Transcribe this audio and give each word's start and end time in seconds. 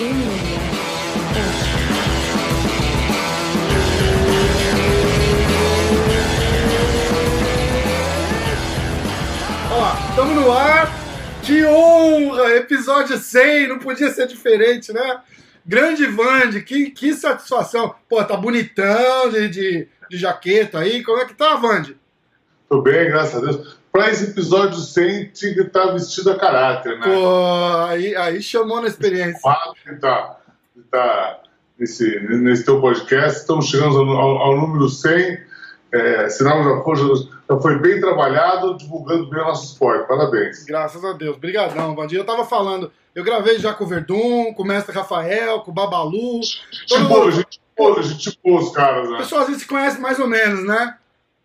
Ó, 0.00 0.04
estamos 10.08 10.36
no 10.36 10.52
ar. 10.52 10.90
Que 11.42 11.66
honra! 11.66 12.56
Episódio 12.56 13.18
100, 13.18 13.68
não 13.68 13.78
podia 13.78 14.10
ser 14.10 14.26
diferente, 14.26 14.90
né? 14.90 15.20
Grande 15.66 16.06
Vande, 16.06 16.62
que, 16.62 16.90
que 16.90 17.12
satisfação. 17.12 17.94
Pô, 18.08 18.24
tá 18.24 18.38
bonitão 18.38 19.28
de, 19.28 19.48
de, 19.50 19.88
de 20.08 20.16
jaqueta 20.16 20.78
aí. 20.78 21.02
Como 21.02 21.20
é 21.20 21.26
que 21.26 21.34
tá, 21.34 21.56
Vande? 21.56 21.94
Tô 22.70 22.80
bem, 22.80 23.06
graças 23.10 23.34
a 23.34 23.40
Deus. 23.40 23.79
Pra 23.92 24.08
esse 24.08 24.30
episódio 24.30 24.78
100, 24.78 25.30
tinha 25.32 25.54
que 25.54 25.60
estar 25.62 25.86
vestido 25.86 26.30
a 26.30 26.38
caráter, 26.38 26.98
né? 26.98 27.06
Pô, 27.06 27.84
aí, 27.88 28.14
aí 28.14 28.40
chamou 28.40 28.80
na 28.80 28.86
experiência. 28.86 29.40
que 29.82 29.94
tá, 29.96 30.38
tá 30.90 31.40
nesse, 31.78 32.20
nesse 32.20 32.64
teu 32.64 32.80
podcast. 32.80 33.40
Estamos 33.40 33.66
chegando 33.66 33.98
ao, 33.98 34.38
ao 34.38 34.56
número 34.56 34.88
100. 34.88 35.50
É, 35.92 36.28
sinal 36.28 36.62
já 36.62 36.82
foi, 36.84 36.96
já 36.96 37.60
foi 37.60 37.78
bem 37.80 38.00
trabalhado, 38.00 38.76
divulgando 38.76 39.28
bem 39.28 39.40
o 39.40 39.44
nosso 39.44 39.72
esporte. 39.72 40.06
Parabéns. 40.06 40.64
Graças 40.64 41.04
a 41.04 41.12
Deus. 41.12 41.36
Obrigadão, 41.36 41.96
Vandir. 41.96 42.18
Eu 42.18 42.24
tava 42.24 42.44
falando, 42.44 42.92
eu 43.12 43.24
gravei 43.24 43.58
já 43.58 43.74
com 43.74 43.82
o 43.82 43.88
Verdun, 43.88 44.54
com 44.54 44.62
o 44.62 44.66
Mestre 44.66 44.94
Rafael, 44.94 45.60
com 45.60 45.72
o 45.72 45.74
Babalu. 45.74 46.42
Gente 46.42 47.04
boa, 47.08 47.30
gente 47.32 47.60
boa, 47.76 48.02
gente 48.04 48.38
boa 48.44 48.60
os 48.60 48.70
caras, 48.70 49.10
né? 49.10 49.16
O 49.16 49.18
pessoal 49.18 49.40
às 49.40 49.48
vezes 49.48 49.62
se 49.62 49.68
conhece 49.68 50.00
mais 50.00 50.20
ou 50.20 50.28
menos, 50.28 50.64
né? 50.64 50.96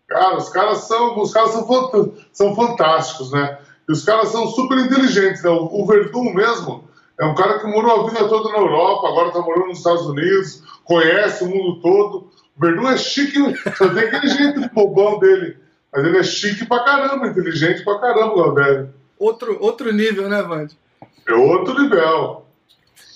Cara, 0.08 0.36
os 0.36 0.48
caras 0.48 0.78
são, 0.78 1.20
os 1.20 1.32
caras 1.32 1.50
são, 1.50 2.14
são 2.32 2.54
fantásticos, 2.54 3.32
né? 3.32 3.58
E 3.88 3.92
os 3.92 4.04
caras 4.04 4.28
são 4.28 4.46
super 4.48 4.78
inteligentes, 4.78 5.42
né? 5.42 5.50
O, 5.50 5.82
o 5.82 5.86
Verdun 5.86 6.32
mesmo 6.32 6.88
é 7.18 7.24
um 7.24 7.34
cara 7.34 7.58
que 7.58 7.66
morou 7.66 8.00
a 8.00 8.08
vida 8.08 8.28
toda 8.28 8.50
na 8.50 8.58
Europa, 8.58 9.08
agora 9.08 9.32
tá 9.32 9.40
morando 9.40 9.68
nos 9.68 9.78
Estados 9.78 10.06
Unidos, 10.06 10.62
conhece 10.84 11.44
o 11.44 11.48
mundo 11.48 11.80
todo. 11.80 12.30
O 12.56 12.60
Verdun 12.60 12.88
é 12.88 12.96
chique, 12.96 13.38
só 13.76 13.88
tem 13.88 14.04
aquele 14.04 14.28
jeito 14.28 14.70
bobão 14.72 15.18
dele. 15.18 15.56
Mas 15.92 16.04
ele 16.04 16.18
é 16.18 16.22
chique 16.22 16.66
pra 16.66 16.84
caramba, 16.84 17.26
inteligente 17.26 17.82
pra 17.82 17.98
caramba, 17.98 18.34
Galdério. 18.34 18.94
Outro, 19.18 19.56
outro 19.60 19.92
nível, 19.92 20.28
né, 20.28 20.42
Vande? 20.42 20.76
É 21.26 21.32
outro 21.32 21.80
nível. 21.80 22.44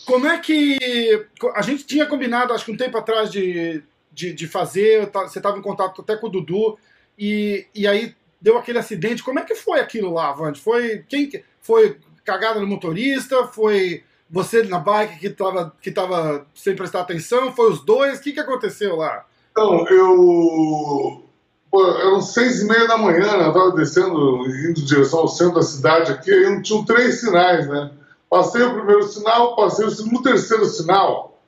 Como 0.07 0.27
é 0.27 0.39
que. 0.39 1.27
A 1.55 1.63
gente 1.63 1.85
tinha 1.85 2.07
combinado, 2.07 2.53
acho 2.53 2.65
que 2.65 2.73
um 2.73 2.77
tempo 2.77 2.97
atrás, 2.97 3.31
de, 3.31 3.83
de, 4.11 4.33
de 4.33 4.49
fazer, 4.49 5.11
você 5.13 5.39
estava 5.39 5.59
em 5.59 5.63
contato 5.63 6.01
até 6.01 6.17
com 6.17 6.27
o 6.27 6.31
Dudu, 6.31 6.79
e, 7.21 7.67
e 7.75 7.87
aí 7.87 8.15
deu 8.41 8.57
aquele 8.57 8.79
acidente. 8.79 9.23
Como 9.23 9.39
é 9.39 9.45
que 9.45 9.55
foi 9.55 9.79
aquilo 9.79 10.11
lá, 10.11 10.33
Vande? 10.33 10.59
Foi. 10.59 11.05
Quem, 11.07 11.31
foi 11.61 11.99
cagada 12.25 12.59
no 12.59 12.67
motorista? 12.67 13.47
Foi 13.49 14.03
você 14.31 14.63
na 14.63 14.79
bike 14.79 15.19
que 15.19 15.27
estava 15.27 15.77
que 15.83 15.91
tava 15.91 16.47
sem 16.55 16.75
prestar 16.75 17.01
atenção? 17.01 17.53
Foi 17.53 17.71
os 17.71 17.85
dois? 17.85 18.19
O 18.19 18.23
que, 18.23 18.33
que 18.33 18.41
aconteceu 18.41 18.97
lá? 18.97 19.27
Então, 19.51 19.87
eu. 19.89 21.25
Pô, 21.71 21.87
eram 21.87 22.23
seis 22.23 22.63
e 22.63 22.67
meia 22.67 22.89
da 22.89 22.97
manhã, 22.97 23.37
né? 23.37 23.45
eu 23.45 23.49
estava 23.49 23.71
descendo, 23.73 24.45
indo 24.47 24.81
em 24.81 24.85
direção 24.85 25.21
ao 25.21 25.29
centro 25.29 25.55
da 25.55 25.63
cidade 25.63 26.11
aqui, 26.11 26.33
aí 26.33 26.63
tinham 26.63 26.85
três 26.85 27.21
sinais, 27.21 27.69
né? 27.69 27.93
Passei 28.29 28.61
o 28.63 28.75
primeiro 28.75 29.05
sinal, 29.05 29.55
passei 29.55 29.87
o 29.87 29.91
segundo, 29.91 30.23
terceiro 30.23 30.65
sinal. 30.65 31.39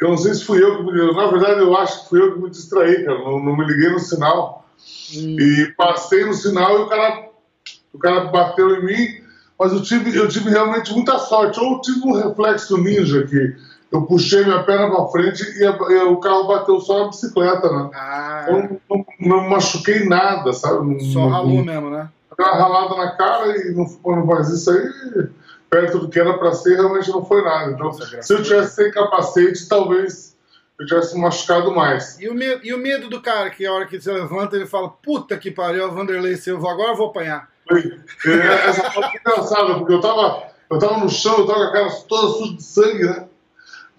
Eu 0.00 0.10
não 0.10 0.16
sei 0.16 0.34
se 0.34 0.44
fui 0.44 0.62
eu 0.62 0.76
que 0.76 0.84
me. 0.84 1.14
Na 1.14 1.26
verdade, 1.26 1.60
eu 1.60 1.76
acho 1.76 2.02
que 2.02 2.08
fui 2.10 2.20
eu 2.20 2.34
que 2.34 2.38
me 2.40 2.50
distraí, 2.50 3.04
cara. 3.04 3.18
Não, 3.18 3.40
não 3.40 3.56
me 3.56 3.64
liguei 3.64 3.90
no 3.90 3.98
sinal. 3.98 4.60
Hum. 5.14 5.36
E 5.38 5.74
passei 5.76 6.24
no 6.24 6.34
sinal 6.34 6.78
e 6.78 6.82
o 6.82 6.88
cara, 6.88 7.28
o 7.92 7.98
cara 7.98 8.24
bateu 8.26 8.76
em 8.76 8.84
mim, 8.84 9.08
mas 9.58 9.72
eu 9.72 9.82
tive, 9.82 10.16
eu 10.16 10.28
tive 10.28 10.50
realmente 10.50 10.92
muita 10.92 11.18
sorte. 11.18 11.58
Ou 11.60 11.80
tive 11.80 12.00
um 12.06 12.12
reflexo 12.12 12.76
ninja 12.76 13.20
aqui 13.20 13.54
eu 13.90 14.02
puxei 14.02 14.44
minha 14.44 14.62
perna 14.62 14.88
para 14.88 15.08
frente 15.08 15.42
e, 15.58 15.66
a, 15.66 15.70
e, 15.70 16.02
o 16.04 16.16
carro 16.18 16.46
bateu 16.46 16.80
só 16.80 17.00
na 17.00 17.08
bicicleta, 17.08 17.68
né? 17.70 17.90
Ah. 17.92 18.46
Eu 18.48 18.62
não, 18.62 18.80
não, 18.88 19.06
não 19.20 19.48
machuquei 19.48 20.08
nada, 20.08 20.52
sabe? 20.52 21.02
Só 21.12 21.20
não, 21.20 21.28
ralou 21.28 21.64
mesmo, 21.64 21.90
né? 21.90 22.08
Uma 22.38 22.52
ralada 22.52 22.96
na 22.96 23.10
cara 23.16 23.56
e 23.56 23.72
não, 23.72 23.84
quando 24.02 24.26
faz 24.26 24.48
isso 24.48 24.70
aí, 24.70 25.28
perto 25.68 25.98
do 25.98 26.08
que 26.08 26.20
era 26.20 26.38
para 26.38 26.52
ser, 26.52 26.76
realmente 26.76 27.10
não 27.10 27.24
foi 27.24 27.42
nada. 27.42 27.72
Então, 27.72 27.86
Nossa, 27.86 28.22
se 28.22 28.32
eu 28.32 28.42
tivesse 28.42 28.76
sem 28.76 28.92
capacete, 28.92 29.68
talvez 29.68 30.29
eu 30.80 30.86
tivesse 30.86 31.16
machucado 31.18 31.70
mais. 31.72 32.18
E 32.18 32.26
o, 32.26 32.34
medo, 32.34 32.64
e 32.64 32.72
o 32.72 32.78
medo 32.78 33.10
do 33.10 33.20
cara, 33.20 33.50
que 33.50 33.66
a 33.66 33.72
hora 33.72 33.86
que 33.86 34.00
você 34.00 34.10
levanta, 34.10 34.56
ele 34.56 34.66
fala: 34.66 34.88
Puta 34.88 35.36
que 35.36 35.50
pariu, 35.50 35.92
Vanderlei 35.92 36.36
Silva, 36.36 36.70
agora 36.70 36.92
eu 36.92 36.96
vou 36.96 37.08
apanhar. 37.08 37.50
Essa 37.68 38.90
parte 38.90 39.18
é 39.18 39.20
engraçada, 39.20 39.74
porque 39.74 39.92
eu 39.92 40.00
tava, 40.00 40.44
eu 40.70 40.78
tava 40.78 40.96
no 40.96 41.10
chão, 41.10 41.38
eu 41.38 41.46
tava 41.46 41.58
com 41.58 41.64
a 41.66 41.72
cara 41.72 41.90
toda 42.08 42.32
suja 42.32 42.54
de 42.54 42.62
sangue, 42.62 43.04
né? 43.04 43.28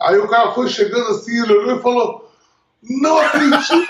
Aí 0.01 0.17
o 0.17 0.27
cara 0.27 0.53
foi 0.53 0.67
chegando 0.67 1.07
assim, 1.11 1.43
ele 1.43 1.53
olhou 1.53 1.77
e 1.77 1.81
falou: 1.83 2.31
Não 2.81 3.19
acredito! 3.19 3.87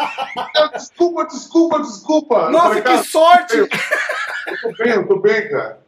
desculpa, 0.74 1.26
desculpa, 1.28 1.80
desculpa. 1.80 2.50
Nossa, 2.50 2.82
falei, 2.82 2.84
que 2.84 3.08
sorte! 3.08 3.58
Eu 3.58 3.68
tô 4.62 4.84
bem, 4.84 4.94
eu 4.94 5.08
tô 5.08 5.20
bem, 5.20 5.50
cara. 5.50 5.80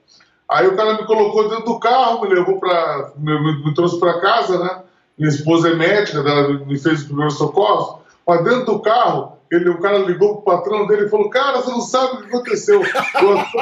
Aí 0.49 0.67
o 0.67 0.77
cara 0.77 0.93
me 0.93 1.05
colocou 1.05 1.49
dentro 1.49 1.65
do 1.65 1.79
carro, 1.79 2.21
me 2.21 2.33
levou 2.33 2.61
para. 2.61 3.11
Me, 3.17 3.65
me, 3.65 3.73
trouxe 3.73 3.99
para 3.99 4.21
casa, 4.21 4.57
né? 4.57 4.83
Minha 5.17 5.29
esposa 5.29 5.69
é 5.69 5.75
médica, 5.75 6.19
ela 6.19 6.53
me 6.65 6.79
fez 6.79 7.01
os 7.01 7.05
primeiros 7.05 7.37
socorros. 7.37 8.01
Mas 8.25 8.43
dentro 8.43 8.65
do 8.65 8.81
carro, 8.81 9.37
ele, 9.51 9.69
o 9.69 9.79
cara 9.79 9.99
ligou 9.99 10.41
pro 10.41 10.55
patrão 10.55 10.87
dele 10.87 11.05
e 11.05 11.09
falou: 11.09 11.29
Cara, 11.29 11.61
você 11.61 11.69
não 11.69 11.81
sabe 11.81 12.13
o 12.13 12.17
que 12.21 12.27
aconteceu. 12.27 12.81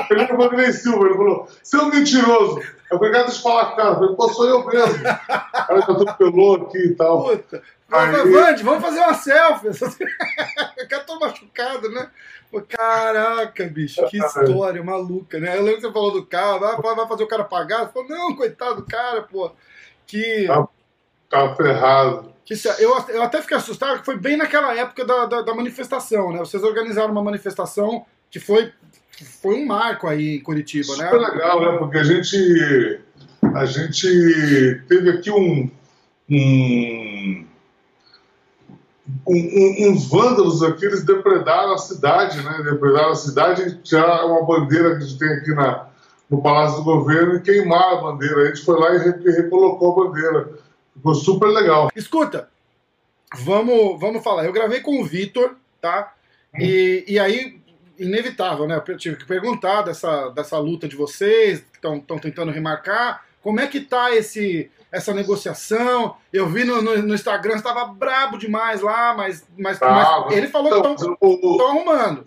Ele 0.10 0.22
é 0.22 0.34
o 0.34 0.38
Vanderlei 0.38 0.72
Silva. 0.72 1.06
Ele 1.06 1.18
falou: 1.18 1.48
Seu 1.64 1.86
menditiroso. 1.86 2.62
Eu 2.90 2.98
falei: 2.98 3.12
Cara, 3.12 3.26
deixa 3.26 3.40
eu 3.40 3.44
falar 3.44 3.66
com 3.66 3.74
o 3.74 3.76
cara. 3.76 3.90
Eu 3.90 3.96
falei: 3.96 4.16
Pô, 4.16 4.30
sou 4.30 4.48
eu 4.48 4.66
mesmo. 4.66 4.96
O 4.96 5.68
cara 5.68 5.82
já 5.82 5.92
atropelou 5.92 6.56
aqui 6.56 6.78
e 6.78 6.96
tal. 6.96 7.24
Puta. 7.24 7.62
Aí... 7.92 8.32
Vande, 8.32 8.64
vamos 8.64 8.82
fazer 8.82 9.00
uma 9.00 9.14
selfie. 9.14 9.68
o 9.68 9.74
cara 10.88 11.04
tá 11.04 11.20
machucado, 11.20 11.90
né? 11.90 12.10
Pô, 12.50 12.62
caraca, 12.62 13.66
bicho, 13.66 14.06
que 14.08 14.18
história 14.18 14.84
maluca, 14.84 15.40
né? 15.40 15.58
Eu 15.58 15.64
lembro 15.64 15.82
que 15.82 15.88
você 15.88 15.94
falou 15.94 16.12
do 16.12 16.26
carro, 16.26 16.60
vai, 16.60 16.96
vai 16.96 17.08
fazer 17.08 17.24
o 17.24 17.28
cara 17.28 17.44
pagar. 17.44 17.86
Você 17.86 17.92
falou: 17.92 18.08
Não, 18.08 18.36
coitado 18.36 18.76
do 18.76 18.84
cara, 18.84 19.24
pô. 19.24 19.52
Que. 20.08 20.46
Tá, 20.48 20.68
tá 21.32 21.56
ferrado. 21.56 22.32
Eu, 22.80 22.98
eu 23.10 23.24
até 23.24 23.42
fiquei 23.42 23.56
assustado, 23.56 24.00
que 24.00 24.06
foi 24.06 24.18
bem 24.18 24.36
naquela 24.36 24.76
época 24.76 25.06
da, 25.06 25.26
da, 25.26 25.42
da, 25.42 25.56
manifestação, 25.56 26.34
né? 26.34 26.40
Vocês 26.40 26.62
organizaram 26.64 27.12
uma 27.12 27.24
manifestação 27.24 28.06
que 28.30 28.42
foi, 28.42 28.74
foi 29.42 29.56
um 29.56 29.66
marco 29.66 30.06
aí 30.06 30.36
em 30.36 30.44
Curitiba, 30.44 30.84
Super 30.84 31.04
né? 31.04 31.12
Super 31.12 31.32
legal, 31.32 31.62
né? 31.62 31.78
Porque 31.78 31.98
a 31.98 32.04
gente, 32.04 33.00
a 33.56 33.66
gente 33.66 34.82
teve 34.86 35.12
aqui 35.12 35.32
um, 35.32 35.72
um, 36.30 37.46
um, 39.26 39.90
uns 39.90 40.10
vândalos 40.10 40.62
aqui, 40.62 40.86
eles 40.86 41.06
depredaram 41.06 41.74
a 41.74 41.78
cidade, 41.78 42.42
né? 42.42 42.64
Depredaram 42.66 43.12
a 43.12 43.16
cidade 43.16 43.62
e 43.62 43.76
tiraram 43.78 44.32
uma 44.32 44.46
bandeira 44.46 44.98
que 44.98 45.04
a 45.04 45.08
gente 45.08 45.18
tem 45.18 45.30
aqui 45.30 45.54
na, 45.54 45.88
no 46.30 46.42
Palácio 46.42 46.80
do 46.80 46.84
Governo 46.84 47.36
e 47.36 47.42
queimaram 47.42 48.00
a 48.00 48.02
bandeira. 48.02 48.42
A 48.42 48.46
gente 48.48 48.66
foi 48.66 48.78
lá 48.78 48.94
e 48.94 49.32
recolocou 49.32 49.94
a 49.94 50.06
bandeira 50.06 50.50
Ficou 51.02 51.16
super 51.16 51.48
legal. 51.48 51.90
Escuta, 51.96 52.48
vamos, 53.40 54.00
vamos 54.00 54.24
falar. 54.24 54.46
Eu 54.46 54.54
gravei 54.54 54.82
com 54.82 55.02
o 55.02 55.04
Vitor, 55.04 55.56
tá? 55.82 56.14
E, 56.60 57.04
e 57.08 57.20
aí, 57.20 57.60
inevitável, 57.98 58.68
né? 58.68 58.80
Eu 58.88 58.98
tive 58.98 59.16
que 59.16 59.26
perguntar 59.26 59.82
dessa, 59.82 60.30
dessa 60.30 60.60
luta 60.60 60.88
de 60.88 60.96
vocês, 60.96 61.60
que 61.60 61.88
estão 61.88 62.20
tentando 62.20 62.52
remarcar. 62.52 63.26
Como 63.42 63.60
é 63.60 63.66
que 63.66 63.80
tá 63.80 64.16
esse, 64.16 64.70
essa 64.92 65.12
negociação? 65.12 66.16
Eu 66.32 66.48
vi 66.48 66.64
no, 66.64 66.84
no, 66.84 67.02
no 67.02 67.16
Instagram, 67.16 67.56
estava 67.56 67.86
brabo 67.86 68.38
demais 68.38 68.82
lá, 68.82 69.16
mas, 69.16 69.44
mas, 69.58 69.80
tá, 69.80 69.90
mas 69.90 70.38
ele 70.38 70.50
falou 70.50 70.78
então, 70.78 70.96
que 70.96 71.02
estão 71.02 71.68
arrumando. 71.68 72.24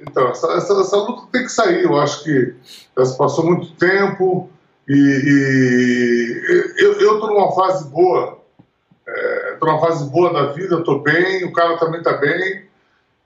Então, 0.00 0.28
essa, 0.28 0.52
essa, 0.54 0.72
essa, 0.80 0.96
luta 0.96 1.28
tem 1.30 1.42
que 1.44 1.48
sair. 1.50 1.84
Eu 1.84 2.00
acho 2.00 2.24
que 2.24 2.56
já 2.98 3.14
passou 3.16 3.46
muito 3.46 3.72
tempo. 3.76 4.50
E, 4.88 4.94
e 4.94 6.82
eu 6.82 6.92
estou 6.92 7.28
numa 7.28 7.52
fase 7.52 7.88
boa, 7.88 8.38
estou 9.52 9.68
é, 9.68 9.72
numa 9.72 9.80
fase 9.80 10.10
boa 10.10 10.32
da 10.32 10.52
vida, 10.52 10.78
estou 10.78 11.00
bem, 11.02 11.44
o 11.44 11.52
cara 11.52 11.78
também 11.78 12.00
está 12.00 12.14
bem. 12.14 12.66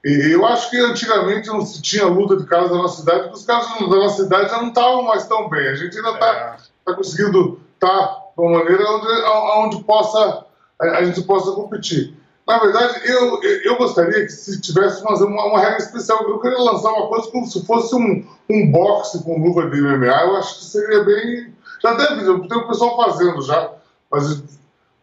E 0.05 0.31
eu 0.31 0.45
acho 0.45 0.69
que 0.69 0.77
antigamente 0.77 1.47
não 1.47 1.61
se 1.65 1.81
tinha 1.81 2.05
luta 2.05 2.37
de 2.37 2.45
caras 2.45 2.69
da 2.69 2.77
nossa 2.77 2.99
cidade, 2.99 3.23
porque 3.23 3.35
os 3.35 3.45
caras 3.45 3.67
da 3.67 3.87
nossa 3.87 4.23
cidade 4.23 4.49
já 4.49 4.61
não 4.61 4.69
estavam 4.69 5.03
mais 5.03 5.27
tão 5.27 5.49
bem. 5.49 5.67
A 5.67 5.75
gente 5.75 5.97
ainda 5.97 6.11
está 6.11 6.27
é. 6.27 6.57
tá 6.85 6.93
conseguindo 6.93 7.59
estar 7.73 7.87
tá 7.87 8.23
de 8.37 8.41
uma 8.41 8.59
maneira 8.59 8.83
onde, 8.89 9.75
onde 9.75 9.83
possa, 9.83 10.45
a 10.79 11.03
gente 11.03 11.21
possa 11.23 11.51
competir. 11.51 12.16
Na 12.47 12.59
verdade, 12.59 13.01
eu, 13.03 13.41
eu 13.43 13.77
gostaria 13.77 14.25
que 14.25 14.29
se 14.29 14.61
tivesse 14.61 15.01
uma, 15.01 15.13
uma, 15.17 15.45
uma, 15.47 15.59
regra 15.59 15.79
especial. 15.79 16.23
Eu 16.23 16.39
queria 16.39 16.57
lançar 16.57 16.93
uma 16.93 17.07
coisa 17.07 17.29
como 17.29 17.45
se 17.45 17.65
fosse 17.65 17.93
um, 17.93 18.25
um 18.49 18.71
boxe 18.71 19.21
com 19.21 19.37
luva 19.37 19.69
de 19.69 19.81
MMA. 19.81 20.05
Eu 20.05 20.37
acho 20.37 20.59
que 20.59 20.65
seria 20.65 21.03
bem. 21.03 21.53
Já 21.83 21.93
deve, 21.93 22.23
tem 22.23 22.57
o 22.57 22.67
pessoal 22.67 22.95
fazendo 23.03 23.41
já. 23.41 23.73
Mas 24.09 24.43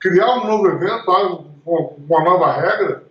criar 0.00 0.37
um 0.37 0.46
novo 0.46 0.69
evento, 0.69 1.11
algo 1.11 1.50
com 1.62 1.96
uma 2.08 2.25
nova 2.25 2.50
regra, 2.52 3.05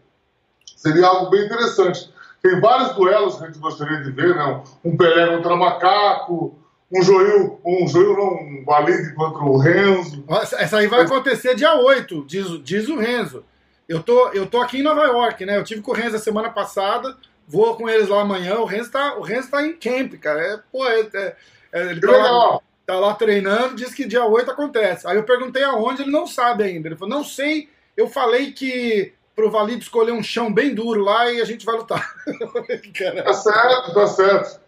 seria 0.76 1.06
algo 1.06 1.30
bem 1.30 1.46
interessante. 1.46 2.12
Tem 2.42 2.60
vários 2.60 2.96
duelos 2.96 3.38
que 3.38 3.44
a 3.44 3.48
gente 3.48 3.60
gostaria 3.60 4.02
de 4.02 4.12
ver, 4.12 4.36
né? 4.36 4.64
Um 4.84 4.98
Pelé 4.98 5.38
contra 5.38 5.56
macaco, 5.56 6.58
um 6.92 7.02
joio, 7.04 7.60
um 7.64 7.88
joio 7.88 8.18
não, 8.18 8.34
um 8.34 8.64
Valide 8.66 9.14
contra 9.14 9.44
o 9.44 9.58
Renzo. 9.58 10.24
Essa 10.58 10.78
aí 10.78 10.88
vai 10.88 11.02
acontecer 11.02 11.56
dia 11.56 11.76
8, 11.76 12.26
diz, 12.26 12.64
diz 12.64 12.90
o 12.90 12.98
Renzo. 12.98 13.44
Eu 13.88 14.02
tô, 14.02 14.30
eu 14.30 14.46
tô 14.46 14.62
aqui 14.62 14.80
em 14.80 14.84
Nova 14.84 15.04
York, 15.04 15.46
né? 15.46 15.58
Eu 15.58 15.64
tive 15.64 15.82
com 15.82 15.92
o 15.92 15.94
Renzo 15.94 16.16
a 16.16 16.20
semana 16.20 16.50
passada, 16.50 17.18
vou 17.48 17.76
com 17.76 17.90
eles 17.90 18.08
lá 18.08 18.22
amanhã. 18.22 18.56
O 18.60 18.66
Renzo 18.66 18.92
tá, 18.92 19.16
o 19.16 19.22
Renzo 19.22 19.50
tá 19.50 19.66
em 19.66 19.74
camp, 19.74 20.14
cara. 20.16 20.42
É, 20.42 20.60
pô, 20.72 20.88
é, 20.88 21.02
é, 21.14 21.36
é 21.74 21.82
ele 21.92 22.02
tá 22.02 22.12
lá, 22.12 22.60
tá 22.86 23.00
lá, 23.00 23.14
treinando, 23.14 23.76
diz 23.76 23.94
que 23.94 24.06
dia 24.06 24.26
8 24.26 24.52
acontece. 24.52 25.08
Aí 25.08 25.18
eu 25.18 25.24
perguntei 25.24 25.64
aonde, 25.64 26.04
ele 26.04 26.12
não 26.12 26.26
sabe 26.26 26.64
ainda. 26.64 26.88
Ele 26.88 26.96
falou, 26.96 27.16
não 27.16 27.24
sei, 27.24 27.70
eu 27.96 28.08
falei 28.08 28.52
que 28.52 29.14
pro 29.36 29.50
Valido 29.50 29.82
escolher 29.82 30.12
um 30.12 30.24
chão 30.24 30.54
bem 30.54 30.74
duro 30.74 31.02
lá 31.02 31.32
e 31.32 31.42
a 31.42 31.46
gente 31.46 31.66
vai 31.66 31.76
lutar. 31.76 32.14
tá 33.24 33.34
certo, 33.34 33.94
tá 33.94 34.08
certo. 34.08 34.60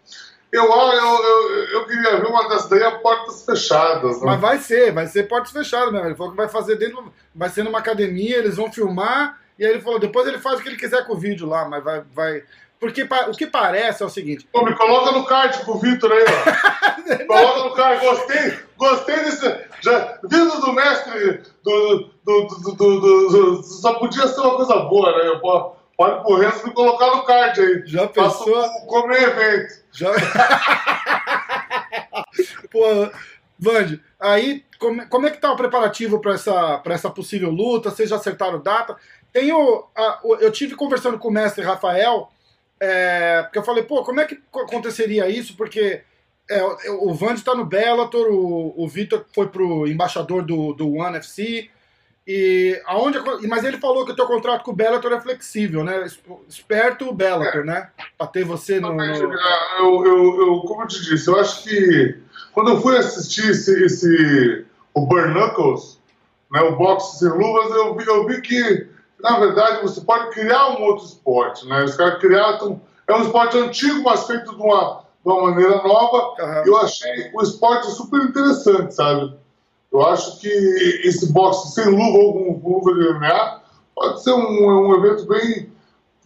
Eu, 0.52 0.64
eu, 0.64 1.24
eu, 1.24 1.64
eu 1.70 1.86
queria 1.86 2.20
ver 2.20 2.26
uma 2.26 2.48
dessas 2.48 2.68
daí 2.68 2.82
a 2.82 2.92
portas 2.92 3.44
fechadas. 3.44 4.20
Né? 4.20 4.26
Mas 4.26 4.40
vai 4.40 4.58
ser, 4.58 4.92
vai 4.92 5.06
ser 5.06 5.24
portas 5.24 5.52
fechadas 5.52 5.92
mesmo. 5.92 6.06
Ele 6.06 6.14
falou 6.14 6.32
que 6.32 6.36
vai 6.36 6.48
fazer 6.48 6.76
dentro, 6.76 7.12
vai 7.34 7.48
ser 7.48 7.62
numa 7.64 7.78
academia, 7.78 8.38
eles 8.38 8.56
vão 8.56 8.72
filmar, 8.72 9.40
e 9.58 9.64
aí 9.64 9.72
ele 9.72 9.80
falou, 9.80 9.98
depois 9.98 10.26
ele 10.26 10.38
faz 10.38 10.58
o 10.58 10.62
que 10.62 10.68
ele 10.68 10.76
quiser 10.76 11.06
com 11.06 11.14
o 11.14 11.18
vídeo 11.18 11.48
lá, 11.48 11.68
mas 11.68 11.82
vai. 11.82 12.02
vai... 12.14 12.44
Porque 12.78 13.08
o 13.28 13.32
que 13.32 13.46
parece 13.46 14.02
é 14.02 14.06
o 14.06 14.10
seguinte. 14.10 14.46
Pô, 14.52 14.62
me 14.62 14.74
coloca 14.74 15.10
no 15.10 15.24
card 15.24 15.64
com 15.64 15.72
o 15.72 15.78
Vitor 15.78 16.12
aí, 16.12 16.24
ó. 16.28 17.24
coloca 17.26 17.64
no 17.64 17.74
card, 17.74 18.04
gostei, 18.04 18.58
gostei 18.76 19.16
desse. 19.16 19.60
Já, 19.80 20.18
vindo 20.24 20.60
do 20.60 20.72
mestre 20.74 21.40
do, 21.64 22.10
do, 22.22 22.46
do, 22.76 23.00
do, 23.00 23.62
Só 23.62 23.94
podia 23.94 24.26
ser 24.26 24.40
uma 24.40 24.56
coisa 24.56 24.76
boa, 24.76 25.16
né? 25.16 25.38
Pô, 25.40 25.75
pode 25.96 26.22
pro 26.22 26.36
resto 26.36 26.66
me 26.66 26.74
colocar 26.74 27.06
no 27.14 27.24
card 27.24 27.60
aí. 27.60 27.82
Já 27.86 28.06
pensou? 28.08 28.68
Como 28.86 29.12
evento. 29.12 29.82
Já... 29.92 30.10
Pô, 32.70 33.10
Vande, 33.58 34.02
aí 34.20 34.64
como, 34.78 35.08
como 35.08 35.26
é 35.26 35.30
que 35.30 35.40
tá 35.40 35.50
o 35.52 35.56
preparativo 35.56 36.20
para 36.20 36.34
essa, 36.34 36.82
essa 36.86 37.10
possível 37.10 37.50
luta? 37.50 37.90
Vocês 37.90 38.10
já 38.10 38.16
acertaram 38.16 38.60
data? 38.60 38.96
Tenho, 39.32 39.84
a, 39.96 40.20
eu 40.40 40.52
tive 40.52 40.74
conversando 40.74 41.18
com 41.18 41.28
o 41.28 41.32
mestre 41.32 41.64
Rafael, 41.64 42.30
é, 42.78 43.42
porque 43.42 43.58
eu 43.58 43.64
falei, 43.64 43.82
pô, 43.84 44.02
como 44.02 44.20
é 44.20 44.26
que 44.26 44.38
aconteceria 44.54 45.28
isso? 45.28 45.56
Porque 45.56 46.02
é, 46.50 46.62
o 47.00 47.14
Vande 47.14 47.40
está 47.40 47.54
no 47.54 47.64
Bellator, 47.64 48.26
o, 48.28 48.74
o 48.76 48.88
Vitor 48.88 49.24
foi 49.34 49.48
pro 49.48 49.86
embaixador 49.86 50.44
do, 50.44 50.72
do 50.74 50.94
One 50.94 51.16
FC, 51.16 51.70
e 52.26 52.82
aonde, 52.86 53.18
mas 53.46 53.62
ele 53.62 53.78
falou 53.78 54.04
que 54.04 54.10
o 54.10 54.16
teu 54.16 54.26
contrato 54.26 54.64
com 54.64 54.72
o 54.72 54.74
Bellator 54.74 55.12
é 55.12 55.20
flexível, 55.20 55.84
né? 55.84 56.04
Esperto 56.48 57.08
o 57.08 57.14
Bellator, 57.14 57.60
é. 57.60 57.64
né? 57.64 57.88
Pra 58.18 58.26
ter 58.26 58.44
você 58.44 58.80
no. 58.80 58.92
no... 58.92 59.04
Eu, 59.04 60.04
eu, 60.04 60.40
eu, 60.40 60.60
como 60.62 60.82
eu 60.82 60.88
te 60.88 61.04
disse, 61.04 61.28
eu 61.28 61.38
acho 61.38 61.62
que 61.62 62.18
quando 62.52 62.70
eu 62.70 62.80
fui 62.80 62.96
assistir 62.96 63.50
esse, 63.50 63.84
esse 63.84 64.66
o 64.92 65.06
Burn 65.06 65.34
Knuckles, 65.34 66.00
né, 66.50 66.62
o 66.62 66.74
boxe 66.74 67.18
sem 67.18 67.28
luvas, 67.28 67.70
eu 67.70 67.94
vi, 67.94 68.06
eu 68.06 68.26
vi 68.26 68.40
que, 68.40 68.88
na 69.20 69.38
verdade, 69.38 69.82
você 69.82 70.00
pode 70.00 70.30
criar 70.30 70.70
um 70.70 70.82
outro 70.82 71.04
esporte, 71.04 71.64
né? 71.68 71.84
Os 71.84 71.94
caras 71.94 72.18
criaram. 72.18 72.80
É 73.06 73.14
um 73.14 73.22
esporte 73.22 73.56
antigo, 73.56 74.02
mas 74.02 74.26
feito 74.26 74.56
de 74.56 74.60
uma, 74.60 75.04
de 75.24 75.30
uma 75.30 75.50
maneira 75.50 75.76
nova. 75.82 76.34
Uhum. 76.42 76.62
Eu 76.66 76.76
achei 76.78 77.30
o 77.32 77.40
esporte 77.40 77.88
super 77.92 78.20
interessante, 78.20 78.94
sabe? 78.94 79.32
Eu 79.92 80.04
acho 80.04 80.40
que 80.40 80.48
esse 80.48 81.32
boxe 81.32 81.72
sem 81.72 81.86
luva 81.86 82.18
ou 82.18 82.60
com 82.60 82.68
luva 82.68 82.94
de 82.94 83.14
MMA 83.14 83.62
pode 83.94 84.22
ser 84.22 84.32
um, 84.32 84.88
um 84.88 84.94
evento 84.96 85.26
bem. 85.26 85.72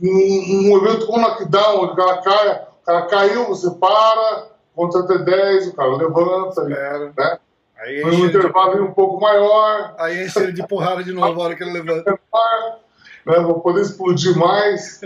Um, 0.02 0.72
um, 0.72 0.76
evento 0.78 1.06
com 1.06 1.20
knockdown, 1.20 1.82
onde 1.82 1.92
o 1.92 1.96
cara 1.96 2.16
cai, 2.22 2.62
o 2.82 2.86
cara 2.86 3.02
caiu, 3.02 3.46
você 3.48 3.70
para, 3.72 4.46
conta 4.74 5.00
até 5.00 5.18
10, 5.18 5.68
o 5.68 5.74
cara 5.74 5.94
levanta, 5.96 6.62
é. 6.62 7.12
né? 7.16 7.38
Aí 7.80 8.04
um 8.04 8.26
intervalo 8.26 8.74
de... 8.74 8.82
um 8.82 8.92
pouco 8.92 9.20
maior. 9.20 9.94
Aí 9.98 10.24
enche 10.24 10.38
ele 10.38 10.52
de 10.52 10.66
porrada 10.66 11.02
de 11.02 11.12
novo 11.12 11.40
a 11.40 11.44
hora 11.44 11.56
que 11.56 11.62
ele 11.62 11.72
levanta. 11.72 12.18
Né, 13.26 13.38
vou 13.40 13.60
poder 13.60 13.82
explodir 13.82 14.36
mais. 14.36 15.00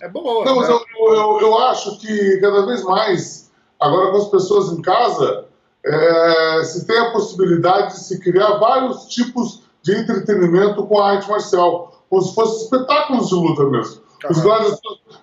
É 0.00 0.08
bom. 0.08 0.44
Não, 0.44 0.60
né? 0.60 0.68
eu, 0.68 1.14
eu, 1.14 1.40
eu 1.40 1.58
acho 1.58 1.98
que 1.98 2.38
cada 2.40 2.66
vez 2.66 2.82
mais, 2.84 3.50
agora 3.80 4.10
com 4.10 4.18
as 4.18 4.28
pessoas 4.28 4.72
em 4.72 4.80
casa, 4.80 5.46
é, 5.84 6.64
se 6.64 6.86
tem 6.86 6.98
a 6.98 7.10
possibilidade 7.10 7.94
de 7.94 8.00
se 8.00 8.20
criar 8.20 8.58
vários 8.58 9.06
tipos 9.06 9.62
de 9.82 9.96
entretenimento 9.96 10.86
com 10.86 11.00
a 11.00 11.12
arte 11.12 11.28
marcial, 11.28 12.02
como 12.08 12.22
se 12.22 12.34
fossem 12.34 12.64
espetáculos 12.64 13.28
de 13.28 13.34
luta 13.34 13.64
mesmo. 13.64 14.02
Os 14.28 14.44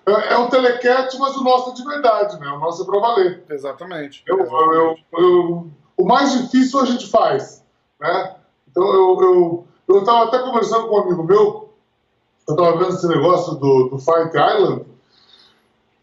é, 0.06 0.32
é 0.32 0.38
um 0.38 0.48
telequete, 0.48 1.18
mas 1.18 1.36
o 1.36 1.44
nosso 1.44 1.70
é 1.70 1.74
de 1.74 1.84
verdade, 1.84 2.40
né? 2.40 2.48
O 2.48 2.58
nosso 2.58 2.82
é 2.82 2.86
para 2.86 3.00
valer. 3.00 3.44
Exatamente. 3.50 4.22
Eu, 4.26 4.38
Eu, 4.38 4.96
eu, 5.18 5.70
o 5.96 6.04
mais 6.04 6.32
difícil 6.32 6.80
a 6.80 6.84
gente 6.86 7.06
faz, 7.08 7.62
né? 8.00 8.36
Então 8.70 8.82
eu 8.82 9.66
eu 9.88 10.00
estava 10.00 10.24
até 10.24 10.38
conversando 10.40 10.88
com 10.88 10.96
um 10.96 11.02
amigo 11.02 11.22
meu, 11.22 11.70
eu 12.48 12.54
estava 12.54 12.76
vendo 12.76 12.94
esse 12.94 13.06
negócio 13.06 13.54
do, 13.54 13.88
do 13.88 13.98
Fight 13.98 14.30
Island, 14.34 14.84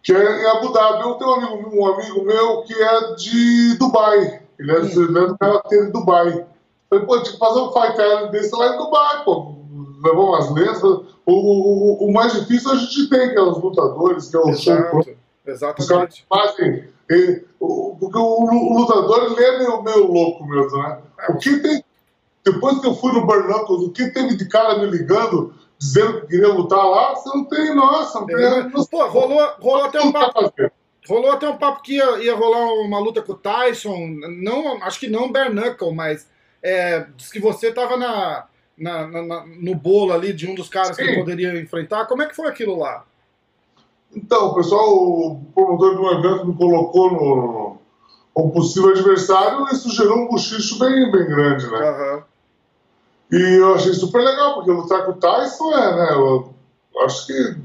que 0.01 0.13
é 0.13 0.41
em 0.41 0.45
Abu 0.47 0.71
Dhabi. 0.71 1.03
Eu 1.03 1.15
tenho 1.15 1.31
um 1.31 1.33
amigo, 1.33 1.69
um 1.73 1.93
amigo 1.93 2.23
meu 2.23 2.61
que 2.63 2.73
é 2.73 3.15
de 3.15 3.77
Dubai. 3.77 4.42
Ele 4.63 4.71
é, 4.71 4.79
ele 4.79 5.19
é 5.19 5.27
do 5.27 5.37
karatê 5.37 5.85
de 5.85 5.91
Dubai. 5.91 6.45
Falei, 6.89 7.05
pô, 7.05 7.21
tinha 7.21 7.33
que 7.33 7.37
fazer 7.37 7.59
um 7.59 7.71
fight 7.73 8.31
desse 8.31 8.55
lá 8.55 8.73
em 8.73 8.77
Dubai, 8.77 9.23
pô. 9.25 9.55
Levou 10.01 10.29
umas 10.29 10.49
letras. 10.51 10.81
O, 10.81 11.03
o, 11.25 12.07
o, 12.07 12.13
mais 12.13 12.31
difícil 12.33 12.71
a 12.71 12.75
gente 12.75 13.09
tem, 13.09 13.29
que 13.31 13.37
é 13.37 13.41
os 13.41 13.61
lutadores, 13.61 14.29
que 14.29 14.37
é 14.37 14.39
o 14.39 14.49
Exato. 14.49 15.03
show. 15.03 15.15
Exatamente. 15.45 15.81
Os 15.81 15.87
caras 15.87 16.23
fazem. 16.29 16.87
Ele, 17.09 17.45
o, 17.59 17.97
porque 17.99 18.17
o, 18.17 18.77
lutador 18.77 19.23
ele 19.23 19.43
é 19.43 19.57
meio, 19.59 19.81
meio 19.83 20.11
louco 20.11 20.45
mesmo, 20.45 20.77
né? 20.77 21.01
É. 21.19 21.31
O 21.31 21.37
que 21.37 21.59
tem. 21.59 21.83
Depois 22.45 22.79
que 22.79 22.87
eu 22.87 22.95
fui 22.95 23.13
no 23.13 23.25
Burnuckles, 23.25 23.83
o 23.83 23.91
que 23.91 24.11
teve 24.11 24.35
de 24.35 24.47
cara 24.47 24.77
me 24.77 24.85
ligando, 24.85 25.53
dizendo 25.77 26.21
que 26.21 26.27
queria 26.27 26.53
lutar 26.53 26.85
lá, 26.85 27.15
você 27.15 27.29
não 27.29 27.45
tem, 27.45 27.73
nossa, 27.73 28.19
não 28.19 28.27
tem. 28.27 28.35
É, 28.35 28.69
pô, 28.69 29.07
rolou, 29.07 29.49
rolou 29.61 29.85
até 29.85 30.01
um 30.01 30.11
papo. 30.11 30.53
Rolou 31.07 31.31
até 31.31 31.49
um 31.49 31.57
papo 31.57 31.81
que 31.81 31.95
ia, 31.95 32.17
ia 32.19 32.35
rolar 32.35 32.65
uma 32.81 32.99
luta 32.99 33.21
com 33.21 33.33
o 33.33 33.37
Tyson, 33.37 34.07
não, 34.41 34.81
acho 34.83 34.99
que 34.99 35.07
não 35.07 35.31
bare 35.31 35.49
knuckle, 35.49 35.93
mas 35.93 36.27
é, 36.61 37.05
diz 37.17 37.29
que 37.29 37.39
você 37.39 37.67
estava 37.67 37.97
na, 37.97 38.45
na, 38.77 39.07
na, 39.07 39.45
no 39.45 39.75
bolo 39.75 40.13
ali 40.13 40.31
de 40.31 40.49
um 40.49 40.55
dos 40.55 40.69
caras 40.69 40.95
Sim. 40.95 41.05
que 41.05 41.15
poderia 41.15 41.59
enfrentar. 41.59 42.05
Como 42.05 42.21
é 42.21 42.25
que 42.25 42.35
foi 42.35 42.47
aquilo 42.47 42.77
lá? 42.77 43.05
Então, 44.15 44.47
o 44.47 44.55
pessoal, 44.55 44.93
o 44.93 45.41
promotor 45.53 45.95
do 45.95 46.11
evento 46.11 46.47
me 46.47 46.55
colocou 46.55 47.11
no, 47.11 48.51
possível 48.51 48.89
adversário 48.89 49.65
e 49.67 49.73
isso 49.73 49.89
gerou 49.89 50.19
um 50.19 50.27
bochicho 50.27 50.79
bem, 50.79 51.11
bem 51.11 51.25
grande, 51.25 51.69
né? 51.69 51.89
Uhum. 51.89 52.23
E 53.31 53.55
eu 53.55 53.73
achei 53.73 53.93
super 53.93 54.23
legal, 54.23 54.53
porque 54.55 54.71
lutar 54.71 55.05
com 55.05 55.11
o 55.11 55.15
Tyson 55.15 55.71
é, 55.71 55.95
né? 55.95 56.13
Eu, 56.13 56.53
acho 57.03 57.25
que 57.25 57.55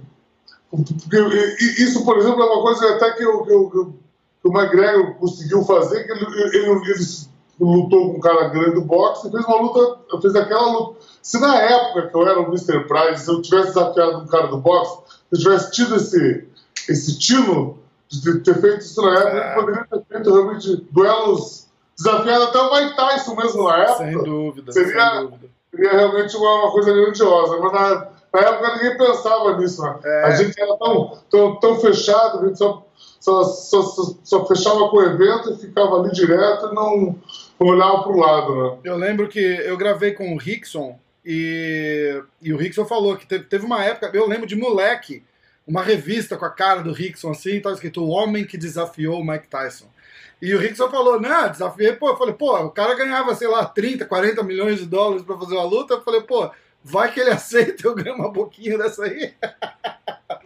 isso, 1.60 2.04
por 2.04 2.18
exemplo, 2.18 2.42
é 2.42 2.46
uma 2.46 2.62
coisa 2.62 2.94
até 2.94 3.12
que, 3.12 3.22
eu, 3.22 3.42
que, 3.42 3.52
eu, 3.52 3.94
que 4.42 4.48
o 4.48 4.52
McGregor 4.52 5.14
conseguiu 5.14 5.62
fazer, 5.64 6.04
que 6.04 6.12
ele, 6.12 6.24
ele, 6.24 6.66
ele, 6.66 7.28
lutou 7.60 8.12
com 8.12 8.18
um 8.18 8.20
cara 8.20 8.48
grande 8.48 8.74
do 8.74 8.82
boxe 8.82 9.26
e 9.26 9.30
fez 9.30 9.44
uma 9.44 9.60
luta, 9.60 10.00
fez 10.20 10.36
aquela 10.36 10.72
luta. 10.72 11.00
Se 11.22 11.40
na 11.40 11.60
época 11.60 12.08
que 12.08 12.16
eu 12.16 12.26
era 12.26 12.40
o 12.40 12.46
Mr. 12.46 12.86
Price, 12.86 13.24
se 13.24 13.30
eu 13.30 13.42
tivesse 13.42 13.68
desafiado 13.68 14.18
um 14.18 14.26
cara 14.26 14.46
do 14.48 14.58
boxe, 14.58 14.98
se 15.08 15.36
eu 15.36 15.38
tivesse 15.38 15.70
tido 15.72 15.96
esse, 15.96 16.46
esse 16.88 17.18
tino 17.18 17.78
de 18.08 18.40
ter 18.40 18.60
feito 18.60 18.80
isso 18.80 19.02
na 19.02 19.14
época, 19.14 19.38
é. 19.38 19.50
eu 19.50 19.60
poderia 19.60 19.84
ter 19.84 20.04
feito 20.06 20.32
realmente 20.32 20.86
duelos 20.90 21.66
desafiando 21.96 22.44
até 22.44 22.58
o 22.58 22.74
Mike 22.74 22.96
Tyson 22.96 23.34
mesmo 23.34 23.64
na 23.64 23.76
época. 23.78 24.04
Sem 24.04 24.12
dúvida. 24.12 24.72
Seria, 24.72 25.10
sem 25.10 25.20
dúvida. 25.22 25.50
seria 25.70 25.92
realmente 25.92 26.36
uma, 26.36 26.54
uma 26.62 26.72
coisa 26.72 26.92
grandiosa. 26.92 27.58
Mas 27.58 27.72
na, 27.72 28.08
na 28.32 28.40
época 28.40 28.76
ninguém 28.76 28.98
pensava 28.98 29.56
nisso, 29.56 29.82
né? 29.82 29.98
É. 30.04 30.22
A 30.24 30.30
gente 30.32 30.60
era 30.60 30.76
tão, 30.76 31.18
tão, 31.30 31.56
tão 31.56 31.80
fechado, 31.80 32.40
a 32.40 32.46
gente 32.46 32.58
só, 32.58 32.86
só, 33.20 33.44
só, 33.44 33.82
só, 34.22 34.46
fechava 34.46 34.88
com 34.88 34.96
o 34.96 35.02
evento 35.02 35.52
e 35.52 35.58
ficava 35.58 36.00
ali 36.00 36.10
direto 36.12 36.68
e 36.70 36.74
não, 36.74 37.18
não 37.58 37.66
olhava 37.66 38.02
para 38.02 38.12
o 38.12 38.18
lado, 38.18 38.56
né? 38.56 38.78
Eu 38.84 38.96
lembro 38.96 39.28
que 39.28 39.40
eu 39.40 39.76
gravei 39.76 40.12
com 40.12 40.34
o 40.34 40.38
Rickson 40.38 40.98
e, 41.24 42.22
e 42.42 42.52
o 42.52 42.56
Rickson 42.56 42.84
falou 42.84 43.16
que 43.16 43.26
teve, 43.26 43.44
teve 43.44 43.64
uma 43.64 43.82
época, 43.84 44.10
eu 44.12 44.28
lembro 44.28 44.46
de 44.46 44.56
moleque, 44.56 45.24
uma 45.66 45.82
revista 45.82 46.36
com 46.36 46.44
a 46.44 46.50
cara 46.50 46.82
do 46.82 46.92
Rickson 46.92 47.30
assim, 47.30 47.56
estava 47.56 47.74
escrito 47.74 48.02
O 48.02 48.08
Homem 48.08 48.46
que 48.46 48.56
Desafiou 48.56 49.20
o 49.20 49.24
Mike 49.24 49.48
Tyson. 49.48 49.86
E 50.40 50.54
o 50.54 50.58
Rickson 50.58 50.88
falou, 50.88 51.20
né, 51.20 51.48
desafiei, 51.50 51.92
pô, 51.94 52.10
eu 52.10 52.16
falei, 52.16 52.32
pô, 52.32 52.56
o 52.58 52.70
cara 52.70 52.94
ganhava, 52.94 53.34
sei 53.34 53.48
lá, 53.48 53.64
30, 53.64 54.04
40 54.04 54.42
milhões 54.44 54.78
de 54.78 54.86
dólares 54.86 55.24
para 55.24 55.36
fazer 55.36 55.54
uma 55.54 55.64
luta, 55.64 55.94
eu 55.94 56.02
falei, 56.02 56.20
pô, 56.20 56.48
vai 56.82 57.12
que 57.12 57.20
ele 57.20 57.30
aceita, 57.32 57.86
eu 57.86 57.94
ganho 57.94 58.14
uma 58.14 58.30
boquinha 58.30 58.78
dessa 58.78 59.04
aí. 59.04 59.34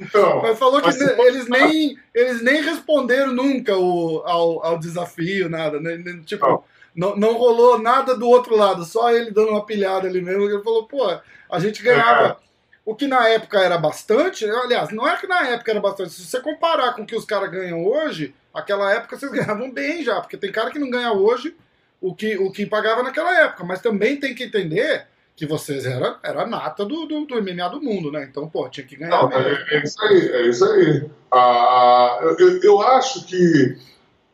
Então, 0.01 0.43
mas 0.43 0.59
falou 0.59 0.81
que 0.81 0.87
mas 0.87 1.01
eles, 1.01 1.49
nem, 1.49 1.99
eles 2.15 2.43
nem 2.43 2.63
responderam 2.63 3.33
nunca 3.33 3.77
o, 3.77 4.23
ao, 4.25 4.65
ao 4.65 4.79
desafio, 4.79 5.49
nada. 5.49 5.81
Né? 5.81 5.99
Tipo, 6.25 6.65
não. 6.95 7.17
não. 7.17 7.35
rolou 7.35 7.79
nada 7.79 8.17
do 8.17 8.29
outro 8.29 8.57
lado, 8.57 8.85
só 8.85 9.13
ele 9.13 9.31
dando 9.31 9.51
uma 9.51 9.65
pilhada 9.65 10.09
ali 10.09 10.21
mesmo. 10.21 10.45
Ele 10.45 10.63
falou, 10.63 10.87
pô, 10.87 11.19
a 11.51 11.59
gente 11.59 11.83
ganhava. 11.83 12.39
É. 12.39 12.53
O 12.85 12.97
que 12.97 13.07
na 13.07 13.29
época 13.29 13.61
era 13.61 13.79
bastante, 13.79 14.45
aliás, 14.45 14.91
não 14.91 15.09
é 15.09 15.17
que 15.17 15.29
na 15.29 15.47
época 15.51 15.71
era 15.71 15.79
bastante, 15.79 16.11
se 16.11 16.25
você 16.25 16.41
comparar 16.41 16.95
com 16.95 17.03
o 17.03 17.07
que 17.07 17.15
os 17.15 17.25
caras 17.25 17.49
ganham 17.49 17.87
hoje, 17.87 18.35
aquela 18.53 18.93
época 18.93 19.17
vocês 19.17 19.31
ganhavam 19.31 19.71
bem 19.71 20.03
já, 20.03 20.21
porque 20.21 20.37
tem 20.37 20.51
cara 20.51 20.69
que 20.69 20.81
não 20.81 20.91
ganha 20.91 21.13
hoje 21.13 21.55
o 22.01 22.13
que, 22.13 22.37
o 22.37 22.51
que 22.51 22.67
pagava 22.67 23.05
naquela 23.05 23.39
época, 23.39 23.63
mas 23.63 23.81
também 23.81 24.17
tem 24.17 24.35
que 24.35 24.43
entender 24.43 25.07
que 25.35 25.47
vocês 25.47 25.87
era 25.87 26.19
a 26.23 26.47
nata 26.47 26.85
do, 26.85 27.07
do, 27.07 27.25
do, 27.25 27.43
MMA 27.43 27.69
do 27.71 27.81
mundo, 27.81 28.13
né? 28.13 28.27
Então, 28.31 28.49
pô, 28.49 28.69
tinha 28.69 28.87
que 28.87 28.97
ganhar. 28.97 29.23
Não, 29.23 29.33
é, 29.33 29.65
é, 29.71 29.83
isso 29.83 30.03
aí, 30.05 30.29
é 30.29 30.49
isso 30.49 30.65
aí. 30.65 31.11
Ah, 31.33 32.19
eu, 32.39 32.63
eu 32.63 32.81
acho 32.83 33.25
que 33.27 33.77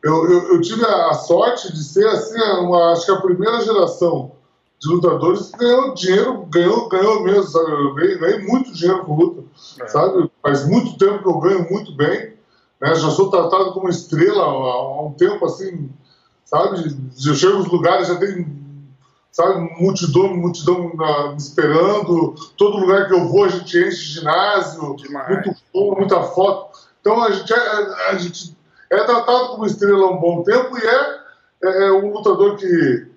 eu, 0.03 0.31
eu, 0.31 0.53
eu, 0.53 0.61
tive 0.61 0.85
a 0.85 1.13
sorte 1.13 1.71
de 1.73 1.83
ser, 1.83 2.07
assim, 2.07 2.39
uma, 2.61 2.91
acho 2.91 3.05
que 3.05 3.11
a 3.11 3.21
primeira 3.21 3.61
geração 3.61 4.31
de 4.79 4.87
lutadores 4.87 5.47
que 5.47 5.57
ganhou 5.57 5.93
dinheiro, 5.93 6.45
ganhou, 6.45 6.87
ganhou 6.87 7.23
mesmo, 7.23 7.43
sabe? 7.43 7.71
Eu 7.71 7.93
ganhei, 7.95 8.17
ganhei 8.17 8.39
muito 8.39 8.73
dinheiro 8.73 9.03
com 9.03 9.15
luta, 9.15 9.43
é. 9.81 9.87
sabe? 9.87 10.31
Faz 10.41 10.65
muito 10.65 10.97
tempo 10.97 11.21
que 11.21 11.27
eu 11.29 11.39
ganho 11.39 11.69
muito 11.69 11.93
bem, 11.95 12.33
né? 12.81 12.95
Já 12.95 13.09
sou 13.09 13.29
tratado 13.29 13.73
como 13.73 13.89
estrela 13.89 14.41
há, 14.41 14.47
há 14.47 15.05
um 15.05 15.13
tempo, 15.13 15.45
assim, 15.45 15.89
sabe? 16.45 16.97
Eu 17.25 17.35
chego 17.35 17.57
nos 17.57 17.67
lugares, 17.67 18.07
já 18.07 18.15
tem, 18.15 18.45
sabe, 19.31 19.59
multidão, 19.79 20.35
multidão 20.35 20.91
na, 20.95 21.31
me 21.31 21.37
esperando, 21.37 22.35
todo 22.57 22.77
lugar 22.77 23.07
que 23.07 23.13
eu 23.13 23.27
vou 23.27 23.45
a 23.45 23.49
gente 23.49 23.77
enche 23.77 24.19
ginásio, 24.19 24.95
Demais. 24.95 25.27
muito 25.29 25.55
fogo, 25.71 25.95
muita 25.97 26.21
foto. 26.23 26.79
Então 27.01 27.23
a 27.23 27.31
gente, 27.31 27.53
é, 27.53 27.57
a, 27.57 28.09
a 28.09 28.15
gente 28.15 28.57
é 28.89 29.03
tratado 29.03 29.49
como 29.49 29.65
estrela 29.65 30.07
há 30.07 30.11
um 30.11 30.19
bom 30.19 30.43
tempo 30.43 30.77
e 30.77 30.81
é, 30.81 31.19
é, 31.63 31.87
é 31.87 31.91
um 31.91 32.11
lutador 32.11 32.57
que, 32.57 33.07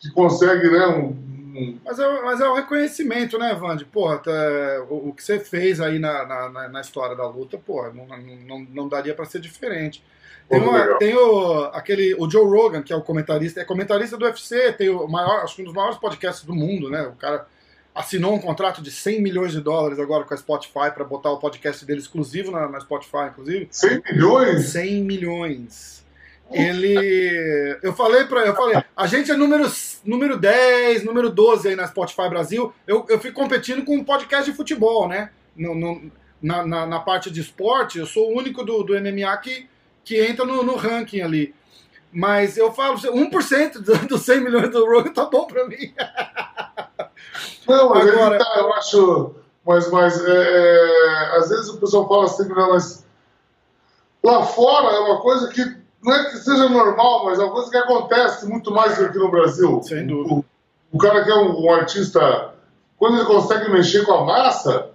que 0.00 0.10
consegue, 0.10 0.70
né, 0.70 0.86
um... 0.86 1.22
Mas, 1.84 1.98
é, 1.98 2.22
mas 2.22 2.40
é 2.40 2.48
o 2.48 2.54
reconhecimento, 2.54 3.38
né, 3.38 3.54
Vande? 3.54 3.84
Porra, 3.84 4.18
tá, 4.18 4.32
o, 4.88 5.10
o, 5.10 5.12
que 5.12 5.22
você 5.22 5.38
fez 5.38 5.80
aí 5.80 5.98
na, 5.98 6.24
na, 6.48 6.68
na 6.70 6.80
história 6.80 7.14
da 7.14 7.28
luta, 7.28 7.58
porra, 7.58 7.92
não, 7.92 8.06
não, 8.46 8.66
não 8.70 8.88
daria 8.88 9.14
para 9.14 9.26
ser 9.26 9.38
diferente. 9.38 10.02
Tem, 10.52 10.60
uma, 10.60 10.98
tem, 10.98 11.16
o, 11.16 11.64
aquele, 11.72 12.14
o 12.18 12.30
Joe 12.30 12.44
Rogan, 12.44 12.82
que 12.82 12.92
é 12.92 12.96
o 12.96 13.00
comentarista, 13.00 13.62
é 13.62 13.64
comentarista 13.64 14.18
do 14.18 14.26
UFC, 14.26 14.70
tem 14.74 14.90
o 14.90 15.08
maior, 15.08 15.42
acho 15.42 15.56
que 15.56 15.62
um 15.62 15.64
dos 15.64 15.72
maiores 15.72 15.96
podcasts 15.96 16.44
do 16.44 16.54
mundo, 16.54 16.90
né? 16.90 17.00
O 17.02 17.12
cara 17.12 17.46
assinou 17.94 18.34
um 18.34 18.38
contrato 18.38 18.82
de 18.82 18.90
100 18.90 19.22
milhões 19.22 19.52
de 19.52 19.62
dólares 19.62 19.98
agora 19.98 20.24
com 20.24 20.34
a 20.34 20.36
Spotify 20.36 20.90
para 20.94 21.04
botar 21.04 21.30
o 21.30 21.38
podcast 21.38 21.86
dele 21.86 22.00
exclusivo 22.00 22.50
na, 22.50 22.68
na, 22.68 22.80
Spotify, 22.80 23.28
inclusive. 23.30 23.66
100 23.70 24.02
milhões? 24.10 24.66
100 24.66 25.02
milhões. 25.02 26.06
Ele. 26.50 27.78
Eu 27.82 27.94
falei 27.94 28.24
para 28.24 28.46
eu 28.46 28.54
falei, 28.54 28.82
a 28.94 29.06
gente 29.06 29.30
é 29.30 29.34
número, 29.34 29.64
número 30.04 30.36
10, 30.36 31.02
número 31.02 31.30
12 31.30 31.68
aí 31.68 31.76
na 31.76 31.86
Spotify 31.86 32.28
Brasil. 32.28 32.74
Eu, 32.86 33.06
eu 33.08 33.18
fico 33.18 33.40
competindo 33.40 33.82
com 33.86 33.96
um 33.96 34.04
podcast 34.04 34.50
de 34.50 34.54
futebol, 34.54 35.08
né? 35.08 35.30
No, 35.56 35.74
no 35.74 36.12
na, 36.42 36.66
na, 36.66 36.86
na, 36.86 37.00
parte 37.00 37.30
de 37.30 37.40
esporte, 37.40 37.98
eu 37.98 38.06
sou 38.06 38.30
o 38.30 38.36
único 38.36 38.64
do, 38.64 38.82
do 38.82 39.00
MMA 39.00 39.34
que, 39.36 39.68
que 40.04 40.20
entra 40.20 40.44
no, 40.44 40.62
no 40.62 40.76
ranking 40.76 41.20
ali. 41.20 41.54
Mas 42.12 42.56
eu 42.56 42.72
falo, 42.72 42.98
1% 42.98 44.06
dos 44.06 44.22
100 44.22 44.40
milhões 44.40 44.70
do 44.70 44.84
Rogan 44.84 45.12
tá 45.12 45.24
bom 45.24 45.46
para 45.46 45.66
mim. 45.66 45.94
Não, 47.66 47.90
mas 47.90 48.08
Agora... 48.08 48.38
tá, 48.38 48.54
eu 48.58 48.72
acho. 48.74 49.34
Mas, 49.64 49.90
mas 49.90 50.20
é, 50.24 50.30
é, 50.30 51.36
às 51.38 51.48
vezes 51.48 51.68
o 51.68 51.78
pessoal 51.78 52.08
fala 52.08 52.24
assim, 52.24 52.48
não, 52.48 52.70
mas 52.70 53.06
lá 54.22 54.42
fora 54.44 54.96
é 54.96 54.98
uma 54.98 55.20
coisa 55.20 55.48
que 55.48 55.64
não 56.02 56.12
é 56.12 56.30
que 56.30 56.38
seja 56.38 56.68
normal, 56.68 57.26
mas 57.26 57.38
é 57.38 57.44
uma 57.44 57.52
coisa 57.52 57.70
que 57.70 57.76
acontece 57.76 58.46
muito 58.46 58.72
mais 58.72 59.00
aqui 59.00 59.18
no 59.18 59.30
Brasil. 59.30 59.80
Sem 59.84 60.06
dúvida. 60.06 60.34
O, 60.34 60.44
o 60.92 60.98
cara 60.98 61.22
que 61.22 61.30
é 61.30 61.34
um, 61.34 61.64
um, 61.64 61.72
artista, 61.72 62.54
quando 62.98 63.18
ele 63.18 63.24
consegue 63.24 63.70
mexer 63.70 64.04
com 64.04 64.14
a 64.14 64.24
massa, 64.24 64.90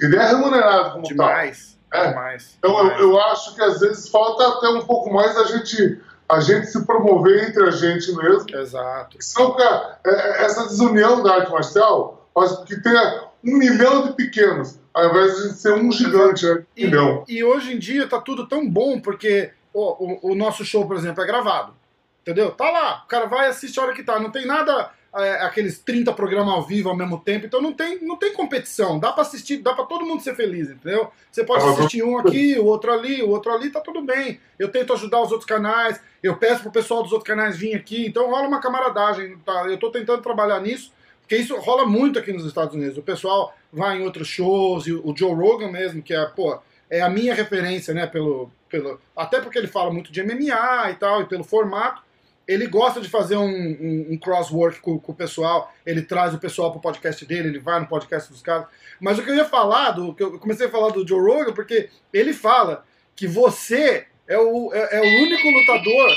ele 0.00 0.16
é 0.16 0.26
remunerado 0.26 0.92
como 0.92 1.04
demais, 1.04 1.72
tal. 1.72 1.75
É. 1.96 2.08
Demais. 2.08 2.56
Então 2.58 2.76
demais. 2.76 3.00
Eu, 3.00 3.10
eu 3.10 3.20
acho 3.20 3.54
que 3.54 3.62
às 3.62 3.80
vezes 3.80 4.08
falta 4.08 4.46
até 4.48 4.68
um 4.68 4.82
pouco 4.82 5.12
mais 5.12 5.36
a 5.36 5.44
gente 5.44 6.00
a 6.28 6.40
gente 6.40 6.66
se 6.66 6.84
promover 6.84 7.48
entre 7.48 7.64
a 7.64 7.70
gente 7.70 8.12
mesmo. 8.16 8.56
Exato. 8.56 9.16
Senão, 9.20 9.52
cara, 9.52 9.98
é, 10.04 10.10
é, 10.10 10.44
essa 10.44 10.64
desunião 10.64 11.22
da 11.22 11.34
arte 11.34 11.52
marcial 11.52 12.28
faz 12.34 12.52
com 12.52 12.64
que 12.64 12.80
tenha 12.80 13.24
um 13.44 13.56
milhão 13.56 14.08
de 14.08 14.14
pequenos, 14.14 14.78
ao 14.92 15.10
invés 15.10 15.36
de 15.36 15.52
ser 15.52 15.72
um 15.74 15.90
gigante, 15.92 16.44
né? 16.44 16.64
E, 16.76 16.86
milhão. 16.86 17.24
e 17.28 17.44
hoje 17.44 17.72
em 17.72 17.78
dia 17.78 18.08
tá 18.08 18.20
tudo 18.20 18.48
tão 18.48 18.68
bom, 18.68 19.00
porque 19.00 19.52
o, 19.72 19.82
o, 19.82 20.32
o 20.32 20.34
nosso 20.34 20.64
show, 20.64 20.86
por 20.86 20.96
exemplo, 20.96 21.22
é 21.22 21.26
gravado. 21.26 21.74
Entendeu? 22.22 22.50
Tá 22.50 22.68
lá, 22.70 23.02
o 23.04 23.08
cara 23.08 23.26
vai 23.26 23.46
assistir 23.46 23.78
a 23.78 23.84
hora 23.84 23.94
que 23.94 24.02
tá. 24.02 24.18
Não 24.18 24.32
tem 24.32 24.44
nada 24.44 24.90
é, 25.16 25.42
aqueles 25.42 25.78
30 25.78 26.12
programas 26.12 26.54
ao 26.54 26.62
vivo 26.62 26.88
ao 26.88 26.96
mesmo 26.96 27.18
tempo, 27.18 27.46
então 27.46 27.62
não 27.62 27.72
tem, 27.72 28.04
não 28.04 28.16
tem 28.16 28.32
competição. 28.32 28.98
Dá 28.98 29.12
para 29.12 29.22
assistir, 29.22 29.58
dá 29.58 29.72
para 29.72 29.86
todo 29.86 30.04
mundo 30.04 30.22
ser 30.22 30.34
feliz, 30.34 30.68
entendeu? 30.68 31.10
Você 31.30 31.44
pode 31.44 31.64
assistir 31.64 32.02
um 32.02 32.18
aqui, 32.18 32.58
o 32.58 32.64
outro 32.66 32.92
ali, 32.92 33.22
o 33.22 33.30
outro 33.30 33.52
ali, 33.52 33.70
tá 33.70 33.80
tudo 33.80 34.02
bem. 34.02 34.38
Eu 34.58 34.68
tento 34.68 34.92
ajudar 34.92 35.22
os 35.22 35.32
outros 35.32 35.48
canais, 35.48 36.00
eu 36.22 36.36
peço 36.36 36.62
pro 36.62 36.70
pessoal 36.70 37.02
dos 37.02 37.12
outros 37.12 37.26
canais 37.26 37.56
vir 37.56 37.74
aqui, 37.74 38.06
então 38.06 38.30
rola 38.30 38.46
uma 38.46 38.60
camaradagem, 38.60 39.38
tá? 39.38 39.64
Eu 39.66 39.78
tô 39.78 39.90
tentando 39.90 40.22
trabalhar 40.22 40.60
nisso, 40.60 40.92
porque 41.20 41.36
isso 41.36 41.56
rola 41.56 41.86
muito 41.86 42.18
aqui 42.18 42.32
nos 42.32 42.44
Estados 42.44 42.74
Unidos. 42.74 42.98
O 42.98 43.02
pessoal 43.02 43.54
vai 43.72 43.98
em 43.98 44.04
outros 44.04 44.28
shows, 44.28 44.86
o 44.86 45.14
Joe 45.16 45.34
Rogan 45.34 45.70
mesmo, 45.70 46.02
que 46.02 46.14
é, 46.14 46.24
pô, 46.26 46.58
é 46.90 47.00
a 47.00 47.08
minha 47.08 47.34
referência, 47.34 47.92
né, 47.92 48.06
pelo, 48.06 48.50
pelo, 48.68 49.00
até 49.16 49.40
porque 49.40 49.58
ele 49.58 49.66
fala 49.66 49.92
muito 49.92 50.12
de 50.12 50.22
MMA 50.22 50.90
e 50.90 50.94
tal, 50.94 51.22
e 51.22 51.26
pelo 51.26 51.42
formato, 51.42 52.02
ele 52.46 52.66
gosta 52.66 53.00
de 53.00 53.08
fazer 53.08 53.36
um, 53.36 53.48
um, 53.48 54.06
um 54.10 54.18
crosswork 54.18 54.80
com, 54.80 54.98
com, 54.98 55.12
o 55.12 55.14
pessoal, 55.14 55.72
ele 55.84 56.02
traz 56.02 56.32
o 56.32 56.38
pessoal 56.38 56.70
pro 56.70 56.80
podcast 56.80 57.24
dele, 57.26 57.48
ele 57.48 57.58
vai 57.58 57.80
no 57.80 57.86
podcast 57.86 58.30
dos 58.30 58.40
caras. 58.40 58.66
Mas 59.00 59.18
o 59.18 59.22
que 59.22 59.30
eu 59.30 59.34
ia 59.34 59.44
falar, 59.44 59.92
do, 59.92 60.14
que 60.14 60.22
eu 60.22 60.38
comecei 60.38 60.66
a 60.66 60.70
falar 60.70 60.90
do 60.90 61.06
Joe 61.06 61.20
Rogan, 61.20 61.52
porque 61.52 61.88
ele 62.12 62.32
fala 62.32 62.84
que 63.16 63.26
você 63.26 64.06
é 64.28 64.38
o, 64.38 64.72
é, 64.72 64.98
é 64.98 65.00
o 65.00 65.22
único 65.22 65.48
lutador 65.48 66.10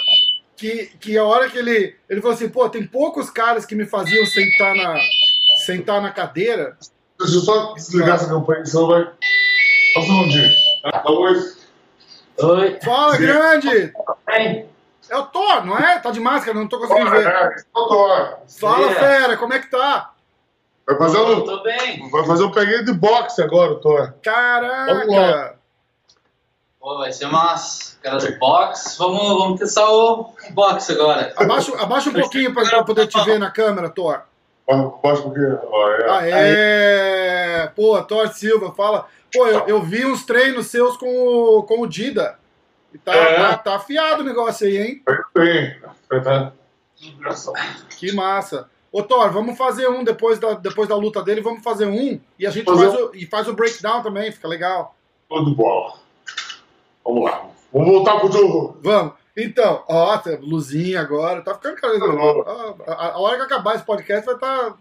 que, 0.56 0.92
que 1.00 1.18
a 1.18 1.24
hora 1.24 1.50
que 1.50 1.58
ele. 1.58 1.96
Ele 2.10 2.22
falou 2.22 2.36
assim, 2.36 2.50
pô, 2.50 2.70
tem 2.70 2.86
poucos 2.86 3.30
caras 3.30 3.66
que 3.66 3.76
me 3.76 3.86
faziam 3.86 4.26
sentar 4.26 4.76
na, 4.76 5.00
sentar 5.66 6.02
na 6.02 6.12
cadeira. 6.12 6.78
Deixa 7.18 7.36
eu 7.36 7.42
só 7.42 7.74
desligar 7.74 8.16
essa 8.16 8.28
campanha, 8.28 8.66
senão 8.66 8.88
vai. 8.88 9.10
Só 9.94 10.00
um 10.00 10.04
segundinho. 10.04 10.50
Oi. 11.06 11.54
Oi. 12.42 12.80
Fala, 12.84 13.18
grande! 13.18 13.94
Oi. 14.28 14.70
É 15.10 15.18
o 15.18 15.26
Thor, 15.26 15.66
não 15.66 15.78
é? 15.78 16.00
Tá 16.00 16.12
de 16.12 16.20
máscara, 16.20 16.58
não 16.58 16.68
tô 16.68 16.80
conseguindo 16.80 17.10
ver. 17.10 17.28
É, 17.28 17.56
é 17.76 17.80
o 17.80 17.88
Thor. 17.88 18.38
Fala, 18.60 18.92
fera, 18.92 19.38
como 19.38 19.54
é 19.54 19.60
que 19.60 19.70
tá? 19.70 20.12
Vai 20.88 20.98
fazer 20.98 21.20
um, 21.20 21.44
tô 21.44 21.64
bem. 21.64 22.10
Vai 22.10 22.26
fazer 22.26 22.44
um 22.44 22.52
peguei 22.52 22.84
de 22.84 22.94
boxe 22.94 23.42
agora, 23.42 23.74
o 23.74 23.80
Thor. 23.80 24.14
Caraca! 24.24 25.56
Pô, 26.80 26.98
vai 26.98 27.12
ser 27.12 27.26
umas 27.26 28.00
cara 28.02 28.18
de 28.18 28.32
boxe. 28.40 28.98
Vamos, 28.98 29.22
vamos 29.22 29.60
testar 29.60 29.88
o 29.90 30.34
boxe 30.52 30.94
agora. 30.94 31.34
Abaixa, 31.36 31.78
abaixa 31.78 32.10
um 32.10 32.14
pouquinho 32.14 32.54
pra, 32.54 32.66
pra 32.66 32.84
poder 32.84 33.08
te 33.08 33.24
ver 33.24 33.38
na 33.38 33.52
câmera, 33.52 33.90
Thor. 33.90 34.22
Abaixa 34.68 35.22
um 35.22 35.32
pouquinho. 35.32 35.60
Aê! 36.10 36.34
Aê. 36.34 37.68
Pô, 37.76 38.02
Thor 38.04 38.28
Silva, 38.30 38.72
fala. 38.72 39.06
Pô, 39.32 39.46
eu, 39.46 39.68
eu 39.68 39.82
vi 39.82 40.06
uns 40.06 40.26
treinos 40.26 40.68
seus 40.68 40.98
com 40.98 41.06
o, 41.06 41.64
com 41.64 41.82
o 41.82 41.88
Dida. 41.88 42.39
E 42.94 42.98
tá, 42.98 43.14
é. 43.14 43.36
tá, 43.36 43.58
tá, 43.58 43.76
afiado 43.76 44.22
o 44.22 44.26
negócio 44.26 44.68
aí, 44.68 44.78
hein? 44.78 45.04
Bem, 45.34 45.80
tá. 46.24 46.54
Que 47.98 48.12
massa. 48.12 48.70
Ô 48.92 49.04
Thor, 49.04 49.32
vamos 49.32 49.58
fazer 49.58 49.88
um 49.88 50.04
depois 50.04 50.40
da, 50.40 50.54
depois 50.54 50.90
da 50.90 50.96
luta 50.96 51.22
dele, 51.22 51.42
vamos 51.42 51.64
fazer 51.64 51.86
um 51.86 52.20
e 52.38 52.48
a 52.48 52.50
gente 52.50 52.66
faz 52.66 52.94
o, 52.96 53.12
e 53.14 53.26
faz 53.26 53.48
o 53.48 53.54
breakdown 53.54 54.02
também, 54.02 54.32
fica 54.32 54.48
legal. 54.48 54.96
Tudo 55.30 55.56
bom. 55.56 55.96
Vamos 57.06 57.24
lá. 57.24 57.46
Vamos 57.72 57.88
voltar 57.88 58.20
pro 58.20 58.32
jogo. 58.32 58.78
Vamos. 58.82 59.14
Então, 59.38 59.84
ó, 59.88 60.20
luzinha 60.42 61.00
agora, 61.00 61.42
tá 61.42 61.54
ficando 61.54 61.76
cada 61.76 61.96
a, 61.96 62.92
a, 62.92 63.12
a, 63.14 63.20
hora 63.20 63.38
que 63.38 63.44
acabar 63.44 63.76
esse 63.76 63.86
podcast 63.86 64.26
vai 64.26 64.36
estar 64.36 64.72
tá 64.72 64.78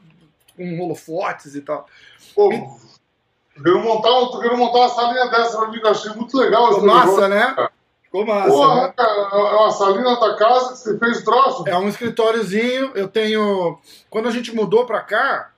com 0.57 0.81
holofotes 0.81 1.55
e 1.55 1.61
tal. 1.61 1.87
Pô, 2.35 2.53
e... 2.53 2.59
tô, 2.59 3.63
querendo 3.63 3.85
montar, 3.85 4.09
tô 4.09 4.41
querendo 4.41 4.59
montar 4.59 4.79
uma 4.79 4.89
salinha 4.89 5.27
dessa 5.27 5.59
pra 5.59 5.69
mim, 5.69 5.81
achei 5.85 6.13
muito 6.15 6.37
legal. 6.37 6.81
Massa, 6.85 7.29
né? 7.29 7.69
Ficou 8.09 8.27
massa. 8.27 8.49
Porra, 8.49 8.87
né? 8.89 8.95
é 8.99 9.37
uma 9.37 9.71
salinha 9.71 10.03
na 10.03 10.17
tua 10.17 10.35
casa 10.37 10.71
que 10.71 10.79
você 10.79 10.99
fez 10.99 11.23
troço? 11.23 11.69
É 11.69 11.77
um 11.77 11.89
escritóriozinho. 11.89 12.93
Eu 12.95 13.07
tenho. 13.07 13.79
Quando 14.09 14.29
a 14.29 14.31
gente 14.31 14.55
mudou 14.55 14.87
pra 14.87 15.01
cá, 15.01 15.53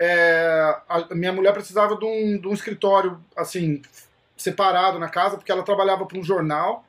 é... 0.00 0.76
a 0.88 1.14
minha 1.14 1.32
mulher 1.32 1.52
precisava 1.52 1.96
de 1.96 2.04
um, 2.04 2.38
de 2.38 2.46
um 2.46 2.52
escritório, 2.52 3.20
assim, 3.36 3.82
separado 4.36 5.00
na 5.00 5.08
casa, 5.08 5.36
porque 5.36 5.50
ela 5.50 5.64
trabalhava 5.64 6.06
para 6.06 6.18
um 6.18 6.22
jornal 6.22 6.84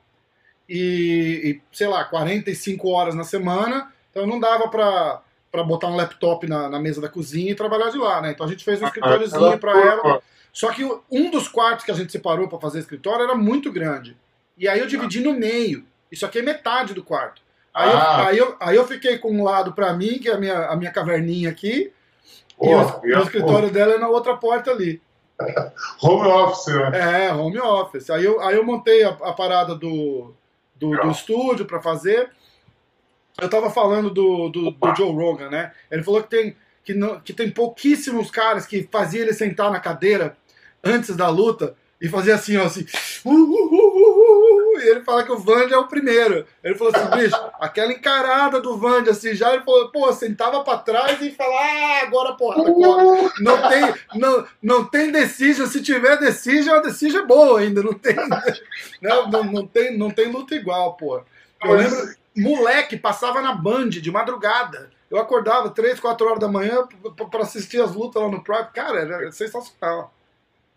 e, 0.70 1.62
e, 1.72 1.76
sei 1.76 1.88
lá, 1.88 2.04
45 2.06 2.88
horas 2.88 3.16
na 3.16 3.24
semana. 3.24 3.92
Então 4.12 4.28
não 4.28 4.40
dava 4.40 4.68
pra 4.68 5.22
para 5.50 5.64
botar 5.64 5.88
um 5.88 5.96
laptop 5.96 6.46
na, 6.46 6.70
na, 6.70 6.78
mesa 6.78 7.00
da 7.00 7.08
cozinha 7.08 7.52
e 7.52 7.56
trabalhar 7.56 7.90
de 7.90 7.98
lá, 7.98 8.22
né? 8.22 8.32
Então 8.32 8.46
a 8.46 8.50
gente 8.50 8.66
fez 8.66 8.82
um 8.82 8.86
ah, 8.86 8.88
escritóriozinho 8.90 9.58
para 9.58 9.72
ela. 9.80 10.22
Só 10.52 10.72
que 10.72 10.84
um 11.10 11.32
dos 11.32 11.48
quartos 11.48 11.86
que 11.86 11.92
a 11.92 11.94
gente 11.96 12.12
separou 12.12 12.48
para 12.48 12.60
fazer 12.60 12.80
escritório 12.80 13.24
era 13.24 13.34
muito 13.34 13.72
grande. 13.72 14.16
E 14.58 14.68
aí 14.68 14.80
eu 14.80 14.88
dividi 14.88 15.20
no 15.20 15.34
meio. 15.34 15.86
Isso 16.12 16.26
aqui 16.26 16.40
é 16.40 16.42
metade 16.42 16.94
do 16.94 17.04
quarto. 17.04 17.42
Aí, 17.74 17.90
ah. 17.90 17.94
eu, 17.94 18.28
aí, 18.28 18.38
eu, 18.38 18.58
aí 18.60 18.76
eu 18.76 18.88
fiquei 18.88 19.18
com 19.20 19.32
um 19.32 19.44
lado 19.44 19.74
para 19.74 19.94
mim, 19.94 20.18
que 20.20 20.30
é 20.30 20.34
a 20.34 20.38
minha, 20.38 20.66
a 20.68 20.76
minha 20.76 20.92
caverninha 20.92 21.50
aqui, 21.50 21.94
Porra, 22.58 23.02
e 23.04 23.14
o, 23.14 23.20
o 23.20 23.22
escritório 23.22 23.70
dela 23.70 23.94
é 23.94 24.00
na 24.00 24.08
outra 24.08 24.36
porta 24.36 24.72
ali. 24.72 25.00
home 26.02 26.28
office, 26.28 26.74
né? 26.74 27.28
É, 27.28 27.34
home 27.34 27.60
office. 27.60 28.10
Aí 28.10 28.26
eu, 28.26 28.42
aí 28.42 28.56
eu 28.56 28.66
montei 28.66 29.04
a, 29.04 29.10
a 29.10 29.34
parada 29.34 29.76
do, 29.76 30.34
do, 30.76 30.90
do 30.90 31.12
estúdio 31.12 31.66
para 31.66 31.80
fazer. 31.80 32.32
Eu 33.40 33.48
tava 33.48 33.70
falando 33.70 34.10
do, 34.10 34.50
do, 34.50 34.72
do, 34.72 34.96
Joe 34.96 35.14
Rogan, 35.14 35.50
né? 35.50 35.72
Ele 35.92 36.02
falou 36.02 36.24
que 36.24 36.30
tem, 36.30 36.58
que, 36.84 36.96
não, 36.96 37.20
que 37.20 37.34
tem 37.34 37.52
pouquíssimos 37.52 38.32
caras 38.32 38.66
que 38.66 38.90
faziam 38.92 39.24
ele 39.24 39.34
sentar 39.34 39.72
na 39.72 39.80
cadeira 39.80 40.36
antes 40.84 41.16
da 41.16 41.30
luta 41.30 41.76
e 42.00 42.08
fazia 42.08 42.36
assim, 42.36 42.58
ó, 42.58 42.66
assim. 42.66 42.86
Uh, 43.26 43.32
uh, 43.32 44.76
uh, 44.76 44.80
e 44.80 44.90
ele 44.90 45.04
fala 45.04 45.24
que 45.24 45.32
o 45.32 45.38
Vande 45.38 45.74
é 45.74 45.78
o 45.78 45.88
primeiro. 45.88 46.46
Ele 46.64 46.76
falou 46.76 46.94
assim, 46.96 47.10
bicho, 47.18 47.36
aquela 47.60 47.92
encarada 47.92 48.62
do 48.62 48.78
Vande, 48.78 49.10
assim, 49.10 49.34
já 49.34 49.54
ele 49.54 49.64
falou, 49.64 49.90
pô, 49.90 50.14
sentava 50.14 50.64
pra 50.64 50.78
trás 50.78 51.20
e 51.22 51.32
falava, 51.32 51.60
ah, 51.60 52.02
agora 52.04 52.34
porrada, 52.34 52.70
agora. 52.70 53.32
Não 53.40 53.70
tem, 53.70 53.94
não, 54.14 54.48
não 54.62 54.84
tem 54.86 55.12
decision, 55.12 55.66
se 55.68 55.82
tiver 55.82 56.20
decision, 56.20 56.76
a 56.76 56.82
decision 56.82 57.24
é 57.24 57.26
boa 57.26 57.60
ainda, 57.60 57.82
não 57.82 57.94
tem, 57.94 58.16
não, 59.02 59.30
não, 59.30 59.44
não 59.44 59.68
tem, 59.68 59.98
não 59.98 60.12
tem 60.12 60.32
luta 60.32 60.54
igual, 60.54 60.96
pô. 60.96 61.22
Eu 61.64 61.74
lembro, 61.74 62.16
moleque, 62.36 62.96
passava 62.96 63.42
na 63.42 63.54
Band 63.54 63.90
de 63.90 64.12
madrugada. 64.12 64.92
Eu 65.10 65.18
acordava 65.18 65.70
3, 65.70 66.00
4 66.00 66.28
horas 66.28 66.40
da 66.40 66.48
manhã 66.50 66.86
pra 67.32 67.42
assistir 67.42 67.82
as 67.82 67.96
lutas 67.96 68.22
lá 68.22 68.30
no 68.30 68.44
Prime. 68.44 68.68
Cara, 68.74 69.00
era 69.00 69.32
sensacional. 69.32 70.14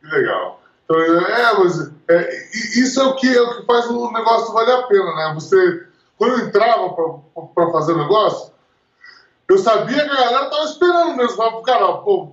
Que 0.00 0.06
legal. 0.06 0.62
Então, 0.90 1.00
é, 1.00 1.58
mas 1.58 1.92
é, 2.08 2.48
isso 2.52 3.00
é 3.00 3.04
o, 3.04 3.14
que, 3.14 3.28
é 3.28 3.40
o 3.40 3.56
que 3.56 3.66
faz 3.66 3.86
o 3.88 4.10
negócio 4.10 4.52
valer 4.52 4.74
a 4.74 4.82
pena, 4.88 5.14
né? 5.14 5.32
Você, 5.36 5.86
quando 6.18 6.32
eu 6.32 6.46
entrava 6.48 6.92
para 7.54 7.70
fazer 7.70 7.92
o 7.92 7.98
negócio, 7.98 8.50
eu 9.48 9.56
sabia 9.56 10.02
que 10.02 10.10
a 10.10 10.16
galera 10.16 10.50
tava 10.50 10.64
esperando 10.64 11.16
mesmo. 11.16 11.36
Falava, 11.36 11.62
cara, 11.62 11.92
pô, 11.98 12.30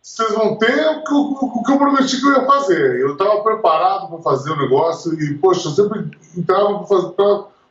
vocês 0.00 0.32
vão 0.34 0.56
ter 0.56 0.88
o 0.88 1.02
que, 1.02 1.12
o, 1.12 1.32
o 1.42 1.62
que 1.64 1.72
eu 1.72 1.78
prometi 1.78 2.20
que 2.20 2.26
eu 2.26 2.32
ia 2.32 2.46
fazer. 2.46 3.00
Eu 3.00 3.14
estava 3.14 3.42
preparado 3.42 4.08
para 4.08 4.22
fazer 4.22 4.52
o 4.52 4.56
negócio 4.56 5.12
e, 5.20 5.34
poxa, 5.38 5.68
eu 5.68 5.72
sempre 5.72 6.16
entrava 6.36 6.78
para 6.78 6.86
fazer. 6.86 7.08
Pra, 7.10 7.24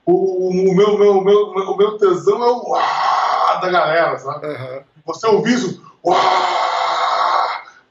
o, 0.06 0.50
o, 0.50 0.76
meu, 0.76 0.98
meu, 0.98 1.24
meu, 1.24 1.52
o 1.52 1.78
meu 1.78 1.98
tesão 1.98 2.44
é 2.44 2.48
o 2.48 2.70
uau 2.72 3.62
da 3.62 3.70
galera, 3.70 4.18
sabe? 4.18 4.48
Uhum. 4.48 4.84
Você 5.06 5.28
ouvir 5.28 5.54
isso, 5.54 5.82
uau! 6.06 6.69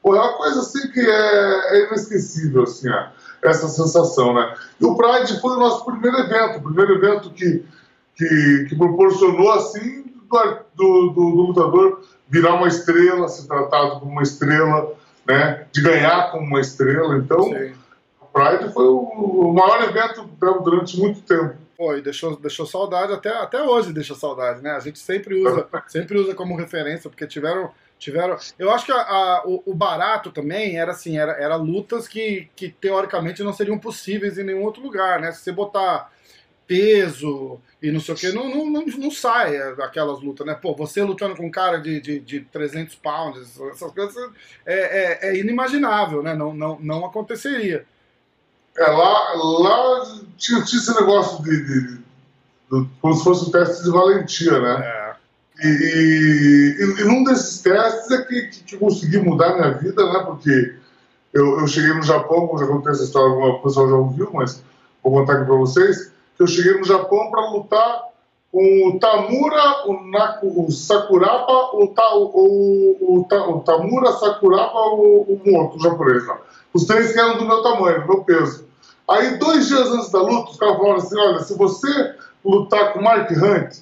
Pô, 0.01 0.15
é 0.15 0.19
uma 0.19 0.37
coisa 0.37 0.59
assim 0.59 0.89
que 0.91 0.99
é, 0.99 1.75
é 1.75 1.87
inesquecível, 1.87 2.63
assim, 2.63 2.89
ó, 2.89 3.07
essa 3.43 3.67
sensação, 3.67 4.33
né? 4.33 4.55
E 4.79 4.85
o 4.85 4.95
Pride 4.95 5.39
foi 5.41 5.55
o 5.55 5.59
nosso 5.59 5.85
primeiro 5.85 6.17
evento, 6.19 6.59
o 6.59 6.63
primeiro 6.63 6.95
evento 6.95 7.29
que, 7.31 7.65
que, 8.15 8.65
que 8.69 8.75
proporcionou, 8.75 9.51
assim, 9.51 10.05
do, 10.29 10.63
do, 10.75 11.09
do, 11.09 11.21
lutador 11.21 12.01
virar 12.27 12.55
uma 12.55 12.67
estrela, 12.67 13.27
ser 13.27 13.47
tratado 13.47 13.99
como 13.99 14.11
uma 14.11 14.23
estrela, 14.23 14.93
né? 15.27 15.65
De 15.71 15.81
ganhar 15.81 16.31
como 16.31 16.45
uma 16.45 16.61
estrela. 16.61 17.17
Então, 17.17 17.43
Sim. 17.43 17.73
o 18.21 18.25
Pride 18.27 18.73
foi 18.73 18.85
o, 18.85 18.99
o 18.99 19.53
maior 19.53 19.83
evento 19.83 20.29
durante 20.63 20.99
muito 20.99 21.21
tempo. 21.21 21.55
Pô, 21.75 21.95
e 21.95 22.01
deixou, 22.01 22.35
deixou 22.35 22.65
saudade, 22.65 23.13
até, 23.13 23.29
até 23.29 23.63
hoje 23.63 23.93
deixa 23.93 24.13
saudade, 24.13 24.61
né? 24.61 24.71
A 24.71 24.79
gente 24.79 24.99
sempre 24.99 25.41
usa, 25.41 25.67
sempre 25.87 26.17
usa 26.17 26.35
como 26.35 26.57
referência, 26.57 27.09
porque 27.09 27.25
tiveram 27.25 27.71
tiveram. 27.99 28.37
Eu 28.57 28.71
acho 28.71 28.85
que 28.85 28.91
a, 28.91 29.01
a, 29.01 29.43
o, 29.45 29.61
o, 29.65 29.73
barato 29.75 30.31
também 30.31 30.79
era 30.79 30.91
assim, 30.91 31.17
era, 31.17 31.33
era 31.33 31.55
lutas 31.57 32.07
que, 32.07 32.49
que 32.55 32.69
teoricamente 32.69 33.43
não 33.43 33.53
seriam 33.53 33.77
possíveis 33.77 34.37
em 34.37 34.43
nenhum 34.43 34.63
outro 34.63 34.81
lugar, 34.81 35.19
né? 35.19 35.31
Se 35.31 35.43
você 35.43 35.51
botar 35.51 36.11
peso 36.65 37.59
e 37.81 37.91
não 37.91 37.99
sei 37.99 38.13
o 38.13 38.17
que, 38.17 38.31
não, 38.31 38.47
não, 38.47 38.69
não, 38.69 38.85
não 38.85 39.11
sai 39.11 39.57
aquelas 39.57 40.21
lutas, 40.21 40.47
né? 40.47 40.53
Pô, 40.55 40.73
você 40.73 41.03
lutando 41.03 41.35
com 41.35 41.45
um 41.45 41.51
cara 41.51 41.77
de, 41.77 41.99
de, 41.99 42.19
de 42.19 42.39
300 42.41 42.95
pounds, 42.95 43.59
essas 43.71 43.91
coisas 43.91 44.15
é, 44.65 45.27
é, 45.27 45.29
é 45.29 45.37
inimaginável, 45.37 46.23
né? 46.23 46.33
Não, 46.33 46.53
não, 46.53 46.79
não 46.79 47.05
aconteceria. 47.05 47.85
É, 48.77 48.87
lá, 48.87 49.33
lá 49.33 50.05
tinha, 50.37 50.63
tinha 50.63 50.79
esse 50.79 50.95
negócio 50.95 51.43
de, 51.43 51.65
de, 51.65 51.97
de, 51.97 52.89
como 53.01 53.13
se 53.15 53.23
fosse 53.23 53.49
um 53.49 53.51
teste 53.51 53.83
de 53.83 53.91
valentia, 53.91 54.59
né? 54.59 54.81
É. 54.85 54.98
E, 55.61 56.77
e, 56.79 57.03
num 57.03 57.23
desses 57.23 57.61
testes 57.61 58.11
é 58.11 58.21
que, 58.23 58.41
que, 58.47 58.63
que 58.63 58.77
consegui 58.77 59.17
mudar 59.17 59.55
minha 59.55 59.71
vida, 59.71 60.05
né? 60.11 60.23
Porque 60.25 60.75
eu, 61.33 61.59
eu 61.59 61.67
cheguei 61.67 61.93
no 61.93 62.01
Japão, 62.01 62.57
já 62.57 62.65
contei 62.65 62.91
essa 62.91 63.03
história, 63.03 63.29
o 63.29 63.61
pessoal 63.61 63.89
já 63.89 63.95
ouviu, 63.95 64.29
mas 64.33 64.63
vou 65.03 65.13
contar 65.13 65.33
aqui 65.33 65.45
para 65.45 65.55
vocês, 65.55 66.11
que 66.35 66.43
eu 66.43 66.47
cheguei 66.47 66.77
no 66.77 66.85
Japão 66.85 67.29
para 67.29 67.49
lutar 67.51 68.09
com 68.51 68.87
o 68.87 68.99
Tamura, 68.99 69.87
o, 69.87 70.09
Naku, 70.09 70.65
o 70.65 70.71
Sakuraba, 70.71 71.75
o, 71.75 71.87
ta, 71.95 72.15
o, 72.15 72.97
o, 72.99 73.19
o, 73.19 73.59
Tamura, 73.61 74.11
Sakuraba, 74.13 74.79
o, 74.79 75.21
o 75.21 75.51
Moto, 75.51 75.77
o 75.77 75.81
japonês 75.81 76.25
lá. 76.25 76.39
Os 76.73 76.85
três 76.85 77.11
que 77.11 77.19
eram 77.19 77.37
do 77.37 77.45
meu 77.45 77.61
tamanho, 77.61 78.01
do 78.01 78.07
meu 78.07 78.23
peso. 78.23 78.65
Aí, 79.07 79.37
dois 79.37 79.67
dias 79.67 79.87
antes 79.89 80.11
da 80.11 80.21
luta, 80.21 80.51
os 80.51 80.57
caras 80.57 80.77
falaram 80.77 80.95
assim: 80.95 81.19
olha, 81.19 81.39
se 81.39 81.57
você 81.57 82.15
lutar 82.43 82.93
com 82.93 82.99
o 82.99 83.03
Mark 83.03 83.29
Hunt, 83.31 83.77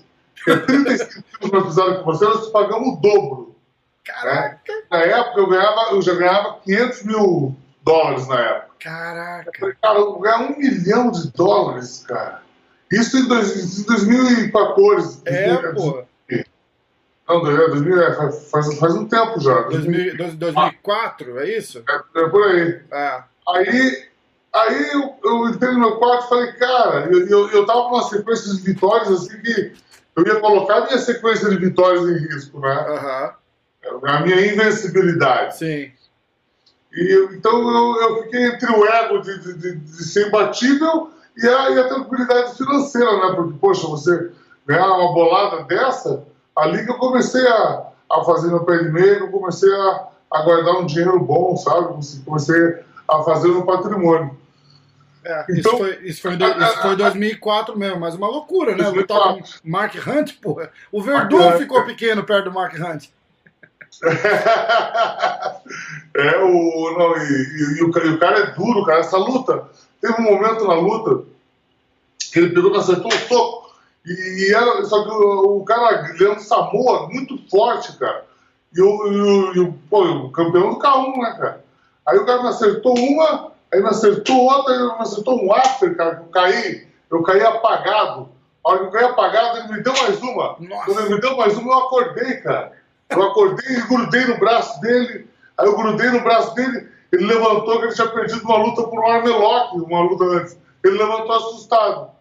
é 0.47 0.57
35 0.57 1.23
quilos 1.23 1.51
mais 1.51 1.65
pesado 1.65 1.99
que 1.99 2.05
você, 2.05 2.25
nós 2.25 2.49
pagamos 2.49 2.89
o 2.89 2.95
dobro. 2.97 3.55
Caraca! 4.03 4.73
Né? 4.73 4.81
Na 4.89 4.97
época, 4.99 5.39
eu, 5.39 5.47
ganhava, 5.47 5.81
eu 5.91 6.01
já 6.01 6.15
ganhava 6.15 6.59
500 6.63 7.03
mil 7.03 7.55
dólares 7.83 8.27
na 8.27 8.39
época. 8.39 8.67
Caraca! 8.79 9.49
Eu 9.53 9.59
falei, 9.59 9.75
cara, 9.81 9.99
eu 9.99 10.05
vou 10.05 10.19
ganhar 10.19 10.39
um 10.39 10.57
milhão 10.57 11.11
de 11.11 11.31
dólares, 11.31 12.05
cara. 12.07 12.41
Isso 12.91 13.17
em, 13.17 13.27
dois, 13.27 13.79
em 13.79 13.83
2014. 13.83 15.21
É, 15.25 15.57
pô. 15.73 16.03
Não, 17.27 17.43
2000, 17.43 18.01
é, 18.01 18.15
faz, 18.15 18.49
faz, 18.49 18.79
faz 18.79 18.95
um 18.95 19.05
tempo 19.05 19.37
já. 19.41 19.63
2000, 19.63 20.15
2004, 20.37 21.39
é 21.39 21.57
isso? 21.57 21.83
É, 21.89 22.21
é 22.21 22.29
por 22.29 22.43
aí. 22.47 22.81
É. 22.89 23.23
Aí 23.49 24.07
Aí 24.57 24.91
eu, 24.91 25.15
eu 25.23 25.49
entrei 25.49 25.71
no 25.73 25.79
meu 25.79 25.97
quarto 25.97 26.25
e 26.25 26.29
falei, 26.29 26.51
cara, 26.53 27.07
eu, 27.11 27.27
eu, 27.27 27.49
eu 27.49 27.65
tava 27.65 27.83
com 27.83 27.95
uma 27.95 28.03
sequência 28.03 28.55
de 28.55 28.61
vitórias 28.61 29.09
assim 29.09 29.39
que 29.39 29.73
eu 30.17 30.25
ia 30.25 30.39
colocar 30.39 30.77
a 30.77 30.85
minha 30.85 30.97
sequência 30.97 31.47
de 31.47 31.57
vitórias 31.57 32.03
em 32.03 32.17
risco, 32.27 32.59
né? 32.59 33.33
Uhum. 33.83 33.99
A 34.03 34.19
minha 34.21 34.51
invencibilidade. 34.51 35.57
Sim. 35.57 35.91
E, 36.91 37.29
então 37.33 37.53
eu, 37.53 38.01
eu 38.01 38.23
fiquei 38.23 38.45
entre 38.47 38.71
o 38.71 38.83
ego 38.83 39.21
de, 39.21 39.39
de, 39.39 39.53
de, 39.53 39.75
de 39.75 40.03
ser 40.03 40.27
imbatível 40.27 41.11
e 41.37 41.47
a, 41.47 41.69
e 41.69 41.79
a, 41.79 41.87
tranquilidade 41.87 42.57
financeira, 42.57 43.11
né? 43.11 43.35
Porque, 43.35 43.59
poxa, 43.59 43.87
você 43.87 44.31
ganhar 44.65 44.87
uma 44.87 45.13
bolada 45.13 45.63
dessa, 45.65 46.25
ali 46.55 46.83
que 46.83 46.91
eu 46.91 46.97
comecei 46.97 47.47
a, 47.47 47.85
a 48.11 48.23
fazer 48.23 48.47
meu 48.47 48.65
pé 48.65 48.79
de 48.79 48.89
meio, 48.89 49.19
eu 49.19 49.31
comecei 49.31 49.71
a, 49.71 50.07
a 50.31 50.41
guardar 50.41 50.77
um 50.77 50.87
dinheiro 50.87 51.19
bom, 51.19 51.55
sabe? 51.55 51.93
Comecei 52.25 52.83
a 53.07 53.21
fazer 53.21 53.51
um 53.51 53.65
patrimônio. 53.65 54.35
É, 55.27 55.45
então, 55.49 55.73
isso, 55.73 55.77
foi, 55.77 55.89
isso, 56.03 56.21
foi, 56.21 56.35
isso 56.35 56.81
foi 56.81 56.95
2004 56.95 57.77
mesmo, 57.77 57.99
mas 57.99 58.15
uma 58.15 58.29
loucura, 58.29 58.73
né? 58.77 58.87
Lutar 58.87 59.33
com 59.33 59.41
Mark 59.61 59.93
Hunt, 59.95 60.35
porra. 60.41 60.71
O 60.89 61.01
Verdun 61.01 61.57
ficou 61.57 61.83
pequeno 61.83 62.23
perto 62.23 62.45
do 62.45 62.53
Mark 62.53 62.73
Hunt. 62.75 63.09
é, 66.15 66.37
o, 66.37 66.95
não, 66.97 67.17
e, 67.17 67.23
e, 67.23 67.77
e, 67.77 67.83
o, 67.83 67.87
e, 67.87 68.11
o, 68.11 68.19
cara 68.19 68.39
é 68.39 68.51
duro, 68.51 68.85
cara. 68.85 69.01
Essa 69.01 69.17
luta, 69.17 69.67
teve 69.99 70.13
um 70.13 70.23
momento 70.23 70.65
na 70.65 70.75
luta 70.75 71.25
que 72.31 72.39
ele 72.39 72.53
pegou 72.53 72.73
e 72.73 72.77
acertou 72.77 73.11
o 73.11 73.27
soco. 73.27 73.75
E, 74.05 74.53
era, 74.53 74.85
só 74.85 75.03
que 75.03 75.09
o, 75.09 75.57
o 75.57 75.65
cara, 75.65 76.13
Leandro 76.17 76.39
Samoa, 76.39 77.09
muito 77.09 77.37
forte, 77.49 77.97
cara. 77.97 78.23
E 78.73 78.81
o, 78.81 79.53
e 79.55 79.59
o, 79.59 79.73
pô, 79.89 80.05
o 80.05 80.31
campeão 80.31 80.69
do 80.69 80.79
K1, 80.79 81.17
né, 81.21 81.35
cara? 81.37 81.65
Aí 82.05 82.17
o 82.17 82.25
cara 82.25 82.43
me 82.43 82.47
acertou 82.47 82.97
uma, 82.97 83.51
Aí 83.73 83.81
me 83.81 83.89
acertou 83.89 84.37
outra, 84.37 84.95
me 84.95 85.01
acertou 85.01 85.43
um 85.43 85.53
after, 85.53 85.95
cara, 85.95 86.15
que 86.15 86.21
eu 86.21 86.29
caí, 86.29 86.87
eu 87.11 87.23
caí 87.23 87.43
apagado. 87.43 88.29
A 88.63 88.69
hora 88.69 88.79
que 88.79 88.85
eu 88.85 88.91
caí 88.91 89.03
apagado, 89.05 89.57
ele 89.59 89.73
me 89.73 89.83
deu 89.83 89.93
mais 89.93 90.21
uma. 90.21 90.55
Nossa. 90.59 90.85
Quando 90.85 90.99
ele 91.01 91.15
me 91.15 91.21
deu 91.21 91.37
mais 91.37 91.57
uma, 91.57 91.73
eu 91.73 91.79
acordei, 91.79 92.37
cara. 92.37 92.71
Eu 93.09 93.23
acordei 93.23 93.77
e 93.77 93.81
grudei 93.81 94.25
no 94.25 94.37
braço 94.37 94.79
dele. 94.81 95.27
Aí 95.57 95.65
eu 95.65 95.75
grudei 95.75 96.09
no 96.09 96.21
braço 96.21 96.53
dele, 96.53 96.89
ele 97.11 97.25
levantou 97.25 97.79
que 97.79 97.85
ele 97.85 97.93
tinha 97.93 98.07
perdido 98.07 98.43
uma 98.43 98.57
luta 98.57 98.83
por 98.83 98.99
um 98.99 99.07
armelock, 99.07 99.75
uma 99.77 100.01
luta 100.01 100.23
antes. 100.23 100.57
Ele 100.83 100.97
levantou 100.97 101.35
assustado. 101.35 102.11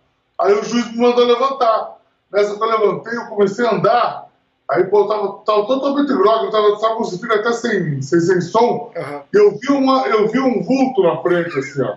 Aí 0.40 0.52
o 0.52 0.64
juiz 0.64 0.90
me 0.92 0.98
mandou 0.98 1.24
levantar. 1.24 1.96
Nessa 2.32 2.56
que 2.56 2.62
eu 2.62 2.66
levantei, 2.66 3.16
eu 3.16 3.26
comecei 3.26 3.66
a 3.66 3.74
andar. 3.74 4.25
Aí, 4.68 4.84
pô, 4.84 5.02
eu 5.02 5.08
tava, 5.08 5.32
tava 5.44 5.66
totalmente 5.66 6.08
grogue, 6.08 6.46
eu 6.46 6.50
tava, 6.50 6.80
tava 6.80 6.96
conseguindo 6.96 7.34
até 7.34 7.52
sem, 7.52 8.02
sem, 8.02 8.20
sem 8.20 8.40
som. 8.40 8.92
Uhum. 8.96 9.20
Eu, 9.32 9.58
vi 9.58 9.70
uma, 9.70 10.06
eu 10.08 10.28
vi 10.28 10.40
um 10.40 10.62
vulto 10.62 11.02
na 11.04 11.22
frente, 11.22 11.56
assim, 11.56 11.82
ó. 11.82 11.96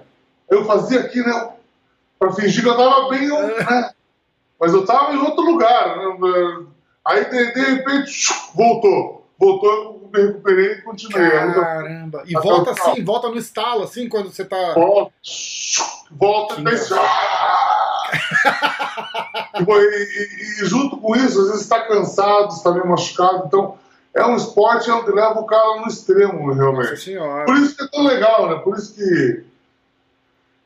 Eu 0.49 0.65
fazia 0.65 0.99
aqui, 0.99 1.19
né? 1.19 1.49
Pra 2.19 2.31
fingir 2.31 2.63
que 2.63 2.69
eu 2.69 2.77
tava 2.77 3.09
bem, 3.09 3.27
né? 3.27 3.91
Mas 4.59 4.73
eu 4.73 4.85
tava 4.85 5.13
em 5.13 5.17
outro 5.17 5.41
lugar. 5.43 5.97
Né? 5.97 6.65
Aí, 7.05 7.25
de, 7.25 7.53
de 7.53 7.61
repente, 7.61 8.27
voltou. 8.53 9.25
Voltou, 9.39 9.71
eu 9.71 10.09
me 10.13 10.27
recuperei 10.27 10.73
e 10.73 10.81
continuei. 10.81 11.29
Caramba! 11.29 12.23
E 12.25 12.33
volta 12.33 12.71
assim, 12.71 13.03
volta 13.03 13.29
no 13.29 13.37
estalo, 13.37 13.83
assim, 13.83 14.09
quando 14.09 14.31
você 14.31 14.43
tá. 14.43 14.73
Volta, 14.73 15.13
volta 16.11 16.59
e 16.59 16.63
pensa. 16.63 16.99
e, 19.67 20.61
e, 20.61 20.65
junto 20.65 20.97
com 20.97 21.15
isso, 21.15 21.39
às 21.39 21.47
vezes 21.47 21.61
está 21.61 21.81
cansado, 21.87 22.53
está 22.53 22.71
meio 22.71 22.87
machucado. 22.87 23.43
Então, 23.45 23.77
é 24.15 24.25
um 24.25 24.35
esporte 24.35 24.89
onde 24.89 25.11
leva 25.11 25.39
o 25.39 25.45
cara 25.45 25.81
no 25.81 25.87
extremo, 25.87 26.51
realmente. 26.53 26.89
Por 27.45 27.57
isso 27.57 27.75
que 27.75 27.83
é 27.83 27.87
tão 27.87 28.03
legal, 28.03 28.49
né? 28.49 28.55
Por 28.63 28.77
isso 28.77 28.95
que. 28.95 29.43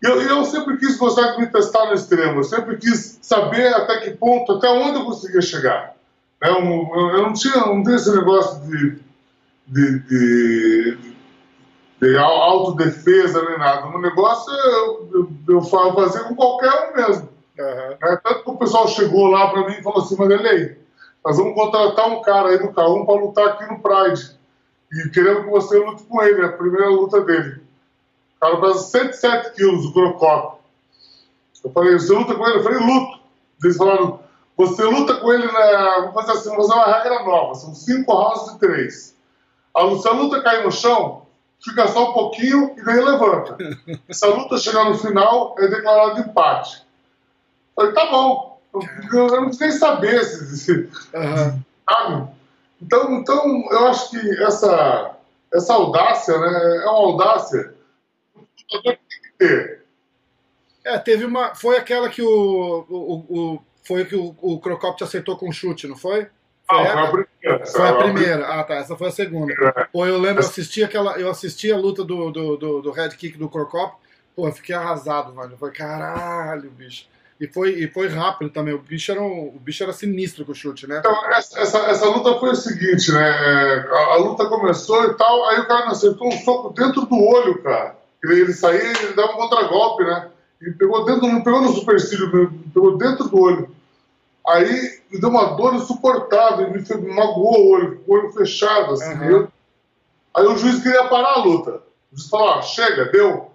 eu, 0.01 0.21
eu 0.21 0.45
sempre 0.45 0.77
quis 0.77 0.97
gostar 0.97 1.31
de 1.31 1.41
me 1.41 1.47
testar 1.47 1.87
no 1.87 1.93
extremo, 1.93 2.39
eu 2.39 2.43
sempre 2.43 2.77
quis 2.77 3.19
saber 3.21 3.73
até 3.73 3.99
que 3.99 4.11
ponto, 4.11 4.53
até 4.53 4.69
onde 4.69 4.99
eu 4.99 5.05
conseguia 5.05 5.41
chegar. 5.41 5.93
Eu, 6.41 6.55
eu, 6.55 7.09
eu 7.09 7.21
não 7.23 7.33
tinha 7.33 7.55
não 7.55 7.83
tinha 7.83 7.95
esse 7.95 8.13
negócio 8.13 8.61
de, 8.67 8.99
de, 9.67 9.99
de, 9.99 10.97
de 12.01 12.17
autodefesa 12.17 13.43
nem 13.45 13.57
nada. 13.57 13.87
O 13.87 14.01
negócio 14.01 14.51
eu, 14.53 15.09
eu, 15.13 15.55
eu 15.55 15.61
fazia 15.61 16.23
com 16.23 16.35
qualquer 16.35 16.89
um 16.89 16.95
mesmo. 16.95 17.32
Uhum. 17.57 17.97
É, 18.01 18.15
tanto 18.17 18.43
que 18.43 18.49
o 18.49 18.57
pessoal 18.57 18.87
chegou 18.87 19.27
lá 19.27 19.49
para 19.49 19.67
mim 19.67 19.73
e 19.73 19.83
falou 19.83 20.03
assim, 20.03 20.15
Madelei, 20.15 20.77
nós 21.23 21.37
vamos 21.37 21.53
contratar 21.53 22.09
um 22.09 22.21
cara 22.21 22.49
aí 22.49 22.59
no 22.59 22.73
K1 22.73 23.05
para 23.05 23.21
lutar 23.21 23.47
aqui 23.49 23.65
no 23.65 23.79
Pride. 23.79 24.37
E 24.91 25.09
queremos 25.09 25.45
que 25.45 25.49
você 25.49 25.77
lute 25.77 26.03
com 26.03 26.21
ele, 26.21 26.41
é 26.41 26.45
a 26.45 26.51
primeira 26.51 26.89
luta 26.89 27.21
dele. 27.21 27.61
O 28.35 28.39
cara 28.39 28.59
pesa 28.59 28.79
107 28.79 29.51
quilos, 29.53 29.85
o 29.85 29.93
Crocop. 29.93 30.57
Eu 31.63 31.71
falei, 31.71 31.93
você 31.93 32.13
luta 32.13 32.35
com 32.35 32.45
ele? 32.47 32.57
Eu 32.57 32.63
falei, 32.63 32.79
luto. 32.79 33.19
Eles 33.63 33.77
falaram, 33.77 34.19
você 34.57 34.83
luta 34.83 35.15
com 35.15 35.31
ele 35.33 35.45
na. 35.51 35.99
Vamos 36.01 36.13
fazer 36.13 36.31
assim, 36.33 36.49
vamos 36.49 36.67
fazer 36.67 36.79
uma 36.79 36.97
regra 36.97 37.23
nova. 37.23 37.55
São 37.55 37.73
cinco 37.73 38.13
rounds 38.13 38.53
de 38.53 38.59
três. 38.59 39.15
A, 39.73 39.89
se 39.95 40.07
a 40.07 40.11
luta 40.11 40.43
cair 40.43 40.63
no 40.63 40.71
chão, 40.71 41.25
fica 41.63 41.87
só 41.87 42.11
um 42.11 42.13
pouquinho 42.13 42.75
e 42.77 42.83
daí 42.83 43.01
levanta. 43.01 43.57
Se 44.11 44.25
a 44.25 44.29
luta 44.29 44.57
chegar 44.57 44.85
no 44.85 44.97
final, 44.97 45.55
é 45.57 45.67
declarado 45.67 46.19
empate. 46.19 46.85
Falei, 47.75 47.93
tá 47.93 48.05
bom. 48.09 48.61
Eu, 48.73 49.27
eu 49.27 49.41
não 49.41 49.49
nem 49.49 49.71
saber 49.71 50.23
se. 50.23 50.57
se 50.57 50.71
uhum. 51.13 51.61
Sabe? 51.89 52.29
Então, 52.81 53.13
então, 53.13 53.71
eu 53.71 53.87
acho 53.87 54.09
que 54.09 54.43
essa, 54.43 55.15
essa 55.53 55.73
audácia, 55.73 56.37
né, 56.37 56.77
é 56.83 56.85
uma 56.85 56.99
audácia 56.99 57.73
que 58.57 58.81
tem 58.81 58.97
que 59.21 59.31
ter. 59.37 59.83
É, 60.83 60.97
teve 60.97 61.23
uma. 61.23 61.55
Foi 61.55 61.77
aquela 61.77 62.09
que 62.09 62.21
o. 62.21 62.85
o, 62.89 63.25
o 63.29 63.61
foi 63.83 64.05
que 64.05 64.15
o, 64.15 64.35
o 64.41 64.59
Crocop 64.59 64.97
te 64.97 65.03
acertou 65.03 65.37
com 65.37 65.51
chute, 65.51 65.87
não 65.87 65.95
foi? 65.95 66.27
Foi, 66.69 66.87
ah, 66.87 66.91
foi 66.91 67.01
a 67.01 67.07
primeira. 67.07 67.65
Foi 67.65 67.87
a 67.87 67.93
primeira. 67.95 68.47
Ah, 68.47 68.63
tá. 68.63 68.75
Essa 68.75 68.95
foi 68.95 69.07
a 69.07 69.11
segunda. 69.11 69.53
É. 69.53 69.83
Pô, 69.85 70.05
eu 70.05 70.17
lembro, 70.17 70.41
eu 70.41 70.47
assisti 70.47 70.83
aquela. 70.83 71.17
Eu 71.19 71.29
assisti 71.29 71.71
a 71.71 71.77
luta 71.77 72.03
do, 72.03 72.31
do, 72.31 72.57
do, 72.57 72.81
do 72.81 72.91
head 72.91 73.15
kick 73.15 73.37
do 73.37 73.49
Crocop. 73.49 73.97
Pô, 74.35 74.47
eu 74.47 74.51
fiquei 74.51 74.73
arrasado, 74.73 75.33
velho. 75.33 75.57
Foi 75.57 75.71
caralho, 75.71 76.69
bicho. 76.71 77.07
E 77.43 77.47
foi, 77.47 77.71
e 77.71 77.87
foi 77.89 78.07
rápido 78.07 78.49
também. 78.49 78.73
O 78.73 78.79
bicho, 78.79 79.11
era 79.11 79.21
um, 79.21 79.53
o 79.53 79.59
bicho 79.59 79.83
era 79.83 79.91
sinistro 79.91 80.45
com 80.45 80.53
o 80.53 80.55
chute, 80.55 80.87
né? 80.87 80.99
Então, 80.99 81.29
essa, 81.33 81.59
essa, 81.59 81.77
essa 81.87 82.05
luta 82.05 82.39
foi 82.39 82.51
o 82.51 82.55
seguinte, 82.55 83.11
né? 83.11 83.19
É, 83.19 83.85
a, 83.91 84.13
a, 84.13 84.15
luta 84.15 84.45
começou 84.45 85.03
e 85.03 85.13
tal, 85.15 85.49
aí 85.49 85.59
o 85.59 85.67
cara 85.67 85.87
acertou 85.87 86.29
um 86.29 86.31
soco 86.31 86.69
dentro 86.73 87.01
do 87.01 87.21
olho, 87.21 87.61
cara. 87.61 87.97
Ele, 88.23 88.39
ele 88.39 88.53
saía 88.53 88.79
ele 88.79 89.13
dava 89.13 89.33
um 89.33 89.35
contragolpe, 89.35 90.05
né? 90.05 90.29
E 90.61 90.71
pegou 90.71 91.03
dentro, 91.03 91.27
não 91.27 91.43
pegou 91.43 91.61
no 91.61 91.73
supercílio, 91.73 92.49
pegou 92.73 92.97
dentro 92.97 93.27
do 93.27 93.37
olho. 93.37 93.75
Aí 94.47 95.01
me 95.11 95.19
deu 95.19 95.27
uma 95.27 95.57
dor 95.57 95.75
insuportável, 95.75 96.71
me, 96.71 96.79
me 96.79 97.13
magoou 97.13 97.59
o 97.59 97.69
olho, 97.71 98.01
o 98.07 98.13
olho 98.13 98.31
fechado, 98.31 98.93
assim. 98.93 99.15
Uhum. 99.15 99.29
Eu, 99.29 99.47
aí 100.33 100.45
o 100.45 100.57
juiz 100.57 100.81
queria 100.81 101.09
parar 101.09 101.33
a 101.33 101.43
luta. 101.43 101.81
O 102.09 102.15
juiz 102.15 102.29
falou, 102.29 102.53
ah, 102.53 102.61
chega, 102.61 103.03
deu. 103.11 103.51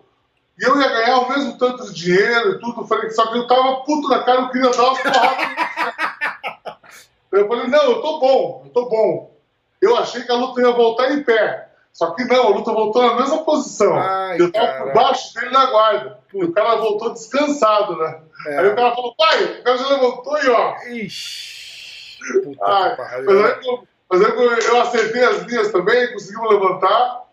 E 0.59 0.65
eu 0.65 0.81
ia 0.81 0.89
ganhar 0.89 1.19
o 1.19 1.29
mesmo 1.29 1.57
tanto 1.57 1.87
de 1.87 1.95
dinheiro 1.95 2.53
e 2.53 2.59
tudo. 2.59 2.81
Eu 2.81 2.87
falei, 2.87 3.11
só 3.11 3.31
que 3.31 3.39
eu 3.39 3.47
tava 3.47 3.77
puto 3.85 4.09
na 4.09 4.25
cara, 4.25 4.41
eu 4.41 4.49
queria 4.51 4.71
dar 4.71 4.83
uma 4.83 5.03
porrada. 5.03 6.79
eu 7.33 7.49
falei, 7.49 7.67
não, 7.69 7.83
eu 7.85 8.03
tô 8.03 8.19
bom, 8.19 8.63
eu 8.65 8.71
tô 8.73 8.89
bom. 8.89 9.39
Eu 9.81 9.97
achei 9.97 10.23
que 10.23 10.33
a 10.33 10.35
luta 10.35 10.61
ia 10.61 10.73
voltar 10.73 11.13
em 11.13 11.23
pé. 11.23 11.69
Só 11.93 12.13
que 12.13 12.25
não, 12.25 12.47
a 12.47 12.49
luta 12.51 12.73
voltou 12.73 13.03
na 13.03 13.17
mesma 13.17 13.45
posição. 13.45 13.97
Ai, 13.97 14.41
eu 14.41 14.53
tava 14.53 14.67
cara. 14.67 14.85
por 14.85 14.95
baixo 14.95 15.35
dele 15.35 15.51
na 15.51 15.67
guarda. 15.67 16.19
E 16.35 16.45
o 16.45 16.53
cara 16.53 16.77
voltou 16.77 17.13
descansado, 17.13 17.97
né? 17.97 18.21
É. 18.47 18.59
Aí 18.59 18.69
o 18.69 18.77
cara 18.77 18.95
falou, 18.95 19.15
pai, 19.17 19.45
o 19.45 19.65
cara 19.65 19.79
já 19.79 19.89
levantou 19.89 20.39
e 20.43 20.49
ó. 20.49 20.77
Ixi. 20.89 22.19
Puta 22.45 22.65
Ai, 22.65 22.97
mas, 23.25 23.45
aí, 23.45 23.81
mas 24.11 24.25
aí 24.25 24.67
eu 24.67 24.81
acertei 24.81 25.25
as 25.25 25.43
linhas 25.43 25.73
também, 25.73 26.13
conseguimos 26.13 26.51
levantar. 26.51 27.28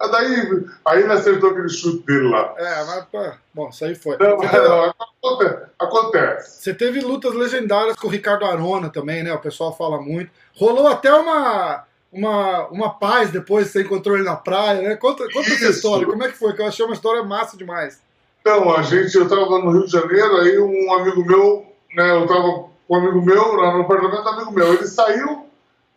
Mas 0.00 0.10
daí, 0.10 0.64
aí 0.86 1.02
ele 1.02 1.12
acertou 1.12 1.50
aquele 1.50 1.68
chute 1.68 2.06
dele 2.06 2.30
lá. 2.30 2.54
É, 2.56 2.84
mas, 2.84 3.04
pô, 3.04 3.18
bom, 3.52 3.68
isso 3.68 3.84
aí 3.84 3.94
foi. 3.94 4.16
Não, 4.16 4.38
teve... 4.38 4.58
não, 4.58 4.94
acontece. 5.78 6.62
Você 6.62 6.72
teve 6.72 7.00
lutas 7.00 7.34
legendárias 7.34 7.96
com 7.96 8.06
o 8.06 8.10
Ricardo 8.10 8.46
Arona 8.46 8.88
também, 8.88 9.22
né? 9.22 9.30
O 9.34 9.38
pessoal 9.38 9.76
fala 9.76 10.00
muito. 10.00 10.30
Rolou 10.56 10.86
até 10.86 11.12
uma, 11.12 11.84
uma, 12.10 12.66
uma 12.68 12.90
paz 12.98 13.30
depois 13.30 13.66
que 13.66 13.72
você 13.74 13.82
encontrou 13.82 14.16
ele 14.16 14.24
na 14.24 14.36
praia, 14.36 14.80
né? 14.80 14.96
Conta, 14.96 15.24
conta 15.30 15.50
essa 15.50 15.68
história, 15.68 16.06
como 16.06 16.24
é 16.24 16.28
que 16.28 16.38
foi? 16.38 16.54
Que 16.54 16.62
eu 16.62 16.66
achei 16.66 16.84
uma 16.84 16.94
história 16.94 17.22
massa 17.22 17.54
demais. 17.54 18.00
Então, 18.40 18.74
a 18.74 18.80
gente, 18.80 19.14
eu 19.14 19.24
estava 19.24 19.58
no 19.58 19.70
Rio 19.70 19.84
de 19.84 19.92
Janeiro, 19.92 20.36
aí 20.38 20.58
um 20.58 20.94
amigo 20.94 21.22
meu, 21.26 21.66
né, 21.94 22.10
eu 22.12 22.22
estava 22.22 22.42
com 22.42 22.70
um 22.88 22.96
amigo 22.96 23.20
meu, 23.20 23.54
lá 23.54 23.74
no 23.74 23.82
apartamento 23.82 24.26
amigo 24.26 24.50
meu, 24.50 24.72
ele 24.72 24.86
saiu, 24.86 25.46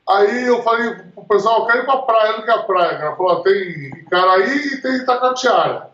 Aí 0.08 0.48
eu 0.48 0.62
falei 0.64 0.96
pro 1.16 1.26
pessoal, 1.26 1.62
eu 1.62 1.66
quero 1.68 1.80
ir 1.80 1.86
pra 1.86 1.98
praia, 2.00 2.38
não 2.38 2.46
quer 2.46 2.66
praia. 2.66 2.98
Ela 2.98 3.16
falou, 3.16 3.42
tem 3.44 3.88
Icaraí 4.00 4.68
e 4.68 4.82
tem 4.82 4.96
Itacatiara. 4.96 5.92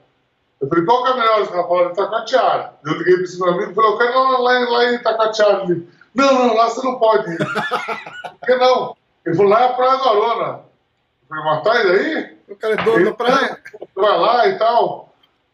Eu 0.59 0.67
falei, 0.67 0.85
qual 0.85 1.03
que 1.03 1.11
é 1.11 1.15
melhor? 1.15 1.37
Ela 1.39 1.47
falou, 1.47 1.89
Itacatiara. 1.91 2.73
Eu 2.85 2.93
liguei 2.93 3.15
pro 3.15 3.23
esse 3.23 3.39
meu 3.39 3.53
amigo 3.53 3.71
e 3.71 3.75
falei, 3.75 3.91
eu 3.91 3.97
quero 3.97 4.11
ir 4.11 4.15
lá, 4.15 4.69
lá, 4.69 4.85
em 4.85 4.95
Itacatiara. 4.95 5.63
Ele, 5.63 5.89
não, 6.15 6.33
não, 6.33 6.55
lá 6.55 6.69
você 6.69 6.85
não 6.85 6.97
pode 6.97 7.31
ir. 7.31 7.37
Por 8.39 8.45
que 8.45 8.55
não? 8.55 8.95
Ele 9.25 9.35
falou, 9.35 9.51
lá 9.51 9.61
é 9.61 9.65
a 9.65 9.73
Praia 9.73 9.97
do 9.97 10.09
Arona. 10.09 10.59
Eu 11.21 11.27
falei, 11.27 11.43
mas 11.43 11.63
tá 11.63 11.73
aí? 11.73 12.37
O 12.49 12.55
cara 12.55 12.73
é 12.73 12.83
dono 12.83 13.05
da 13.05 13.13
praia. 13.13 13.59
Vai 13.95 14.19
lá 14.19 14.47
e 14.47 14.57
tal. 14.57 15.13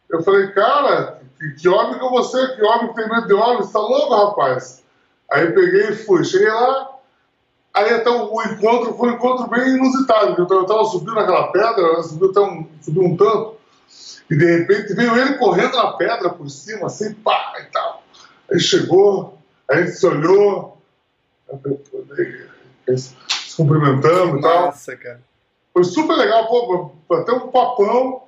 Eu 0.09 0.23
falei, 0.23 0.47
cara, 0.51 1.19
que, 1.37 1.61
que 1.61 1.67
homem 1.67 1.99
que 1.99 2.09
você, 2.09 2.55
que 2.55 2.63
homem 2.63 2.87
que 2.87 2.95
tem 2.95 3.09
medo 3.09 3.27
de 3.27 3.33
homem, 3.33 3.57
você 3.57 3.73
tá 3.73 3.79
louco, 3.79 4.15
rapaz? 4.15 4.83
Aí 5.31 5.45
eu 5.45 5.53
peguei 5.53 5.89
e 5.89 5.95
fui. 5.95 6.23
Cheguei 6.23 6.49
lá, 6.49 6.94
Aí 7.75 7.93
então 7.93 8.33
o 8.33 8.41
encontro 8.41 8.93
foi 8.93 9.09
um 9.09 9.15
encontro 9.15 9.49
bem 9.49 9.75
inusitado. 9.75 10.33
Eu 10.49 10.61
estava 10.61 10.85
subindo 10.85 11.19
aquela 11.19 11.51
pedra, 11.51 12.01
subiu 12.03 12.29
até 12.29 12.39
um, 12.39 12.65
subiu 12.81 13.03
um 13.03 13.17
tanto, 13.17 13.57
e 14.29 14.38
de 14.38 14.45
repente 14.45 14.93
veio 14.93 15.13
ele 15.17 15.38
correndo 15.38 15.75
na 15.75 15.91
pedra 15.91 16.29
por 16.29 16.49
cima, 16.49 16.88
assim, 16.88 17.13
pá, 17.15 17.53
e 17.59 17.65
tal. 17.71 18.01
Aí 18.49 18.61
chegou, 18.61 19.38
a 19.69 19.75
gente 19.75 19.91
se 19.91 20.07
olhou, 20.07 20.77
se 22.95 23.57
cumprimentando 23.57 24.39
e 24.39 24.41
tal. 24.41 24.67
Nossa, 24.67 24.95
cara. 24.95 25.21
Foi 25.73 25.83
super 25.83 26.15
legal, 26.15 26.47
pô, 26.47 26.91
até 27.13 27.33
um 27.33 27.49
papão. 27.49 28.23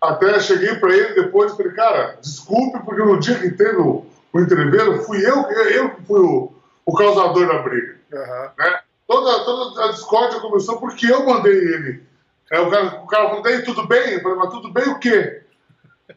Até 0.00 0.40
cheguei 0.40 0.74
para 0.76 0.92
ele 0.92 1.14
depois 1.14 1.52
e 1.52 1.56
falei, 1.56 1.72
cara, 1.72 2.18
desculpe, 2.20 2.80
porque 2.84 3.02
no 3.02 3.20
dia 3.20 3.38
que 3.38 3.50
teve 3.50 3.76
o, 3.76 4.06
o 4.32 4.40
entreveiro, 4.40 5.02
fui 5.02 5.18
eu, 5.24 5.42
eu 5.42 5.90
que 5.90 6.02
fui 6.02 6.20
o, 6.20 6.50
o 6.86 6.94
causador 6.94 7.46
da 7.46 7.58
briga. 7.62 7.99
Uhum. 8.12 8.48
Né? 8.58 8.80
Toda, 9.06 9.44
toda 9.44 9.84
a 9.84 9.88
discórdia 9.88 10.40
começou 10.40 10.78
porque 10.78 11.06
eu 11.06 11.26
mandei 11.26 11.52
ele. 11.52 12.02
É, 12.50 12.60
o, 12.60 12.70
cara, 12.70 12.86
o 13.02 13.06
cara 13.06 13.28
falou, 13.28 13.42
daí 13.42 13.62
tudo 13.62 13.86
bem? 13.86 14.14
Eu 14.14 14.22
falei, 14.22 14.38
mas 14.38 14.50
tudo 14.50 14.72
bem 14.72 14.88
o 14.88 14.98
quê? 14.98 15.42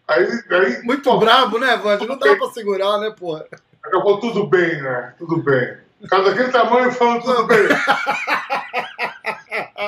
Aí, 0.07 0.27
aí, 0.51 0.81
Muito 0.83 1.03
pô, 1.03 1.17
brabo, 1.17 1.59
né, 1.59 1.75
Wander? 1.75 2.07
Não 2.07 2.17
dá 2.17 2.27
bem. 2.27 2.37
pra 2.37 2.49
segurar, 2.49 2.97
né, 2.97 3.11
porra? 3.11 3.45
Acabou 3.83 4.19
tudo 4.19 4.47
bem, 4.47 4.81
né? 4.81 5.13
Tudo 5.17 5.37
bem. 5.37 5.77
O 6.01 6.07
cara 6.07 6.23
daquele 6.23 6.51
tamanho 6.51 6.91
falando 6.91 7.23
tudo 7.23 7.45
bem. 7.45 7.65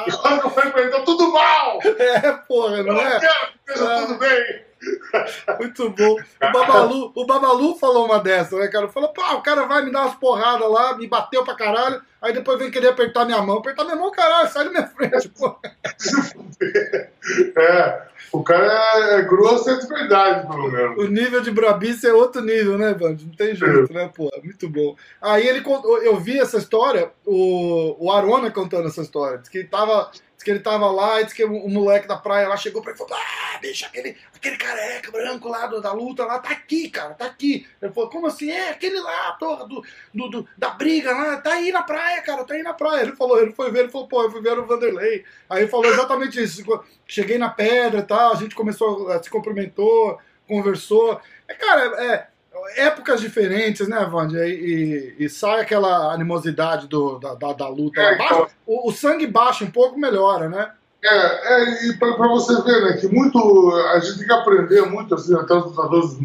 e 0.07 0.11
quando 0.11 0.43
eu 0.43 0.49
falei 0.49 0.71
pra 0.71 0.81
ele, 0.81 0.91
tá 0.91 1.01
tudo 1.01 1.31
mal! 1.31 1.79
É, 1.83 2.31
porra, 2.47 2.83
não 2.83 2.93
eu 2.93 3.01
é? 3.01 3.15
Eu 3.15 3.19
quero 3.19 3.33
que 3.47 3.71
esteja 3.71 3.91
é. 3.91 4.01
tudo 4.01 4.19
bem. 4.19 4.65
Muito 5.59 5.89
bom. 5.89 6.15
O 6.15 6.51
Babalu, 6.51 7.11
o 7.15 7.25
Babalu 7.25 7.75
falou 7.75 8.05
uma 8.05 8.19
dessa, 8.19 8.57
né, 8.57 8.67
cara? 8.67 8.87
Falou, 8.87 9.09
pô, 9.09 9.21
o 9.21 9.41
cara 9.41 9.65
vai 9.65 9.83
me 9.83 9.91
dar 9.91 10.03
umas 10.03 10.15
porradas 10.15 10.69
lá, 10.69 10.95
me 10.97 11.07
bateu 11.07 11.43
pra 11.43 11.55
caralho, 11.55 12.01
aí 12.21 12.33
depois 12.33 12.59
vem 12.59 12.71
querer 12.71 12.89
apertar 12.89 13.25
minha 13.25 13.41
mão. 13.41 13.57
Apertar 13.57 13.83
minha 13.83 13.95
mão, 13.95 14.11
caralho, 14.11 14.49
sai 14.49 14.65
da 14.65 14.71
minha 14.71 14.87
frente, 14.87 15.29
pô. 15.29 15.55
É, 17.57 18.03
o 18.31 18.43
cara 18.43 19.17
é 19.17 19.21
grosso 19.23 19.67
é 19.69 19.79
de 19.79 19.87
verdade, 19.87 20.47
pelo 20.47 20.69
menos. 20.69 21.03
O 21.03 21.07
nível 21.07 21.41
de 21.41 21.49
brabice 21.49 22.07
é 22.07 22.13
outro 22.13 22.41
nível, 22.41 22.77
né, 22.77 22.93
Band? 22.93 23.17
Não 23.19 23.35
tem 23.35 23.55
jeito, 23.55 23.91
né, 23.91 24.11
pô? 24.13 24.29
Muito 24.43 24.69
bom. 24.69 24.95
Aí 25.19 25.47
ele 25.47 25.63
eu 26.03 26.17
vi 26.17 26.39
essa 26.39 26.57
história, 26.57 27.11
o, 27.25 27.95
o 28.05 28.11
Arona 28.11 28.51
contando 28.51 28.87
essa 28.87 29.01
história, 29.01 29.41
que 29.49 29.57
ele 29.57 29.67
tava 29.67 30.11
que 30.45 30.51
ele 30.51 30.59
tava 30.59 30.91
lá 30.91 31.19
e 31.19 31.23
disse 31.23 31.35
que 31.35 31.43
o, 31.43 31.67
moleque 31.67 32.07
da 32.07 32.15
praia 32.15 32.47
lá 32.47 32.55
chegou 32.55 32.79
pra 32.79 32.91
ele 32.91 33.01
e 33.01 33.03
falou: 33.03 33.19
Ah, 33.19 33.57
bicho, 33.57 33.83
aquele, 33.83 34.15
aquele 34.33 34.57
careca 34.57 35.11
branco 35.11 35.49
lá 35.49 35.65
do, 35.65 35.81
da 35.81 35.91
luta 35.91 36.23
lá 36.23 36.37
tá 36.37 36.51
aqui, 36.51 36.87
cara, 36.87 37.15
tá 37.15 37.25
aqui. 37.25 37.67
Ele 37.81 37.91
falou: 37.91 38.11
Como 38.11 38.27
assim? 38.27 38.51
É 38.51 38.69
aquele 38.69 38.99
lá, 38.99 39.31
porra, 39.39 39.67
do, 39.67 39.83
do, 40.13 40.29
do, 40.29 40.47
da 40.55 40.69
briga 40.69 41.11
lá, 41.11 41.37
tá 41.37 41.53
aí 41.53 41.71
na 41.71 41.81
praia, 41.81 42.21
cara, 42.21 42.43
tá 42.43 42.53
aí 42.53 42.61
na 42.61 42.73
praia. 42.73 43.01
Ele 43.01 43.15
falou: 43.15 43.41
Ele 43.41 43.53
foi 43.53 43.71
ver, 43.71 43.79
ele 43.79 43.89
falou: 43.89 44.07
Pô, 44.07 44.21
eu 44.21 44.31
fui 44.31 44.39
ver 44.39 44.59
o 44.59 44.67
Vanderlei. 44.67 45.25
Aí 45.49 45.63
ele 45.63 45.71
falou 45.71 45.87
exatamente 45.87 46.41
isso. 46.41 46.63
Cheguei 47.07 47.39
na 47.39 47.49
pedra 47.49 48.01
e 48.01 48.03
tal, 48.03 48.33
a 48.33 48.35
gente 48.35 48.53
começou, 48.53 49.11
se 49.23 49.29
cumprimentou, 49.31 50.19
conversou. 50.47 51.19
É, 51.47 51.55
cara, 51.55 52.03
é 52.03 52.27
épocas 52.75 53.21
diferentes, 53.21 53.87
né, 53.87 54.05
Vande? 54.09 54.37
E, 54.37 55.15
e, 55.19 55.25
e, 55.25 55.29
sai 55.29 55.61
aquela 55.61 56.13
animosidade 56.13 56.87
do, 56.87 57.19
da, 57.19 57.35
da, 57.35 57.53
da 57.53 57.67
luta. 57.67 58.01
É, 58.01 58.15
então, 58.15 58.47
o, 58.65 58.89
o, 58.89 58.91
sangue 58.91 59.27
baixa 59.27 59.63
um 59.63 59.71
pouco, 59.71 59.99
melhora, 59.99 60.49
né? 60.49 60.71
É, 61.03 61.53
é 61.53 61.87
e 61.87 61.97
para 61.97 62.27
você 62.27 62.61
ver, 62.63 62.81
né, 62.81 62.97
que 62.97 63.07
muito. 63.07 63.71
A 63.93 63.99
gente 63.99 64.19
tem 64.19 64.27
que 64.27 64.33
aprender 64.33 64.81
muito, 64.83 65.15
assim, 65.15 65.35
até 65.35 65.53
os 65.53 65.65
lutadores, 65.65 66.11
os, 66.11 66.19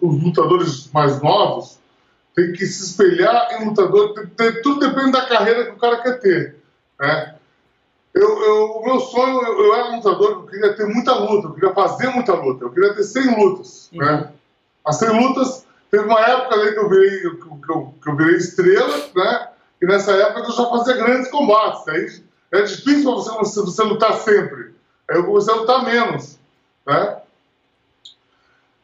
os 0.00 0.22
lutadores 0.22 0.90
mais 0.92 1.20
novos, 1.22 1.78
tem 2.34 2.52
que 2.52 2.66
se 2.66 2.84
espelhar 2.84 3.48
em 3.52 3.66
lutador. 3.66 4.14
Tem, 4.14 4.26
tem, 4.26 4.62
tudo 4.62 4.80
depende 4.80 5.12
da 5.12 5.26
carreira 5.26 5.64
que 5.66 5.72
o 5.72 5.78
cara 5.78 6.02
quer 6.02 6.20
ter. 6.20 6.56
Né? 7.00 7.34
Eu, 8.16 8.42
eu, 8.42 8.64
o 8.78 8.84
meu 8.84 8.98
sonho, 9.00 9.42
eu, 9.42 9.64
eu, 9.64 9.74
era 9.74 9.96
lutador, 9.96 10.30
eu 10.30 10.42
queria 10.44 10.74
ter 10.74 10.86
muita 10.86 11.14
luta, 11.14 11.48
eu 11.48 11.52
queria 11.52 11.74
fazer 11.74 12.08
muita 12.08 12.32
luta, 12.32 12.64
eu 12.64 12.70
queria 12.70 12.94
ter 12.94 13.02
100 13.02 13.38
lutas. 13.38 13.90
Uhum. 13.92 13.98
Né? 13.98 14.32
As 14.86 14.96
100 14.96 15.08
lutas, 15.20 15.65
teve 15.96 16.08
uma 16.08 16.20
época 16.20 16.54
ali 16.54 16.72
que 16.72 16.78
eu 16.78 16.88
virei, 16.90 17.20
que 17.20 17.70
eu, 17.72 17.94
que 18.02 18.10
eu 18.10 18.16
virei 18.16 18.36
estrela, 18.36 18.96
né? 19.14 19.48
e 19.80 19.86
nessa 19.86 20.12
época 20.12 20.40
eu 20.40 20.52
já 20.52 20.66
fazia 20.66 20.96
grandes 20.96 21.30
combates. 21.30 21.88
Aí 21.88 22.22
é 22.52 22.62
difícil 22.62 23.04
para 23.04 23.14
você, 23.14 23.30
você, 23.38 23.60
você 23.62 23.82
lutar 23.82 24.12
sempre. 24.14 24.74
Aí 25.10 25.16
eu 25.16 25.24
comecei 25.24 25.54
a 25.54 25.56
lutar 25.56 25.84
menos. 25.84 26.38
Né? 26.86 27.16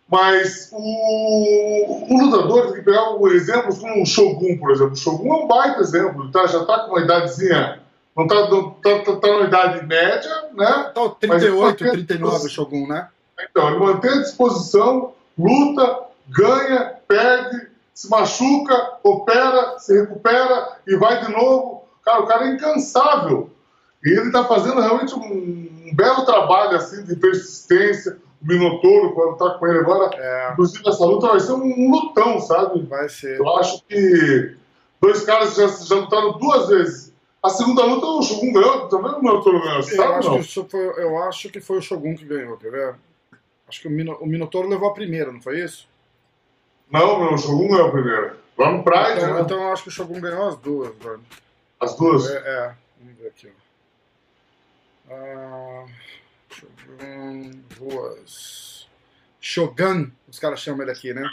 Mas 0.08 0.70
o, 0.72 2.14
o 2.14 2.22
lutador 2.22 2.66
tem 2.66 2.74
que 2.74 2.82
pegar 2.82 3.14
exemplos 3.32 3.78
como 3.78 4.02
o 4.02 4.06
Shogun, 4.06 4.58
por 4.58 4.70
exemplo. 4.70 4.92
O 4.92 4.96
Shogun 4.96 5.34
é 5.34 5.44
um 5.44 5.46
baita 5.46 5.80
exemplo, 5.80 6.30
tá? 6.30 6.46
já 6.46 6.62
está 6.62 6.80
com 6.80 6.92
uma 6.92 7.00
idadezinha, 7.00 7.80
não 8.16 8.24
está 8.24 8.46
tá, 8.46 8.98
tá, 9.04 9.16
tá 9.16 9.38
na 9.38 9.44
idade 9.46 9.86
média, 9.86 10.48
né? 10.52 10.90
Tá 10.94 11.08
38, 11.20 11.78
39 11.92 12.46
o 12.46 12.48
Shogun, 12.48 12.86
né? 12.86 13.08
Então, 13.50 13.68
ele 13.68 13.78
mantém 13.78 14.10
a 14.10 14.20
disposição, 14.20 15.14
luta, 15.38 16.12
ganha, 16.28 16.94
perde, 17.12 17.68
se 17.94 18.08
machuca, 18.08 18.98
opera, 19.02 19.78
se 19.78 20.00
recupera 20.00 20.78
e 20.86 20.96
vai 20.96 21.24
de 21.24 21.30
novo. 21.30 21.84
Cara, 22.04 22.20
o 22.20 22.26
cara 22.26 22.46
é 22.46 22.54
incansável. 22.54 23.50
E 24.04 24.10
ele 24.10 24.26
está 24.26 24.44
fazendo 24.44 24.80
realmente 24.80 25.14
um, 25.14 25.22
um, 25.22 25.94
belo 25.94 26.24
trabalho 26.24 26.76
assim 26.76 27.04
de 27.04 27.14
persistência. 27.16 28.18
O 28.42 28.46
Minotouro, 28.46 29.14
quando 29.14 29.32
está 29.34 29.50
com 29.50 29.66
ele 29.68 29.78
agora, 29.78 30.10
é. 30.14 30.50
inclusive 30.52 30.88
essa 30.88 31.04
luta 31.04 31.28
vai 31.28 31.38
ser 31.38 31.52
um, 31.52 31.62
um, 31.62 31.90
lutão, 31.90 32.40
sabe? 32.40 32.82
Vai 32.86 33.08
ser. 33.08 33.38
Eu 33.38 33.56
acho 33.56 33.84
que 33.84 34.56
dois 35.00 35.22
caras 35.22 35.54
já, 35.54 35.68
já 35.68 35.94
lutaram 35.94 36.38
duas 36.38 36.68
vezes. 36.68 37.12
A 37.40 37.48
segunda 37.50 37.84
luta 37.84 38.06
o 38.06 38.22
Shogun 38.22 38.52
ganhou, 38.52 38.88
também 38.88 39.12
o 39.12 39.20
Minotouro 39.20 39.60
ganhou, 39.60 39.76
eu 39.76 39.82
sabe? 39.82 40.14
Acho 40.14 40.30
não? 40.30 40.38
Que 40.40 40.70
foi, 40.70 41.04
eu 41.04 41.22
acho 41.24 41.48
que 41.50 41.60
foi 41.60 41.78
o 41.78 41.82
Shogun 41.82 42.16
que 42.16 42.24
ganhou, 42.24 42.56
quer 42.56 42.70
ver? 42.70 42.94
Acho 43.68 43.80
que 43.82 43.88
o, 43.88 43.90
Mino, 43.90 44.16
o 44.20 44.26
Minotouro 44.26 44.68
levou 44.68 44.88
a 44.88 44.94
primeira, 44.94 45.30
não 45.30 45.40
foi 45.40 45.60
isso? 45.60 45.88
Não, 46.92 47.34
o 47.34 47.38
Shogun 47.38 47.68
ganhou 47.68 47.88
a 47.88 47.90
primeira. 47.90 48.36
Lá 48.58 48.70
no 48.70 48.84
Pride, 48.84 49.12
então, 49.16 49.34
né? 49.34 49.40
Então 49.40 49.62
eu 49.62 49.72
acho 49.72 49.82
que 49.84 49.88
o 49.88 49.92
Shogun 49.92 50.20
ganhou 50.20 50.48
as 50.48 50.56
duas, 50.58 50.92
mano. 51.02 51.24
As 51.80 51.96
duas? 51.96 52.30
É, 52.30 52.36
é. 52.36 52.74
vamos 53.00 53.18
ver 53.18 53.28
aqui, 53.28 53.48
ó. 53.48 55.12
Ah, 55.14 55.86
Shogun 56.50 57.50
Ruas. 57.78 58.86
Shogun, 59.40 60.10
os 60.28 60.38
caras 60.38 60.60
chamam 60.60 60.82
ele 60.82 60.92
aqui, 60.92 61.14
né? 61.14 61.28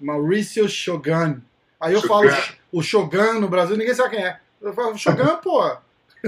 Maurício 0.00 0.68
Shogun. 0.68 1.40
Aí 1.80 1.94
eu 1.94 2.00
Shogun. 2.00 2.28
falo 2.28 2.30
o 2.72 2.82
Shogun 2.82 3.40
no 3.40 3.48
Brasil, 3.48 3.76
ninguém 3.76 3.94
sabe 3.94 4.16
quem 4.16 4.24
é. 4.24 4.40
Eu 4.60 4.74
falo, 4.74 4.98
Shogun, 4.98 5.36
pô. 5.36 5.76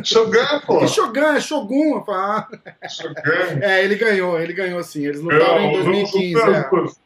Shogun, 0.04 0.60
pô. 0.64 0.78
Que 0.78 0.88
Shogun? 0.88 1.20
É 1.20 1.40
Shogun. 1.40 1.96
Eu 1.96 2.04
falo, 2.04 2.18
ah. 2.18 2.88
Shogun. 2.88 3.14
É, 3.60 3.84
ele 3.84 3.96
ganhou, 3.96 4.40
ele 4.40 4.52
ganhou 4.52 4.82
sim. 4.82 5.04
Eles 5.04 5.20
lutaram 5.20 5.60
em 5.60 5.72
2015. 5.72 6.40
É. 6.40 7.01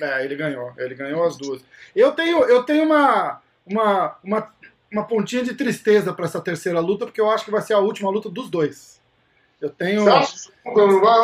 é, 0.00 0.24
ele 0.24 0.36
ganhou, 0.36 0.72
ele 0.78 0.94
ganhou 0.94 1.24
as 1.24 1.36
duas. 1.36 1.62
Eu 1.94 2.12
tenho, 2.12 2.44
eu 2.44 2.62
tenho 2.62 2.84
uma, 2.84 3.40
uma, 3.66 4.16
uma, 4.22 4.48
uma 4.92 5.04
pontinha 5.04 5.42
de 5.42 5.54
tristeza 5.54 6.12
para 6.12 6.24
essa 6.24 6.40
terceira 6.40 6.80
luta, 6.80 7.04
porque 7.04 7.20
eu 7.20 7.30
acho 7.30 7.44
que 7.44 7.50
vai 7.50 7.60
ser 7.60 7.74
a 7.74 7.78
última 7.78 8.10
luta 8.10 8.28
dos 8.28 8.48
dois. 8.48 9.00
Eu 9.60 9.70
tenho. 9.70 10.04
Você 10.04 10.10
acha 10.10 10.50
que 10.62 10.80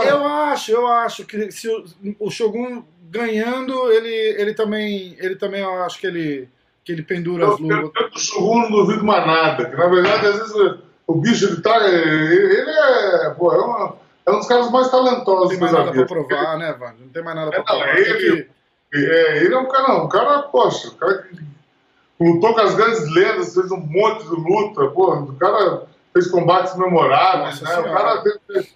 eu 0.08 0.26
acho, 0.26 0.72
eu 0.72 0.86
acho 0.86 1.24
que 1.24 1.52
se 1.52 1.68
o, 1.68 1.84
o 2.18 2.30
Shogun 2.30 2.82
ganhando, 3.04 3.92
ele, 3.92 4.12
ele 4.40 4.54
também. 4.54 5.16
Ele 5.20 5.36
também, 5.36 5.60
eu 5.60 5.84
acho 5.84 5.98
que 5.98 6.06
ele. 6.06 6.48
Que 6.84 6.92
ele 6.92 7.02
pendura 7.02 7.44
eu, 7.44 7.54
as 7.54 7.60
luvas. 7.60 7.78
Eu, 7.78 8.10
o 8.12 8.18
Shogun 8.18 8.62
não 8.62 8.70
duvido 8.70 9.04
mais 9.04 9.24
nada. 9.24 9.70
Que 9.70 9.76
na 9.76 9.86
verdade, 9.86 10.26
às 10.26 10.38
vezes, 10.38 10.78
o 11.06 11.14
bicho 11.14 11.46
ele 11.46 11.62
tá. 11.62 11.88
Ele, 11.88 12.58
ele 12.58 12.70
é. 12.70 13.30
Pô, 13.30 13.52
é, 13.52 13.64
uma, 13.64 13.96
é 14.26 14.30
um 14.32 14.38
dos 14.38 14.48
caras 14.48 14.70
mais 14.70 14.90
talentosos 14.90 15.42
Não 15.42 15.48
tem 15.48 15.58
mais 15.60 15.72
nada 15.72 15.92
pra 15.92 16.06
provar, 16.06 16.58
né, 16.58 16.72
Vando? 16.78 17.00
Não 17.00 17.08
tem 17.08 17.22
mais 17.22 17.36
nada 17.36 17.50
pra 17.50 17.60
é, 17.60 17.62
provar. 17.62 17.86
Não, 17.86 17.94
ele, 17.94 18.42
que... 18.42 18.48
é, 18.94 19.38
ele 19.38 19.54
é 19.54 19.58
um 19.58 19.68
cara, 19.68 20.02
um 20.02 20.08
cara, 20.08 20.42
poxa, 20.42 20.88
um 20.88 20.94
cara 20.94 21.22
que 21.22 21.36
lutou 22.20 22.54
com 22.54 22.60
as 22.60 22.74
grandes 22.74 23.12
lendas, 23.12 23.54
fez 23.54 23.70
um 23.70 23.80
monte 23.80 24.24
de 24.24 24.30
luta, 24.30 24.86
pô, 24.88 25.14
o 25.14 25.36
cara 25.36 25.82
fez 26.12 26.28
combates 26.28 26.76
memoráveis, 26.76 27.60
né? 27.60 27.78
O 27.78 27.84
cara 27.84 28.22
teve, 28.22 28.68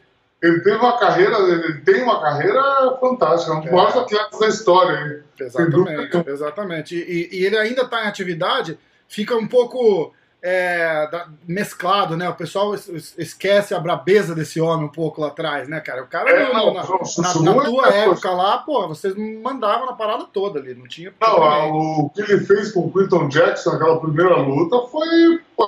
ele 0.42 0.60
teve 0.60 0.76
uma 0.76 0.98
carreira, 0.98 1.38
ele 1.38 1.80
tem 1.80 2.02
uma 2.02 2.20
carreira 2.20 2.96
fantástica, 3.00 3.54
um 3.54 3.60
dos 3.60 3.68
é. 3.68 3.72
maiores 3.72 3.96
atletas 3.96 4.38
da 4.38 4.48
história. 4.48 5.24
Exatamente, 5.38 6.30
exatamente. 6.30 6.96
E, 6.96 7.28
e, 7.32 7.46
ele 7.46 7.56
ainda 7.56 7.82
está 7.82 8.04
em 8.04 8.08
atividade, 8.08 8.78
fica 9.08 9.36
um 9.36 9.46
pouco 9.46 10.12
é, 10.40 11.08
da, 11.10 11.28
mesclado, 11.46 12.16
né? 12.16 12.28
O 12.28 12.34
pessoal 12.34 12.74
esquece 12.74 13.74
a 13.74 13.80
brabeza 13.80 14.34
desse 14.34 14.60
homem 14.60 14.86
um 14.86 14.92
pouco 14.92 15.20
lá 15.20 15.28
atrás, 15.28 15.68
né, 15.68 15.80
cara? 15.80 16.02
O 16.02 16.06
cara, 16.06 16.30
é, 16.30 16.52
não, 16.52 16.72
na, 16.72 16.82
na, 16.82 17.34
na, 17.42 17.54
na 17.54 17.64
tua 17.64 17.88
é, 17.88 18.04
época 18.04 18.30
lá, 18.30 18.58
pô, 18.58 18.86
vocês 18.86 19.14
mandavam 19.16 19.86
na 19.86 19.92
parada 19.92 20.24
toda 20.32 20.60
ali, 20.60 20.74
não 20.74 20.86
tinha. 20.86 21.12
Não, 21.20 21.70
o 21.72 22.10
que 22.10 22.22
ele 22.22 22.38
fez 22.40 22.72
com 22.72 22.80
o 22.80 22.92
Quinton 22.92 23.28
Jackson 23.28 23.72
naquela 23.72 24.00
primeira 24.00 24.36
luta 24.36 24.88
foi. 24.88 25.40
Pô, 25.56 25.66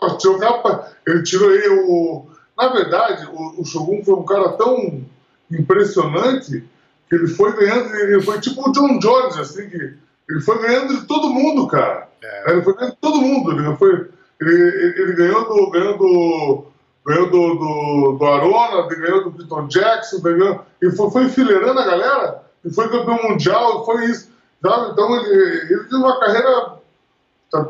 ele 1.07 1.23
tirou 1.25 1.51
aí 1.51 1.69
o. 1.69 2.27
Na 2.57 2.69
verdade, 2.69 3.27
o, 3.33 3.61
o 3.61 3.65
Shogun 3.65 4.05
foi 4.05 4.15
um 4.15 4.25
cara 4.25 4.51
tão 4.51 5.03
impressionante 5.51 6.65
que 7.09 7.17
ele 7.17 7.27
foi 7.27 7.53
ganhando, 7.57 7.93
ele 7.97 8.23
foi 8.23 8.39
tipo 8.39 8.69
o 8.69 8.73
John 8.73 8.99
Jones, 9.01 9.37
assim, 9.37 9.69
que 9.69 9.95
ele 10.29 10.41
foi 10.43 10.63
ganhando 10.63 11.01
de 11.01 11.07
todo 11.07 11.31
mundo, 11.31 11.67
cara. 11.67 12.09
É. 12.23 12.53
Ele 12.53 12.63
foi 12.63 12.75
ganhando 12.75 12.93
de 12.93 13.01
todo 13.01 13.21
mundo, 13.21 13.51
ele 13.51 13.77
foi 13.77 14.09
ele, 14.41 15.03
ele 15.03 15.13
ganhou 15.15 15.45
do. 15.49 15.71
Ganhou 15.71 15.99
do 15.99 16.71
ganhou 17.07 17.31
do, 17.31 17.55
do, 17.55 18.13
do 18.19 18.25
Arona, 18.27 18.87
ganhou 18.87 19.25
do 19.25 19.33
Peter 19.33 19.67
Jackson, 19.69 20.21
ganhou, 20.21 20.65
e 20.83 20.91
foi, 20.91 21.11
foi 21.11 21.25
enfileirando 21.25 21.81
a 21.81 21.87
galera, 21.87 22.43
e 22.65 22.71
foi 22.71 22.89
campeão 22.91 23.31
mundial, 23.31 23.85
foi 23.85 24.05
isso. 24.07 24.31
Então 24.61 25.17
ele, 25.17 25.73
ele 25.73 25.85
tem 25.85 25.99
uma 25.99 26.21
carreira. 26.21 26.81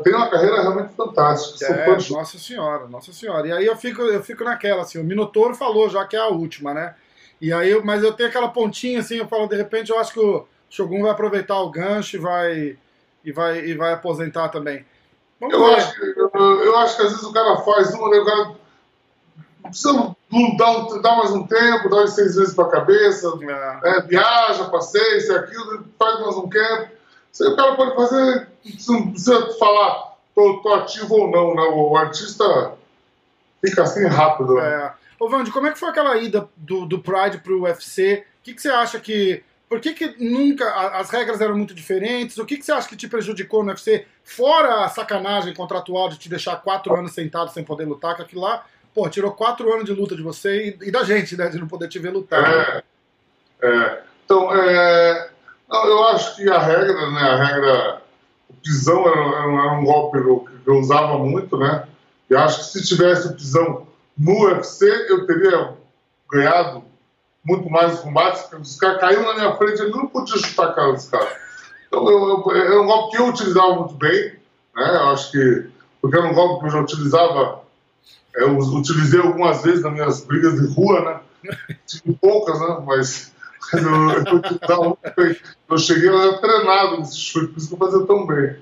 Tem 0.03 0.13
uma 0.13 0.29
carreira 0.29 0.61
realmente 0.61 0.93
fantástica. 0.93 1.65
É, 1.65 1.87
nossa 2.11 2.37
senhora, 2.37 2.87
nossa 2.87 3.11
senhora. 3.11 3.47
E 3.47 3.51
aí 3.51 3.65
eu 3.65 3.75
fico, 3.75 4.03
eu 4.03 4.21
fico 4.21 4.43
naquela, 4.43 4.83
assim, 4.83 4.99
o 4.99 5.03
Minotouro 5.03 5.55
falou 5.55 5.89
já 5.89 6.05
que 6.05 6.15
é 6.15 6.19
a 6.19 6.27
última, 6.27 6.71
né? 6.71 6.93
E 7.39 7.51
aí, 7.51 7.81
mas 7.83 8.03
eu 8.03 8.13
tenho 8.13 8.29
aquela 8.29 8.49
pontinha 8.49 8.99
assim, 8.99 9.15
eu 9.15 9.27
falo, 9.27 9.47
de 9.47 9.55
repente 9.55 9.89
eu 9.89 9.97
acho 9.97 10.13
que 10.13 10.19
o 10.19 10.45
Shogun 10.69 11.01
vai 11.01 11.09
aproveitar 11.09 11.59
o 11.59 11.71
gancho 11.71 12.15
e 12.15 12.19
vai, 12.19 12.77
e 13.25 13.31
vai, 13.31 13.65
e 13.65 13.73
vai 13.73 13.93
aposentar 13.93 14.49
também. 14.49 14.85
Vamos 15.41 15.55
eu, 15.55 15.75
acho 15.75 15.93
que, 15.95 16.19
eu, 16.19 16.63
eu, 16.63 16.77
acho 16.77 16.95
que 16.95 17.01
às 17.01 17.09
vezes 17.09 17.25
o 17.25 17.33
cara 17.33 17.57
faz 17.57 17.93
uma, 17.93 18.09
né, 18.09 18.19
o 18.19 18.25
cara 18.25 18.51
precisa 19.63 20.15
dar, 20.57 20.71
um, 20.71 21.01
dar 21.01 21.15
mais 21.17 21.31
um 21.31 21.45
tempo, 21.45 21.89
dar 21.89 22.03
uns 22.03 22.13
seis 22.13 22.35
vezes 22.35 22.53
para 22.53 22.65
a 22.65 22.71
cabeça, 22.71 23.27
é. 23.41 23.97
É, 23.97 24.01
viaja, 24.03 24.65
passeia, 24.65 25.17
isso 25.17 25.35
aquilo, 25.35 25.83
faz 25.97 26.19
mais 26.21 26.35
um 26.37 26.47
aí 27.43 27.49
o 27.49 27.55
cara 27.55 27.75
pode 27.75 27.95
fazer, 27.95 28.47
não 28.87 29.11
precisa 29.11 29.53
falar 29.57 30.11
tô, 30.35 30.57
tô 30.57 30.73
ativo 30.73 31.15
ou 31.15 31.31
não, 31.31 31.55
né? 31.55 31.61
O 31.73 31.95
artista 31.95 32.73
fica 33.63 33.83
assim 33.83 34.05
rápido. 34.07 34.55
Né? 34.55 34.63
É. 34.63 34.93
Ô, 35.19 35.29
Vandy, 35.29 35.51
como 35.51 35.67
é 35.67 35.71
que 35.71 35.79
foi 35.79 35.89
aquela 35.89 36.17
ida 36.17 36.47
do, 36.57 36.85
do 36.85 36.99
Pride 36.99 37.39
pro 37.39 37.61
UFC? 37.61 38.25
O 38.39 38.43
que, 38.43 38.53
que 38.53 38.61
você 38.61 38.69
acha 38.69 38.99
que 38.99 39.43
por 39.71 39.79
que, 39.79 39.93
que 39.93 40.15
nunca. 40.19 40.69
As 40.97 41.09
regras 41.09 41.39
eram 41.39 41.55
muito 41.55 41.73
diferentes? 41.73 42.37
O 42.37 42.45
que, 42.45 42.57
que 42.57 42.65
você 42.65 42.73
acha 42.73 42.89
que 42.89 42.95
te 42.97 43.07
prejudicou 43.07 43.63
no 43.63 43.69
UFC? 43.69 44.05
Fora 44.21 44.83
a 44.83 44.89
sacanagem 44.89 45.53
contratual 45.53 46.09
de 46.09 46.17
te 46.17 46.27
deixar 46.27 46.57
quatro 46.57 46.93
anos 46.93 47.13
sentado 47.13 47.53
sem 47.53 47.63
poder 47.63 47.85
lutar, 47.85 48.17
que 48.17 48.21
aquilo 48.21 48.41
lá, 48.41 48.65
pô, 48.93 49.07
tirou 49.09 49.31
quatro 49.31 49.71
anos 49.71 49.85
de 49.85 49.93
luta 49.93 50.13
de 50.13 50.21
você 50.21 50.77
e, 50.81 50.89
e 50.89 50.91
da 50.91 51.05
gente, 51.05 51.37
né? 51.37 51.47
De 51.47 51.57
não 51.57 51.69
poder 51.69 51.87
te 51.87 51.99
ver 51.99 52.09
lutar. 52.09 52.43
É, 52.43 52.83
é. 53.65 54.03
Então, 54.25 54.53
é, 54.53 55.29
eu 55.71 56.03
acho 56.09 56.35
que 56.35 56.49
a 56.49 56.59
regra, 56.59 57.09
né? 57.11 57.21
A 57.21 57.45
regra. 57.45 58.01
O 58.49 58.53
pisão 58.55 59.07
era, 59.07 59.21
era 59.21 59.71
um 59.79 59.85
golpe 59.85 60.21
que 60.21 60.69
eu 60.69 60.79
usava 60.79 61.17
muito, 61.17 61.57
né? 61.57 61.87
E 62.29 62.35
acho 62.35 62.57
que 62.57 62.77
se 62.77 62.85
tivesse 62.85 63.29
o 63.29 63.35
pisão 63.35 63.87
no 64.17 64.47
UFC, 64.47 64.85
eu 65.07 65.25
teria 65.25 65.75
ganhado 66.29 66.90
muito 67.43 67.69
mais 67.69 67.95
os 67.95 67.99
combates, 68.01 68.47
os 68.53 68.75
caras 68.77 68.99
caíram 68.99 69.23
na 69.23 69.33
minha 69.33 69.55
frente, 69.55 69.81
ele 69.81 69.91
não 69.91 70.07
podia 70.07 70.37
chutar 70.37 70.67
a 70.67 70.73
cara 70.73 70.93
dos 70.93 71.09
caras. 71.09 71.33
Então, 71.87 72.09
eu, 72.09 72.43
eu, 72.51 72.73
é 72.73 72.81
um 72.81 72.85
golpe 72.85 73.15
que 73.15 73.21
eu 73.21 73.27
utilizava 73.27 73.75
muito 73.75 73.95
bem, 73.95 74.33
né? 74.75 74.95
Eu 74.95 75.07
acho 75.09 75.31
que, 75.31 75.69
porque 76.01 76.17
era 76.17 76.27
um 76.27 76.33
golpe 76.33 76.61
que 76.61 76.67
eu 76.67 76.71
já 76.71 76.81
utilizava, 76.81 77.61
eu 78.35 78.57
utilizei 78.57 79.19
algumas 79.19 79.63
vezes 79.63 79.81
nas 79.81 79.93
minhas 79.93 80.23
brigas 80.23 80.53
de 80.59 80.73
rua, 80.73 81.01
né? 81.43 81.75
Tive 81.87 82.13
poucas, 82.21 82.59
né? 82.59 82.83
Mas, 82.85 83.33
mas 83.73 83.83
eu, 83.83 84.09
eu 84.11 84.35
utilizava 84.35 84.83
muito 84.83 85.13
bem. 85.17 85.37
Eu 85.69 85.77
cheguei 85.77 86.09
lá 86.09 86.37
treinado 86.37 86.97
nesse 86.99 87.17
chute, 87.17 87.47
por 87.47 87.57
isso 87.57 87.67
que 87.67 87.73
eu 87.73 87.77
fazia 87.79 88.05
tão 88.05 88.25
bem. 88.25 88.55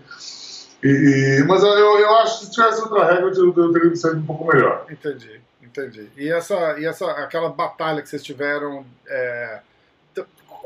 E, 0.82 1.44
mas 1.46 1.62
eu, 1.62 1.70
eu 1.70 2.16
acho 2.20 2.40
que 2.40 2.46
se 2.46 2.52
tivesse 2.52 2.82
outra 2.82 3.06
regra, 3.12 3.32
eu, 3.36 3.54
eu 3.54 3.74
teria 3.74 3.96
saído 3.96 4.20
um 4.20 4.26
pouco 4.26 4.48
melhor. 4.48 4.86
Entendi, 4.90 5.42
entendi. 5.86 6.10
E 6.18 6.30
essa, 6.32 6.80
e 6.80 6.86
essa 6.86 7.10
aquela 7.12 7.50
batalha 7.50 8.02
que 8.02 8.10
vocês 8.10 8.24
tiveram 8.24 8.86
é, 9.08 9.60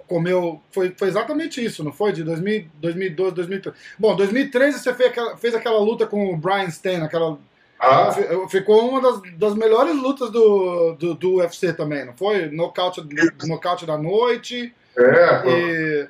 comeu 0.08 0.62
foi, 0.72 0.94
foi 0.98 1.08
exatamente 1.08 1.64
isso, 1.64 1.84
não 1.84 1.92
foi? 1.92 2.12
De 2.12 2.24
2000, 2.24 2.68
2012, 2.76 3.36
2013. 3.36 3.78
Bom, 3.98 4.16
2013 4.16 4.80
você 4.80 4.94
fez 4.94 5.10
aquela, 5.10 5.38
fez 5.38 5.56
aquela 5.56 5.80
luta 5.80 6.06
com 6.06 6.34
o 6.34 6.38
Brian 6.38 6.66
Stan, 6.66 7.04
aquela 7.04 7.38
Ah, 7.80 8.12
fi- 8.12 8.28
ficou 8.50 8.90
uma 8.90 9.02
das, 9.02 9.22
das 9.38 9.56
melhores 9.56 9.96
lutas 9.96 10.30
do, 10.32 10.94
do, 10.94 11.14
do 11.16 11.36
UFC 11.38 11.74
também, 11.74 12.06
não 12.06 12.14
foi? 12.14 12.48
Nocaute, 12.50 13.02
nocaute 13.46 13.86
da 13.86 13.98
noite. 13.98 14.74
é, 14.98 15.50
E, 15.50 16.08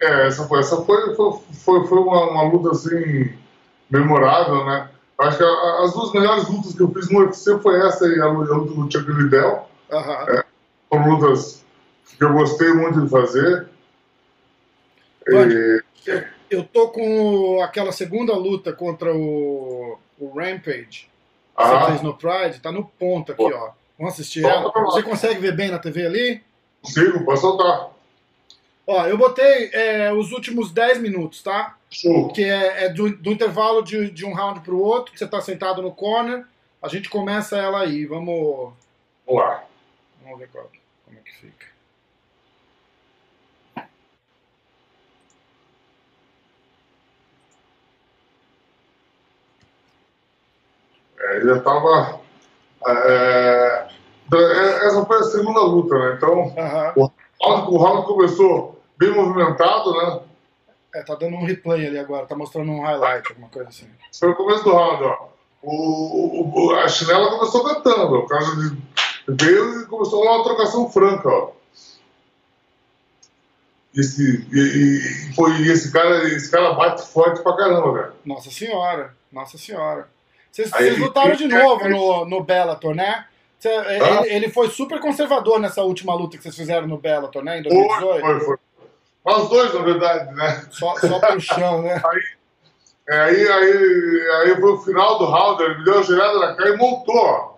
é, 0.00 0.26
essa 0.28 0.46
foi, 0.46 0.60
essa 0.60 0.76
foi, 0.82 1.14
foi, 1.16 1.86
foi 1.86 1.98
uma, 1.98 2.30
uma 2.30 2.42
luta 2.44 2.70
assim 2.70 3.32
memorável, 3.90 4.64
né? 4.66 4.88
Acho 5.20 5.38
que 5.38 5.44
a- 5.44 5.80
as 5.82 5.92
duas 5.92 6.12
melhores 6.12 6.48
lutas 6.48 6.74
que 6.74 6.80
eu 6.80 6.92
fiz 6.92 7.10
no 7.10 7.20
UFC 7.20 7.58
foi 7.58 7.84
essa 7.86 8.06
e 8.06 8.20
a, 8.20 8.24
a 8.24 8.28
luta 8.28 8.74
do 8.74 8.90
Chuck 8.90 9.10
Liddell. 9.10 9.66
aham. 9.90 10.44
Foram 10.88 11.10
lutas 11.16 11.64
que 12.16 12.24
eu 12.24 12.32
gostei 12.32 12.72
muito 12.72 13.00
de 13.02 13.08
fazer. 13.10 13.68
Pode. 15.30 15.54
E- 16.06 16.24
Eu 16.50 16.64
tô 16.64 16.88
com 16.88 17.60
aquela 17.62 17.92
segunda 17.92 18.34
luta 18.34 18.72
contra 18.72 19.14
o, 19.14 19.98
o 20.18 20.28
Rampage. 20.38 21.10
que 21.56 21.62
Você 21.64 21.74
ah, 21.74 21.86
fez 21.88 22.00
no 22.02 22.14
Pride, 22.16 22.60
tá 22.60 22.72
no 22.72 22.84
ponto 22.84 23.32
aqui, 23.32 23.42
ó. 23.42 23.70
Vamos 23.98 24.14
assistir 24.14 24.40
Solta 24.42 24.78
ela. 24.78 24.86
Você 24.86 25.02
consegue 25.02 25.40
ver 25.40 25.54
bem 25.54 25.70
na 25.70 25.78
TV 25.78 26.06
ali? 26.06 26.42
consigo, 26.80 27.24
pode 27.24 27.40
soltar. 27.40 27.90
Ó, 28.90 29.06
eu 29.06 29.18
botei 29.18 29.68
é, 29.74 30.10
os 30.14 30.32
últimos 30.32 30.72
10 30.72 31.02
minutos, 31.02 31.42
tá? 31.42 31.76
Show. 31.90 32.32
Que 32.32 32.42
é, 32.42 32.86
é 32.86 32.88
do, 32.88 33.14
do 33.18 33.30
intervalo 33.30 33.82
de, 33.82 34.10
de 34.10 34.24
um 34.24 34.32
round 34.32 34.60
pro 34.60 34.80
outro, 34.80 35.12
que 35.12 35.18
você 35.18 35.26
tá 35.26 35.42
sentado 35.42 35.82
no 35.82 35.92
corner. 35.92 36.46
A 36.82 36.88
gente 36.88 37.10
começa 37.10 37.58
ela 37.58 37.82
aí. 37.82 38.06
Vamos, 38.06 38.72
Vamos 39.26 39.42
lá. 39.42 39.62
vamos 40.22 40.38
ver 40.38 40.48
qual, 40.48 40.70
como 41.04 41.18
é 41.18 41.20
que 41.20 41.36
fica. 41.36 41.66
É, 51.20 51.36
ele 51.36 51.48
já 51.50 51.56
estava. 51.58 52.20
essa 54.82 55.04
foi 55.04 55.18
a 55.18 55.22
segunda 55.24 55.60
luta, 55.60 55.94
né? 55.98 56.14
Então, 56.16 56.48
round, 56.56 57.70
o 57.70 57.76
round 57.76 58.06
começou 58.06 58.77
bem 58.98 59.10
movimentado, 59.10 59.92
né? 59.94 60.20
É, 60.94 61.02
tá 61.02 61.14
dando 61.14 61.36
um 61.36 61.44
replay 61.44 61.86
ali 61.86 61.98
agora, 61.98 62.26
tá 62.26 62.34
mostrando 62.34 62.70
um 62.72 62.80
highlight, 62.82 63.28
alguma 63.30 63.48
coisa 63.48 63.68
assim. 63.68 63.86
Foi 64.18 64.30
o 64.30 64.34
começo 64.36 64.64
do 64.64 64.72
round, 64.72 65.04
ó. 65.04 65.28
O, 65.62 66.66
o- 66.68 66.74
a 66.76 66.88
chinela 66.88 67.30
começou 67.30 67.64
cantando, 67.64 68.14
ó. 68.14 68.18
o 68.20 68.26
cara 68.26 68.44
de- 68.44 68.76
veio 69.28 69.82
e 69.82 69.86
começou 69.86 70.22
uma 70.24 70.42
trocação 70.44 70.90
franca, 70.90 71.28
ó. 71.28 71.50
Esse, 73.94 74.46
e, 74.52 75.30
e, 75.30 75.34
foi, 75.34 75.62
esse, 75.62 75.90
cara, 75.92 76.24
esse 76.28 76.50
cara 76.50 76.72
bate 76.74 77.02
forte 77.10 77.42
pra 77.42 77.56
caramba, 77.56 77.92
cara. 77.94 78.14
Nossa 78.24 78.50
senhora, 78.50 79.14
nossa 79.32 79.58
senhora. 79.58 80.08
Vocês, 80.52 80.72
Aí 80.72 80.84
vocês 80.90 80.98
lutaram 80.98 81.34
de 81.34 81.48
novo 81.48 81.88
no, 81.88 82.24
no 82.24 82.42
Bellator, 82.42 82.94
né? 82.94 83.26
Cê- 83.58 83.68
Ah. 83.68 84.22
ele, 84.24 84.34
ele 84.34 84.48
foi 84.50 84.68
super 84.70 85.00
conservador 85.00 85.58
nessa 85.58 85.82
última 85.82 86.14
luta 86.14 86.36
que 86.36 86.42
vocês 86.42 86.54
fizeram 86.56 86.86
no 86.86 86.98
Bellator, 86.98 87.42
né? 87.42 87.58
Em 87.58 87.62
Foi, 87.64 87.72
2018. 87.72 88.20
foi, 88.20 88.40
foi. 88.40 88.56
Nós 89.28 89.48
dois, 89.50 89.74
na 89.74 89.82
verdade, 89.82 90.34
né? 90.34 90.64
Só, 90.70 90.94
só 90.96 91.18
pro 91.18 91.40
chão, 91.40 91.82
né? 91.82 92.00
É, 93.10 93.20
aí, 93.22 93.48
aí, 93.48 94.30
aí 94.42 94.60
foi 94.60 94.70
o 94.70 94.82
final 94.82 95.18
do 95.18 95.24
round, 95.24 95.62
ele 95.62 95.78
me 95.78 95.84
deu 95.84 95.94
uma 95.94 96.02
girada 96.02 96.38
na 96.40 96.54
cara 96.54 96.68
e 96.68 96.76
montou, 96.76 97.16
ó. 97.16 97.54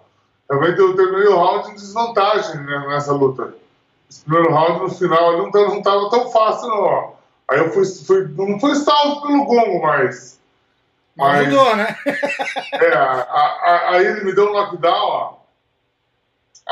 Realmente 0.49 0.79
eu 0.79 0.95
terminei 0.95 1.27
o 1.27 1.37
round 1.37 1.71
em 1.71 1.75
desvantagem 1.75 2.61
né, 2.61 2.85
nessa 2.87 3.13
luta. 3.13 3.53
Esse 4.09 4.23
primeiro 4.23 4.53
round, 4.55 4.79
no 4.83 4.89
final, 4.91 5.39
não, 5.39 5.51
não 5.51 5.83
tava 5.83 6.09
tão 6.09 6.31
fácil, 6.31 6.69
não, 6.69 6.83
ó. 6.85 7.11
Aí 7.49 7.59
eu 7.59 7.71
fui, 7.73 7.85
fui 7.85 8.29
não 8.29 8.61
foi 8.61 8.77
salvo 8.77 9.23
pelo 9.23 9.45
gongo, 9.45 9.83
mas... 9.83 10.39
Mas 11.17 11.49
né? 11.75 11.97
É, 12.75 12.93
a- 12.95 13.27
a- 13.29 13.91
aí 13.91 14.07
ele 14.07 14.23
me 14.23 14.33
deu 14.33 14.51
um 14.51 14.53
knockdown, 14.53 15.09
ó. 15.09 15.33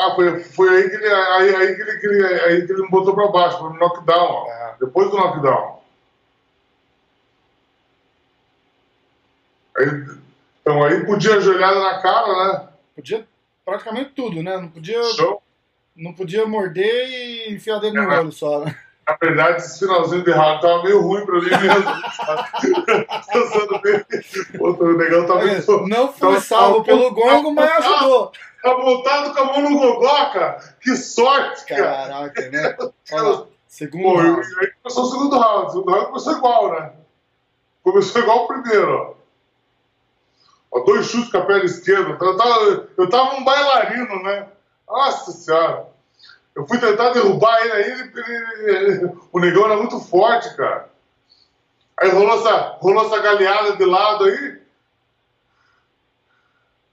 Ah, 0.00 0.14
foi, 0.14 0.38
foi 0.44 0.68
aí, 0.76 0.88
que 0.90 0.94
ele, 0.94 1.08
aí, 1.12 1.56
aí, 1.56 1.74
que 1.74 1.82
ele, 1.82 1.98
que 1.98 2.06
ele, 2.06 2.24
aí 2.24 2.66
que 2.66 2.72
ele 2.72 2.82
me 2.82 2.88
botou 2.88 3.16
pra 3.16 3.26
baixo, 3.32 3.58
foi 3.58 3.70
no 3.70 3.78
knockdown, 3.80 4.30
ó. 4.30 4.46
É. 4.48 4.76
Depois 4.78 5.10
do 5.10 5.16
knockdown. 5.16 5.82
Aí, 9.76 9.86
então 10.60 10.84
aí 10.84 11.04
podia 11.04 11.34
ajoelhada 11.34 11.80
na 11.80 12.00
cara, 12.00 12.26
né? 12.52 12.68
Podia 12.94 13.26
praticamente 13.64 14.10
tudo, 14.10 14.40
né? 14.40 14.56
Não 14.56 14.68
podia, 14.68 15.02
Show. 15.14 15.42
não 15.96 16.12
podia 16.12 16.46
morder 16.46 17.08
e 17.08 17.54
enfiar 17.54 17.80
dedo 17.80 17.94
no 17.94 18.12
É. 18.12 18.20
olho 18.20 18.30
só, 18.30 18.64
né? 18.64 18.78
Na 19.08 19.16
verdade, 19.18 19.62
esse 19.62 19.78
finalzinho 19.78 20.22
de 20.22 20.30
round 20.30 20.60
tava 20.60 20.82
meio 20.82 21.00
ruim 21.00 21.24
pra 21.24 21.36
mim 21.36 21.48
mesmo. 21.48 21.92
Pensando 23.32 23.80
bem, 23.80 24.04
o 24.60 24.92
negão 24.98 25.26
tava 25.26 25.44
meio... 25.44 25.88
Não 25.88 26.12
fui 26.12 26.28
Então, 26.28 26.40
salvo 26.42 26.84
pelo 26.84 27.10
gongo, 27.12 27.50
mas 27.52 27.70
ajudou. 27.70 28.32
Tá 28.62 28.76
montado 28.76 29.32
com 29.32 29.40
a 29.40 29.44
mão 29.46 29.70
no 29.70 29.78
gogoca! 29.78 30.74
Que 30.82 30.94
sorte, 30.94 31.64
cara! 31.64 32.08
Caraca, 32.08 32.50
né? 32.50 32.76
Olha 33.12 33.46
segundo 33.66 34.02
Pô, 34.02 34.20
e 34.20 34.26
round. 34.26 34.46
aí 34.60 34.72
começou 34.82 35.04
o 35.04 35.10
segundo 35.10 35.38
round. 35.38 35.66
O 35.66 35.70
segundo 35.70 35.90
round 35.90 36.06
começou 36.08 36.32
igual, 36.34 36.72
né? 36.72 36.92
Começou 37.82 38.20
igual 38.20 38.44
o 38.44 38.46
primeiro, 38.48 38.92
ó. 38.92 39.18
Ó, 40.70 40.80
dois 40.84 41.06
chutes 41.06 41.30
com 41.30 41.38
a 41.38 41.46
perna 41.46 41.64
esquerda. 41.64 42.18
Eu 42.20 42.36
tava, 42.36 42.88
eu 42.98 43.08
tava 43.08 43.36
um 43.36 43.44
bailarino, 43.44 44.22
né? 44.22 44.48
Nossa 44.86 45.32
senhora. 45.32 45.86
Eu 46.58 46.66
fui 46.66 46.76
tentar 46.78 47.10
derrubar 47.10 47.56
ele 47.62 47.72
aí, 47.72 48.12
ele, 48.66 49.12
o 49.30 49.38
negão 49.38 49.64
era 49.66 49.76
muito 49.76 50.00
forte, 50.00 50.56
cara. 50.56 50.88
Aí 52.00 52.10
rolou 52.10 52.34
essa, 52.36 52.76
rolou 52.80 53.06
essa 53.06 53.20
galeada 53.22 53.76
de 53.76 53.84
lado 53.84 54.24
aí. 54.24 54.58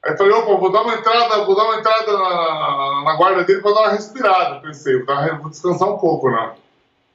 Aí 0.06 0.16
falei, 0.16 0.34
opa, 0.34 0.56
vou 0.58 0.72
dar 0.72 0.84
uma 0.84 0.94
entrada, 0.94 1.44
vou 1.46 1.56
dar 1.56 1.64
uma 1.64 1.78
entrada 1.80 2.14
na, 2.14 2.30
na- 2.30 3.04
na 3.06 3.16
guarda 3.16 3.44
dele 3.44 3.60
pra 3.62 3.72
dar 3.72 3.80
uma 3.82 3.90
respirada. 3.90 4.60
Pensei, 4.62 4.98
vou, 4.98 5.06
dar, 5.08 5.40
vou 5.40 5.50
descansar 5.50 5.90
um 5.90 5.98
pouco, 5.98 6.30
né? 6.30 6.54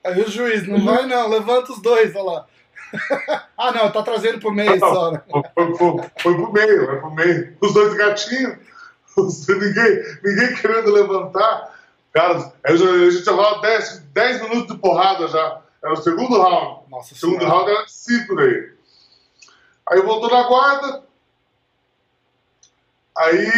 Aí 0.03 0.21
o 0.21 0.29
juiz, 0.29 0.67
não 0.67 0.85
vai 0.85 1.07
não, 1.07 1.29
levanta 1.29 1.73
os 1.73 1.81
dois, 1.81 2.13
olha 2.17 2.25
lá. 2.25 2.47
ah, 3.57 3.71
não, 3.71 3.93
tá 3.93 4.03
trazendo 4.03 4.41
pro 4.41 4.51
meio 4.51 4.77
só, 4.81 5.13
né? 5.13 5.23
Foi, 5.31 5.43
foi, 5.55 5.77
foi, 5.77 6.05
foi 6.21 6.35
pro 6.35 6.53
meio, 6.53 6.87
foi 6.87 6.97
pro 6.99 7.11
meio. 7.13 7.57
Os 7.61 7.73
dois 7.73 7.95
gatinhos, 7.95 8.57
os- 9.17 9.47
ninguém, 9.47 10.03
ninguém 10.25 10.55
querendo 10.57 10.91
levantar. 10.91 11.79
Cara, 12.13 12.53
a 12.65 12.77
gente 12.77 13.23
já 13.25 13.33
falava 13.33 13.61
10, 13.61 14.01
10 14.13 14.43
minutos 14.43 14.75
de 14.75 14.81
porrada 14.81 15.29
já. 15.29 15.61
Era 15.83 15.93
o 15.93 15.97
segundo 15.97 16.41
round. 16.41 16.91
Nossa 16.91 17.15
O 17.15 17.17
segundo 17.17 17.39
senhora. 17.41 17.57
round 17.57 17.71
era 17.71 17.85
5 17.89 18.35
daí. 18.37 18.73
Aí 19.89 20.03
voltou 20.03 20.31
na 20.31 20.43
guarda. 20.43 21.03
Aí 23.17 23.51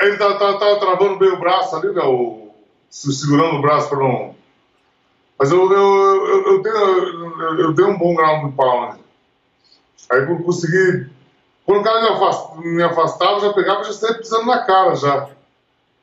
ele 0.00 0.16
tava, 0.16 0.38
tava, 0.38 0.58
tava 0.58 0.80
travando 0.80 1.18
bem 1.18 1.30
o 1.30 1.38
braço 1.40 1.76
ali, 1.76 1.92
né? 1.92 2.02
O, 2.02 2.50
se- 2.88 3.12
segurando 3.12 3.56
o 3.58 3.62
braço 3.62 3.88
pra 3.88 3.98
não. 3.98 4.34
Mas 5.38 5.50
eu, 5.50 5.72
eu, 5.72 6.26
eu, 6.26 6.46
eu, 6.46 6.62
dei, 6.62 6.72
eu, 6.72 7.58
eu 7.60 7.72
dei 7.72 7.84
um 7.84 7.98
bom 7.98 8.14
ground 8.14 8.44
and 8.46 8.52
pound. 8.56 9.00
Aí 10.10 10.20
eu 10.20 10.42
consegui. 10.42 11.10
Quando 11.64 11.80
o 11.80 11.84
cara 11.84 12.00
me 12.02 12.08
afastava, 12.08 12.60
me 12.60 12.82
afastava, 12.82 13.40
já 13.40 13.52
pegava 13.52 13.80
e 13.82 13.84
já 13.84 13.92
saía 13.92 14.18
pisando 14.18 14.46
na 14.46 14.64
cara 14.64 14.94
já. 14.96 15.30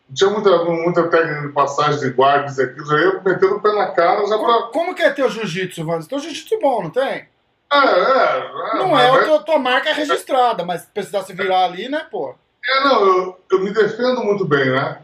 Não 0.07 0.15
tinha 0.15 0.29
muita, 0.29 0.63
muita 0.63 1.07
técnica 1.09 1.47
de 1.47 1.53
passagem 1.53 1.99
de 1.99 2.09
guarda, 2.11 2.45
isso 2.47 2.61
e 2.61 2.63
aquilo, 2.63 2.85
já 2.85 2.97
ia 2.97 3.21
metendo 3.25 3.55
o 3.55 3.61
pé 3.61 3.73
na 3.73 3.87
cara 3.91 4.25
já 4.25 4.37
pra. 4.37 4.45
Como, 4.47 4.67
como 4.71 4.95
que 4.95 5.03
é 5.03 5.09
teu 5.09 5.29
jiu-jitsu, 5.29 5.85
Vandes? 5.85 6.07
Teu 6.07 6.19
jiu-jitsu 6.19 6.59
bom, 6.61 6.83
não 6.83 6.89
tem? 6.89 7.27
É, 7.71 7.77
é. 7.77 8.37
é 8.75 8.77
Não 8.77 8.89
mas- 8.89 9.27
é, 9.27 9.35
a 9.35 9.39
tua, 9.39 9.59
marca 9.59 9.89
é 9.89 9.93
registrada, 9.93 10.63
mas 10.63 10.81
se 10.81 10.87
precisar 10.87 11.23
se 11.23 11.33
virar 11.33 11.65
ali, 11.65 11.89
né, 11.89 12.05
pô? 12.09 12.33
É, 12.65 12.83
não, 12.83 13.05
eu, 13.05 13.39
eu 13.51 13.59
me 13.59 13.71
defendo 13.71 14.23
muito 14.23 14.45
bem, 14.45 14.69
né? 14.71 14.99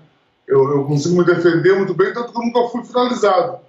Eu, 0.47 0.71
eu 0.71 0.85
consigo 0.85 1.17
me 1.17 1.25
defender 1.25 1.75
muito 1.75 1.93
bem, 1.93 2.13
tanto 2.13 2.31
que 2.31 2.37
eu 2.37 2.43
nunca 2.45 2.69
fui 2.69 2.83
finalizado. 2.83 3.59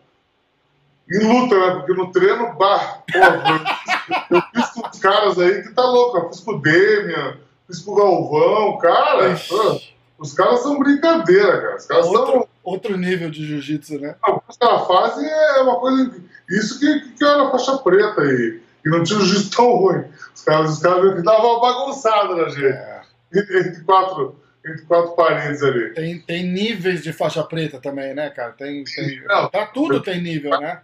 Em 1.11 1.19
luta, 1.19 1.55
né? 1.59 1.75
Porque 1.75 1.93
no 1.93 2.11
treino, 2.13 2.55
bah, 2.55 3.03
pô, 3.13 3.19
eu, 3.19 4.39
eu 4.39 4.43
fiz 4.55 4.71
com 4.71 4.89
os 4.89 4.99
caras 5.01 5.39
aí 5.39 5.63
que 5.63 5.75
tá 5.75 5.83
louco. 5.83 6.17
Eu 6.17 6.29
fiz 6.31 6.41
com 6.41 6.53
o 6.53 6.61
Demian, 6.63 7.37
fiz 7.67 7.81
com 7.81 7.93
o 7.93 7.95
Galvão, 7.95 8.79
cara. 8.79 9.29
Ixi. 9.33 9.94
Os 10.19 10.33
caras 10.33 10.61
são 10.61 10.79
brincadeira, 10.79 11.61
cara. 11.61 11.77
Os 11.77 11.87
caras 11.87 12.07
são. 12.07 12.15
Outro, 12.15 12.49
outro 12.63 12.97
nível 12.97 13.31
de 13.31 13.45
jiu-jitsu, 13.45 13.99
né? 13.99 14.15
O 14.27 14.41
que 14.41 14.51
os 14.51 14.57
caras 14.57 14.87
fazem 14.87 15.29
é 15.29 15.63
uma 15.63 15.79
coisa. 15.79 16.15
Isso 16.51 16.79
que, 16.79 17.01
que 17.13 17.25
eu 17.25 17.29
era 17.29 17.51
faixa 17.51 17.79
preta 17.79 18.23
e, 18.23 18.61
e 18.85 18.91
não 18.91 19.03
tinha 19.03 19.19
um 19.19 19.23
juiz 19.23 19.49
tão 19.51 19.77
ruim. 19.77 20.05
Os 20.35 20.43
caras, 20.43 20.73
os 20.75 20.79
caras 20.81 21.23
davam 21.23 21.51
uma 21.51 21.61
bagunçada 21.61 22.35
na 22.35 22.49
gente. 22.49 22.65
É. 22.67 23.03
Entre, 23.35 23.83
quatro, 23.85 24.37
entre 24.65 24.83
quatro 24.87 25.13
paredes 25.13 25.63
ali. 25.63 25.93
Tem, 25.95 26.21
tem 26.21 26.47
níveis 26.47 27.03
de 27.03 27.13
faixa 27.13 27.43
preta 27.43 27.81
também, 27.81 28.15
né, 28.15 28.31
cara? 28.31 28.53
Tem, 28.53 28.85
tem, 28.85 29.23
Não. 29.27 29.49
pra 29.49 29.67
tudo 29.67 30.01
tem 30.01 30.23
nível, 30.23 30.59
né? 30.61 30.81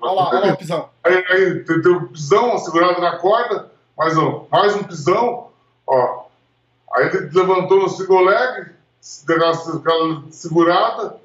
Olha 0.00 0.12
lá, 0.12 0.28
olha 0.28 0.40
lá 0.40 0.52
o 0.52 0.56
pisão. 0.56 0.90
Aí, 1.02 1.24
aí 1.30 1.60
tem, 1.60 1.80
tem 1.80 1.92
o 1.92 2.08
pisão 2.08 2.58
segurado 2.58 3.00
na 3.00 3.16
corda, 3.16 3.70
mais 3.96 4.16
um, 4.16 4.44
mais 4.52 4.74
um 4.76 4.82
pisão, 4.82 5.48
ó. 5.86 6.25
Aí 6.96 7.08
ele 7.08 7.30
levantou 7.30 7.82
no 7.82 7.88
single 7.90 8.24
leg, 8.24 8.70
deu 9.26 9.36
aquela 9.36 10.32
segurada. 10.32 11.20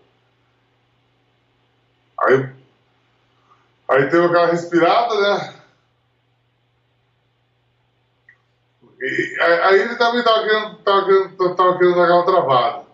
Aí, 2.19 2.49
aí 3.87 4.09
teve 4.09 4.25
aquela 4.25 4.47
respirada, 4.47 5.15
né? 5.15 5.61
E, 8.99 9.37
aí 9.41 9.79
ele 9.79 9.95
também 9.95 10.19
estava 10.19 10.43
querendo, 10.43 10.75
tava 10.79 11.05
querendo, 11.05 11.55
tava 11.55 11.77
querendo 11.77 11.95
dar 11.95 12.03
aquela 12.03 12.25
travada. 12.25 12.85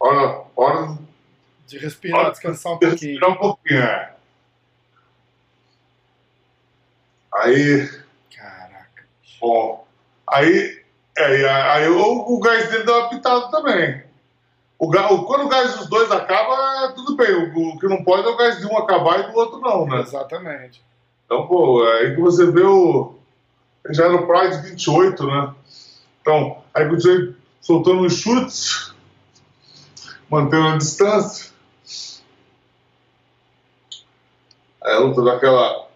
Hora, 0.00 0.44
hora 0.56 0.98
de 1.68 1.78
respirar, 1.78 2.20
hora 2.20 2.30
descansar 2.32 2.72
um 2.72 2.78
pouquinho. 2.78 3.12
Respirar 3.12 3.30
um 3.30 3.36
pouquinho, 3.36 3.80
é. 3.80 4.14
Aí. 7.32 7.88
Caraca. 8.34 9.06
Bom, 9.40 9.86
aí. 10.26 10.81
É, 11.16 11.48
aí 11.48 11.88
o, 11.88 12.34
o 12.34 12.40
gás 12.40 12.70
dele 12.70 12.84
deu 12.84 12.94
uma 12.94 13.08
pitada 13.08 13.50
também. 13.50 14.02
O, 14.78 14.86
o, 14.86 15.24
quando 15.24 15.44
o 15.44 15.48
gás 15.48 15.76
dos 15.76 15.88
dois 15.88 16.10
acaba, 16.10 16.92
tudo 16.92 17.16
bem. 17.16 17.32
O, 17.32 17.68
o, 17.68 17.78
que 17.78 17.86
não 17.86 18.02
pode 18.02 18.26
é 18.26 18.30
o 18.30 18.36
gás 18.36 18.58
de 18.58 18.66
um 18.66 18.76
acabar 18.76 19.20
e 19.20 19.30
do 19.30 19.38
outro 19.38 19.60
não, 19.60 19.86
né? 19.86 20.00
Exatamente. 20.00 20.82
Então, 21.24 21.46
pô, 21.46 21.86
é 21.86 22.00
aí 22.00 22.14
que 22.14 22.20
você 22.20 22.50
vê 22.50 22.62
o. 22.62 23.14
Já 23.90 24.04
era 24.04 24.14
o 24.14 24.26
Pride 24.26 24.70
28, 24.70 25.26
né? 25.26 25.54
Então, 26.20 26.62
aí 26.72 26.88
continuei 26.88 27.34
soltando 27.60 28.02
os 28.02 28.14
chutes, 28.14 28.94
mantendo 30.30 30.68
a 30.68 30.76
distância. 30.76 31.52
Aí 34.82 34.94
a 34.94 34.98
luta 34.98 35.22
daquela 35.22 35.86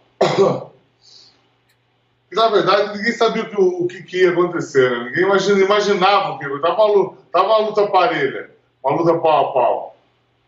na 2.33 2.49
verdade, 2.49 2.97
ninguém 2.97 3.13
sabia 3.13 3.45
o 3.45 3.49
que, 3.49 3.61
o 3.61 3.87
que, 3.87 4.03
que 4.03 4.23
ia 4.23 4.31
acontecer, 4.31 4.91
né? 4.91 5.05
Ninguém 5.05 5.25
imagina, 5.25 5.61
imaginava 5.61 6.33
o 6.33 6.39
que 6.39 6.45
ia 6.45 6.61
tava, 6.61 6.85
uma, 6.85 7.17
tava 7.33 7.47
uma 7.47 7.59
luta 7.59 7.87
parelha, 7.87 8.51
uma 8.83 8.97
luta 8.97 9.19
pau 9.19 9.51
a 9.51 9.53
pau. 9.53 9.97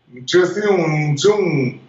Não 0.07 0.23
tinha 0.25 0.43
assim 0.43 0.67
um. 0.67 1.07
Não 1.07 1.15
tinha 1.15 1.35
um, 1.35 1.79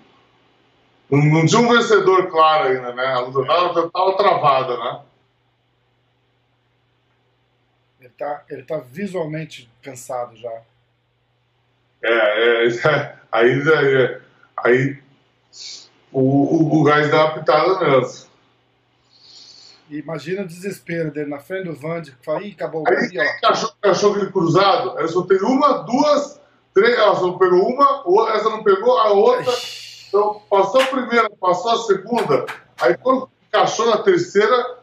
não, 1.10 1.18
não 1.24 1.46
tinha 1.46 1.60
um 1.60 1.68
vencedor 1.68 2.28
claro 2.28 2.68
ainda, 2.68 2.92
né? 2.94 3.04
A 3.06 3.20
luta 3.20 3.44
tava, 3.46 3.90
tava 3.90 4.16
travada, 4.16 4.76
né? 4.76 5.00
Ele 8.00 8.10
tá, 8.10 8.44
ele 8.48 8.62
tá 8.62 8.78
visualmente 8.78 9.68
cansado 9.82 10.36
já. 10.36 10.62
É, 12.02 12.64
é, 12.64 12.68
é 12.68 13.16
aí, 13.32 13.50
aí, 13.52 14.20
aí 14.56 15.02
o, 16.12 16.20
o, 16.20 16.80
o 16.80 16.84
gás 16.84 17.10
dá 17.10 17.24
uma 17.24 17.34
pitada 17.34 17.80
mesmo. 17.80 18.29
Imagina 19.90 20.42
o 20.42 20.46
desespero 20.46 21.10
dele 21.10 21.28
na 21.28 21.40
frente 21.40 21.64
do 21.64 21.74
Vande, 21.74 22.12
que 22.12 22.24
fala, 22.24 22.42
ih, 22.42 22.52
acabou 22.52 22.84
aí, 22.86 23.18
aí, 23.18 23.28
ó. 23.42 23.48
Achou, 23.48 23.70
achou 23.82 24.12
aquele 24.12 24.30
cruzado, 24.30 24.96
aí 24.96 25.08
só 25.08 25.22
tem 25.22 25.38
uma, 25.42 25.78
duas, 25.78 26.40
três, 26.72 26.96
ela 26.96 27.16
só 27.16 27.32
pegou 27.32 27.68
uma, 27.68 28.34
essa 28.34 28.48
não 28.48 28.62
pegou, 28.62 28.98
a 28.98 29.10
outra. 29.10 29.52
Então, 30.08 30.40
passou 30.48 30.80
a 30.80 30.86
primeira, 30.86 31.28
passou 31.40 31.72
a 31.72 31.78
segunda, 31.78 32.46
aí 32.80 32.96
quando 32.96 33.28
encaixou 33.48 33.86
na 33.86 33.98
terceira, 33.98 34.78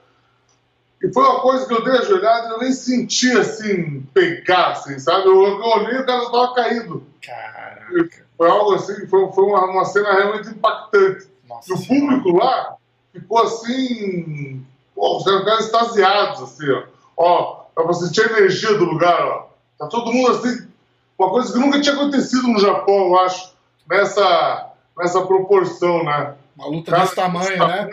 e 1.01 1.13
foi 1.13 1.23
uma 1.23 1.39
coisa 1.41 1.65
que 1.67 1.73
eu 1.73 1.83
dei 1.83 1.93
a 1.93 2.01
joelhada 2.01 2.47
e 2.47 2.51
eu 2.51 2.59
nem 2.59 2.71
senti 2.71 3.31
assim, 3.31 4.01
pegar, 4.13 4.71
assim, 4.71 4.97
sabe? 4.99 5.27
Eu, 5.27 5.43
eu 5.43 5.63
olhei 5.63 5.95
e 5.95 6.01
o 6.01 6.05
cara 6.05 6.23
estava 6.23 6.53
caído. 6.55 7.05
Caraca. 7.23 8.25
Foi 8.35 8.49
algo 8.49 8.73
assim, 8.73 9.07
foi, 9.07 9.31
foi 9.31 9.43
uma, 9.45 9.65
uma 9.65 9.85
cena 9.85 10.11
realmente 10.13 10.49
impactante. 10.49 11.27
Nossa 11.47 11.71
e 11.71 11.75
o 11.75 11.87
público 11.87 12.35
lá 12.35 12.75
ficou 13.13 13.43
assim, 13.43 14.65
Pô, 14.97 15.17
os 15.17 15.23
caras 15.23 15.65
extasiados, 15.65 16.41
assim, 16.41 16.65
ó. 16.71 16.83
Ó, 17.15 17.65
pra 17.75 17.83
você 17.83 18.07
sentir 18.07 18.21
a 18.21 18.39
energia 18.39 18.75
do 18.79 18.85
lugar, 18.85 19.23
ó. 19.23 19.49
Tá 19.77 19.85
todo 19.85 20.11
mundo 20.11 20.31
assim. 20.31 20.67
Uma 21.19 21.29
coisa 21.29 21.53
que 21.53 21.59
nunca 21.59 21.79
tinha 21.79 21.93
acontecido 21.93 22.47
no 22.47 22.59
Japão, 22.59 22.95
eu 22.95 23.19
acho, 23.19 23.53
nessa, 23.87 24.71
nessa 24.97 25.21
proporção, 25.21 26.03
né? 26.03 26.33
Uma 26.55 26.67
luta 26.67 26.89
Cara, 26.89 27.03
desse 27.03 27.15
tamanho, 27.15 27.59
né? 27.59 27.89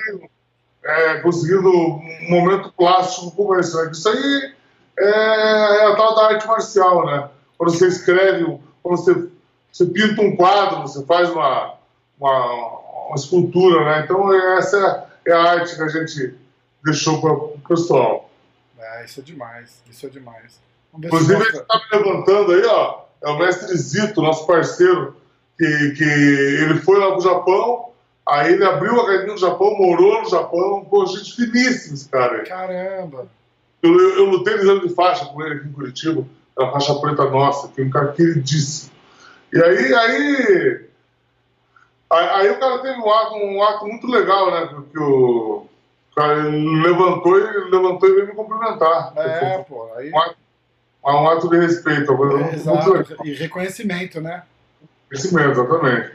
É, 0.83 1.19
conseguindo 1.21 1.69
um 1.69 2.31
momento 2.31 2.73
plástico 2.73 3.31
como 3.33 3.59
esse, 3.59 3.77
né? 3.77 3.91
Isso 3.93 4.09
aí 4.09 4.55
é, 4.99 5.11
é 5.81 5.87
a 5.93 5.97
tal 5.97 6.15
da 6.15 6.27
arte 6.29 6.47
marcial, 6.47 7.05
né? 7.05 7.29
Quando 7.59 7.71
você 7.71 7.87
escreve, 7.87 8.59
quando 8.83 8.97
você, 8.97 9.29
você 9.71 9.85
pinta 9.87 10.23
um 10.23 10.37
quadro, 10.37 10.83
você 10.83 11.05
faz 11.05 11.29
uma, 11.29 11.75
uma, 12.19 12.55
uma 13.09 13.15
escultura, 13.15 13.85
né? 13.85 14.01
Então 14.05 14.33
essa 14.57 15.07
é 15.27 15.33
a 15.33 15.43
arte 15.43 15.77
que 15.77 15.83
a 15.83 15.89
gente 15.89 16.44
deixou 16.85 17.21
para 17.21 17.33
o 17.33 17.59
pessoal. 17.67 18.31
É, 18.79 19.05
isso 19.05 19.21
é 19.21 19.23
demais, 19.23 19.83
isso 19.91 20.07
é 20.07 20.09
demais. 20.09 20.61
Inclusive, 20.97 21.43
ele 21.43 21.59
está 21.59 21.81
me 21.91 21.99
levantando 21.99 22.53
aí, 22.53 22.65
ó, 22.67 23.05
é 23.23 23.29
o 23.29 23.39
mestre 23.39 23.77
Zito, 23.77 24.23
nosso 24.23 24.47
parceiro, 24.47 25.17
que, 25.59 25.91
que 25.97 26.05
ele 26.05 26.79
foi 26.81 26.99
lá 26.99 27.09
para 27.09 27.19
o 27.19 27.23
Japão, 27.23 27.89
aí 28.27 28.53
ele 28.53 28.65
abriu 28.65 29.01
a 29.01 29.03
academia 29.03 29.33
no 29.33 29.39
Japão, 29.39 29.77
morou 29.77 30.23
no 30.23 30.29
Japão, 30.29 30.87
pô, 30.89 31.07
gente 31.07 31.35
finíssima 31.35 31.95
esse 31.95 32.09
cara 32.09 32.39
aí. 32.39 32.47
Caramba! 32.47 33.29
Eu, 33.83 33.99
eu, 33.99 34.19
eu 34.19 34.25
lutei 34.27 34.55
no 34.55 34.63
exame 34.63 34.89
de 34.89 34.95
faixa 34.95 35.27
com 35.27 35.43
ele 35.43 35.57
aqui 35.57 35.69
em 35.69 35.73
Curitiba, 35.73 36.25
a 36.59 36.71
faixa 36.71 36.95
preta 36.97 37.29
nossa, 37.29 37.69
que 37.69 37.81
é 37.81 37.85
um 37.85 37.91
cara 37.91 38.13
queridíssimo. 38.13 38.93
E 39.53 39.63
aí, 39.63 39.95
aí, 39.95 40.87
aí, 42.11 42.29
aí, 42.29 42.51
o 42.51 42.59
cara 42.59 42.79
teve 42.81 42.99
um 42.99 43.11
ato, 43.11 43.35
um 43.37 43.63
ato 43.63 43.87
muito 43.87 44.07
legal, 44.07 44.51
né, 44.51 44.69
que 44.91 44.99
o 44.99 45.67
levantou 46.17 47.39
e, 47.39 47.71
levantou 47.71 48.09
e 48.09 48.15
veio 48.15 48.27
me 48.29 48.35
cumprimentar. 48.35 49.13
É, 49.17 49.59
pô. 49.59 49.91
Aí... 49.97 50.11
Um, 50.11 50.19
ato, 50.19 50.37
um 51.05 51.29
ato 51.29 51.51
de 51.51 51.59
respeito. 51.59 52.13
É, 52.13 52.55
exato. 52.55 53.17
E 53.25 53.35
reconhecimento, 53.35 54.21
né? 54.21 54.43
Reconhecimento, 55.11 55.61
exatamente. 55.61 56.13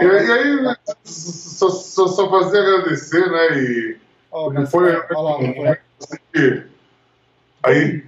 e, 0.00 0.04
e, 0.04 0.32
aí, 0.32 0.62
né, 0.62 0.76
só, 1.04 1.68
só, 1.70 2.06
só 2.08 2.30
fazer 2.30 2.58
agradecer, 2.58 3.30
né? 3.30 3.58
E 3.58 3.96
oh, 4.30 4.52
não 4.52 4.66
foi. 4.66 4.90
Olha 4.94 5.18
lá, 5.18 5.78
assim, 6.00 6.64
aí. 7.62 8.04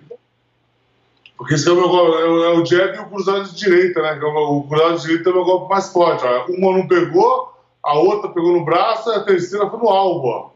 Porque 1.37 1.55
esse 1.55 1.68
é 1.68 1.72
o, 1.72 1.75
meu, 1.75 2.45
é 2.45 2.51
o 2.55 2.64
jab 2.64 2.97
e 2.97 3.01
o 3.01 3.07
cruzado 3.07 3.45
de 3.45 3.57
direita, 3.57 4.01
né? 4.01 4.18
É 4.20 4.25
o 4.25 4.62
cruzado 4.62 4.97
de 4.97 5.03
direita 5.03 5.31
é 5.31 5.33
o 5.33 5.37
meu 5.37 5.45
golpe 5.45 5.68
mais 5.68 5.93
forte. 5.93 6.25
Ó. 6.25 6.47
Uma 6.47 6.79
não 6.79 6.87
pegou, 6.87 7.53
a 7.83 7.99
outra 7.99 8.31
pegou 8.31 8.53
no 8.53 8.64
braço 8.64 9.11
e 9.11 9.16
a 9.16 9.25
terceira 9.25 9.68
foi 9.68 9.79
no 9.79 9.89
alvo. 9.89 10.27
Ó. 10.27 10.54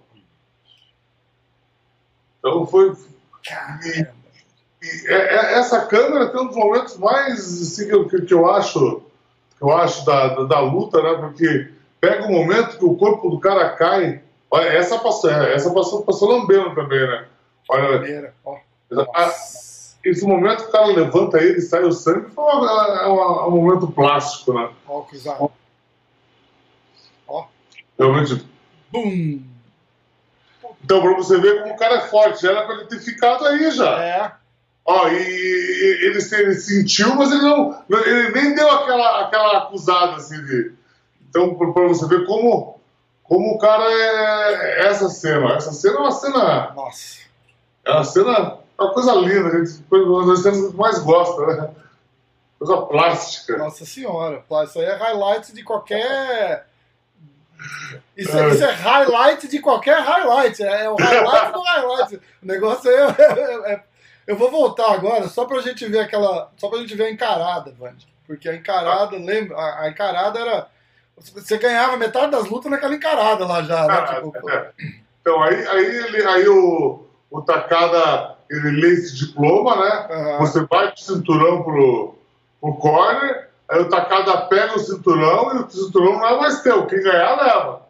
Então 2.39 2.66
foi. 2.66 2.95
E, 3.84 4.01
e, 4.01 5.09
é, 5.09 5.14
é, 5.14 5.59
essa 5.59 5.86
câmera 5.86 6.28
tem 6.28 6.41
um 6.41 6.47
dos 6.47 6.57
momentos 6.57 6.97
mais 6.99 7.39
assim, 7.39 7.89
que, 8.09 8.22
que, 8.26 8.34
eu 8.34 8.49
acho 8.49 9.03
que 9.57 9.62
eu 9.62 9.72
acho 9.72 10.05
da, 10.05 10.28
da, 10.28 10.45
da, 10.45 10.61
luta, 10.61 11.03
né? 11.03 11.14
Porque 11.14 11.72
pega 12.01 12.26
um 12.26 12.32
momento 12.32 12.78
que 12.78 12.84
o 12.84 12.97
corpo 12.97 13.28
do 13.28 13.41
cara 13.41 13.70
cai. 13.70 14.22
Olha, 14.51 14.68
essa 14.68 14.99
passou, 14.99 15.30
é, 15.30 15.55
essa 15.55 15.72
passou, 15.72 16.03
passou 16.03 16.30
lambendo 16.30 16.74
também, 16.74 17.07
né? 17.07 17.26
Olha, 17.68 18.32
a, 19.14 19.32
esse 20.05 20.24
momento 20.24 20.62
que 20.62 20.68
o 20.68 20.72
cara 20.72 20.86
levanta 20.86 21.39
ele 21.39 21.59
e 21.59 21.62
sai 21.62 21.82
o 21.82 21.93
sangue 21.93 22.30
foi 22.30 22.45
um, 22.45 22.64
é 22.64 23.09
um, 23.47 23.51
momento 23.51 23.89
plástico, 23.89 24.55
né? 24.55 24.70
Ó, 24.86 25.05
oh, 25.39 25.51
Ó. 27.26 27.47
Realmente. 27.99 28.47
Bum! 28.91 29.43
Então, 30.89 31.03
pra 31.03 31.12
você 31.12 31.36
ver 31.39 31.61
como 31.61 31.74
o 31.74 31.76
cara 31.76 31.97
é 31.97 32.09
forte, 32.09 32.41
já 32.41 32.51
era 32.51 32.64
pra 32.64 32.76
ele 32.76 32.86
ter 32.86 32.99
ficado 32.99 33.45
aí 33.45 33.70
já. 33.72 34.03
É. 34.03 34.32
Ó, 34.86 35.07
e 35.09 35.16
ele, 35.16 36.18
ele 36.18 36.55
sentiu, 36.55 37.14
mas 37.14 37.30
ele 37.30 37.43
não. 37.43 37.84
Ele 37.91 38.30
nem 38.30 38.55
deu 38.55 38.70
aquela, 38.70 39.20
aquela 39.20 39.59
acusada 39.59 40.16
assim 40.16 40.43
de. 40.47 40.72
Então, 41.28 41.55
pra 41.57 41.86
você 41.89 42.09
ver 42.09 42.24
como, 42.24 42.80
como 43.22 43.55
o 43.55 43.59
cara 43.59 43.84
é. 43.84 44.86
Essa 44.86 45.11
cena. 45.11 45.57
Essa 45.57 45.72
cena 45.72 45.97
é 45.97 46.01
uma 46.01 46.11
cena. 46.11 46.72
Nossa. 46.74 47.18
É 47.84 47.93
uma 47.93 48.05
cena. 48.05 48.59
É 48.78 48.82
uma 48.82 48.95
coisa 48.95 49.12
linda, 49.12 49.49
a 49.49 49.62
gente, 49.62 49.84
uma 49.93 50.26
das 50.26 50.41
cenas 50.41 50.70
que 50.70 50.76
mais 50.78 51.01
gosta, 51.01 51.47
né? 51.49 51.70
Coisa 52.59 52.78
plástica. 52.78 53.59
Nossa 53.59 53.84
senhora, 53.84 54.43
isso 54.64 54.78
aí 54.78 54.86
é 54.86 54.97
highlight 54.97 55.53
de 55.53 55.62
qualquer 55.62 56.66
isso, 58.17 58.39
é. 58.39 58.49
isso, 58.51 58.65
é 58.65 58.73
highlight 58.73 59.49
de 59.49 59.61
qualquer 59.61 60.01
highlight. 60.01 60.63
É, 60.63 60.85
é 60.85 60.91
o 60.91 60.97
highlight 60.97 61.53
do 61.53 61.61
highlight. 61.63 62.17
O 62.17 62.47
negócio 62.47 62.91
aí 62.91 62.97
é, 62.97 63.33
é, 63.33 63.73
é, 63.73 63.83
Eu 64.27 64.37
vou 64.37 64.51
voltar 64.51 64.93
agora 64.93 65.29
só 65.29 65.45
pra 65.45 65.61
gente 65.61 65.87
ver 65.87 66.01
aquela. 66.01 66.51
Só 66.57 66.69
pra 66.69 66.79
gente 66.79 66.95
ver 66.95 67.05
a 67.05 67.11
encarada, 67.11 67.75
Vande. 67.79 68.07
Porque 68.27 68.49
a 68.49 68.55
encarada, 68.55 69.17
lembra? 69.17 69.57
A, 69.57 69.83
a, 69.83 69.89
encarada 69.89 70.39
era. 70.39 70.69
Você 71.17 71.59
ganhava 71.59 71.97
metade 71.97 72.31
das 72.31 72.49
lutas 72.49 72.71
naquela 72.71 72.95
encarada 72.95 73.45
lá 73.47 73.63
já, 73.63 73.87
né? 73.87 74.07
Tipo, 74.07 74.51
é. 74.51 74.71
Então, 75.21 75.43
aí, 75.43 75.67
aí, 75.67 75.85
ele, 75.85 76.25
aí 76.25 76.49
o, 76.49 77.05
o 77.31 77.43
Takada 77.43 78.37
ele 78.51 78.71
lê 78.81 78.93
esse 78.93 79.17
diploma, 79.17 79.77
né? 79.77 80.09
Uhum. 80.11 80.39
Você 80.39 80.65
vai 80.65 80.91
pro 80.93 81.01
cinturão 81.01 81.63
pro, 81.63 82.15
pro 82.61 82.75
corner 82.75 83.48
Aí 83.71 83.81
o 83.81 83.89
Takada 83.89 84.37
pega 84.47 84.75
o 84.75 84.79
cinturão 84.79 85.57
e 85.57 85.59
o 85.62 85.71
cinturão 85.71 86.14
não 86.19 86.27
é 86.27 86.37
mais 86.39 86.62
teu. 86.62 86.87
Quem 86.87 87.03
ganhar, 87.03 87.37
leva. 87.37 87.83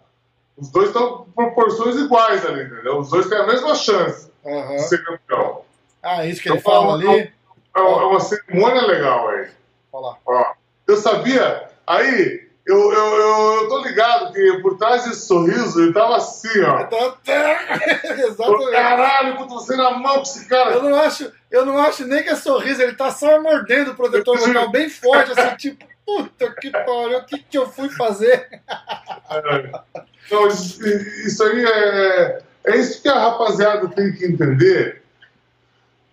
Os 0.56 0.70
dois 0.70 0.88
estão 0.88 1.24
em 1.28 1.32
proporções 1.32 1.94
iguais 1.96 2.44
ali, 2.44 2.64
entendeu? 2.64 2.98
Os 2.98 3.10
dois 3.10 3.28
têm 3.28 3.38
a 3.38 3.46
mesma 3.46 3.74
chance 3.76 4.28
Aham. 4.44 4.74
de 4.76 4.82
ser 4.82 5.04
campeão. 5.04 5.62
Ah, 6.02 6.26
isso 6.26 6.42
que 6.42 6.48
ele 6.48 6.58
Então, 6.58 6.72
fala 6.72 6.98
não- 6.98 7.10
ali. 7.12 7.32
É 7.76 7.80
uma, 7.80 8.02
é 8.02 8.06
uma 8.06 8.20
cerimônia 8.20 8.82
legal 8.86 9.28
aí. 9.28 9.48
Olha 9.92 10.06
lá. 10.08 10.16
Ó, 10.26 10.44
eu 10.88 10.96
sabia, 10.96 11.68
aí, 11.86 12.47
eu, 12.68 12.92
eu, 12.92 13.14
eu, 13.16 13.62
eu 13.62 13.68
tô 13.68 13.82
ligado 13.82 14.30
que 14.30 14.60
por 14.60 14.76
trás 14.76 15.04
desse 15.04 15.26
sorriso 15.26 15.82
ele 15.82 15.92
tava 15.94 16.16
assim, 16.18 16.60
ó. 16.60 16.80
Exatamente. 18.12 18.72
caralho, 18.72 19.36
puta, 19.38 19.54
você 19.54 19.74
na 19.74 19.92
mão 19.92 20.16
com 20.16 20.22
esse 20.22 20.46
cara. 20.46 20.72
Eu 20.72 20.82
não 20.82 20.94
acho, 21.00 21.32
eu 21.50 21.64
não 21.64 21.78
acho 21.78 22.06
nem 22.06 22.22
que 22.22 22.28
é 22.28 22.34
sorriso, 22.34 22.82
ele 22.82 22.92
tá 22.92 23.10
só 23.10 23.40
mordendo 23.40 23.92
o 23.92 23.94
protetor 23.94 24.36
vocal 24.38 24.70
bem 24.70 24.90
forte, 24.90 25.32
assim, 25.32 25.56
tipo, 25.56 25.86
puta 26.04 26.54
que 26.60 26.70
pariu, 26.70 27.18
o 27.18 27.24
que, 27.24 27.38
que 27.38 27.56
eu 27.56 27.66
fui 27.70 27.88
fazer? 27.88 28.60
Então, 30.26 30.46
isso, 30.48 30.86
isso 30.86 31.42
aí 31.42 31.64
é, 31.64 32.42
é 32.66 32.76
isso 32.76 33.00
que 33.00 33.08
a 33.08 33.18
rapaziada 33.18 33.88
tem 33.88 34.12
que 34.12 34.26
entender. 34.26 35.02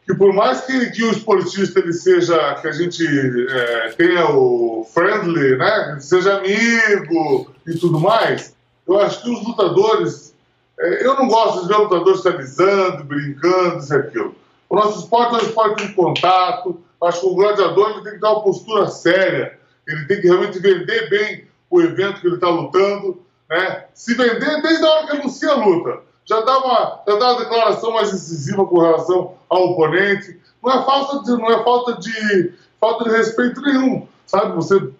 Que 0.06 0.14
por 0.14 0.34
mais 0.34 0.62
que, 0.62 0.92
que 0.92 1.04
o 1.04 1.12
esportista 1.12 1.80
ele 1.80 1.92
seja, 1.92 2.56
que 2.56 2.68
a 2.68 2.72
gente 2.72 3.04
é, 3.50 3.90
tenha 3.98 4.30
o 4.30 4.88
friendly, 4.94 5.58
né? 5.58 5.98
Seja 6.00 6.38
amigo 6.38 7.52
e 7.66 7.76
tudo 7.78 8.00
mais, 8.00 8.56
eu 8.88 9.00
acho 9.00 9.24
que 9.24 9.30
os 9.30 9.44
lutadores. 9.44 10.36
é, 10.80 11.06
eu 11.06 11.16
não 11.16 11.28
gosto 11.28 11.64
de 11.64 11.68
ver 11.68 11.78
lutadores 11.78 12.22
se 12.22 12.28
alisando, 12.28 13.04
brincando, 13.04 13.80
isso 13.80 13.94
e 13.94 13.98
aquilo. 13.98 14.36
O 14.70 14.76
nosso 14.76 15.00
esporte 15.00 15.34
é 15.34 15.38
um 15.38 15.48
esporte 15.48 15.88
de 15.88 15.94
contato. 15.94 16.82
Acho 17.02 17.22
que 17.22 17.28
o 17.28 17.36
gladiador 17.36 17.92
ele 17.92 18.04
tem 18.04 18.14
que 18.14 18.20
ter 18.20 18.28
uma 18.28 18.44
postura 18.44 18.88
séria. 18.88 19.58
Ele 19.88 20.06
tem 20.06 20.22
que 20.22 20.28
realmente 20.28 20.60
vender 20.60 21.10
bem 21.10 21.48
o 21.70 21.82
evento 21.82 22.22
que 22.22 22.28
ele 22.28 22.36
está 22.36 22.50
lutando. 22.50 23.22
Né? 23.50 23.86
Se 23.94 24.14
vender 24.16 24.62
desde 24.62 24.86
a 24.86 24.90
hora 24.90 25.08
que 25.08 25.18
anuncia 25.18 25.52
a 25.52 25.66
luta. 25.66 26.00
Já 26.26 26.42
dá, 26.42 26.58
uma, 26.58 27.02
já 27.08 27.16
dá 27.18 27.32
uma 27.32 27.40
declaração 27.40 27.92
mais 27.92 28.12
incisiva 28.12 28.66
com 28.66 28.80
relação 28.80 29.34
ao 29.48 29.72
oponente. 29.72 30.40
Não 30.64 30.72
é 30.72 30.84
falta 30.84 31.24
de, 31.24 31.32
não 31.32 31.52
é 31.52 31.64
falta 31.64 31.94
de, 32.00 32.54
falta 32.80 33.04
de 33.04 33.16
respeito 33.16 33.62
nenhum. 33.62 34.08
Sabe? 34.26 34.56
Você 34.56 34.92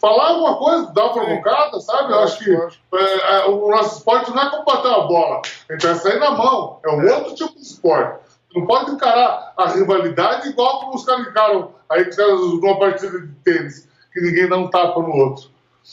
falar 0.00 0.30
alguma 0.30 0.56
coisa, 0.56 0.92
dar 0.92 1.04
uma 1.04 1.12
provocada, 1.12 1.80
sabe? 1.80 2.12
Eu 2.12 2.18
acho 2.18 2.38
que 2.40 2.50
é, 2.50 3.36
é, 3.36 3.46
o 3.46 3.70
nosso 3.70 3.98
esporte 3.98 4.32
não 4.32 4.42
é 4.42 4.50
como 4.50 4.64
bater 4.64 4.88
uma 4.88 5.06
bola. 5.06 5.42
A 5.68 5.72
gente 5.72 5.86
vai 5.86 5.94
sair 5.94 6.18
na 6.18 6.32
mão. 6.32 6.80
É 6.84 6.90
um 6.90 7.08
outro 7.08 7.34
tipo 7.36 7.54
de 7.54 7.62
esporte. 7.62 8.20
Não 8.54 8.66
pode 8.66 8.90
encarar 8.90 9.52
a 9.56 9.68
rivalidade 9.68 10.48
igual 10.48 10.80
como 10.80 10.96
os 10.96 11.04
caras 11.04 11.26
encaram 11.26 11.70
aí 11.88 12.04
caras 12.04 12.40
numa 12.40 12.78
partida 12.78 13.20
de 13.20 13.32
tênis, 13.44 13.88
que 14.12 14.20
ninguém 14.20 14.48
dá 14.48 14.56
um 14.56 14.68
tapa 14.68 15.00
no 15.00 15.14
outro. 15.14 15.51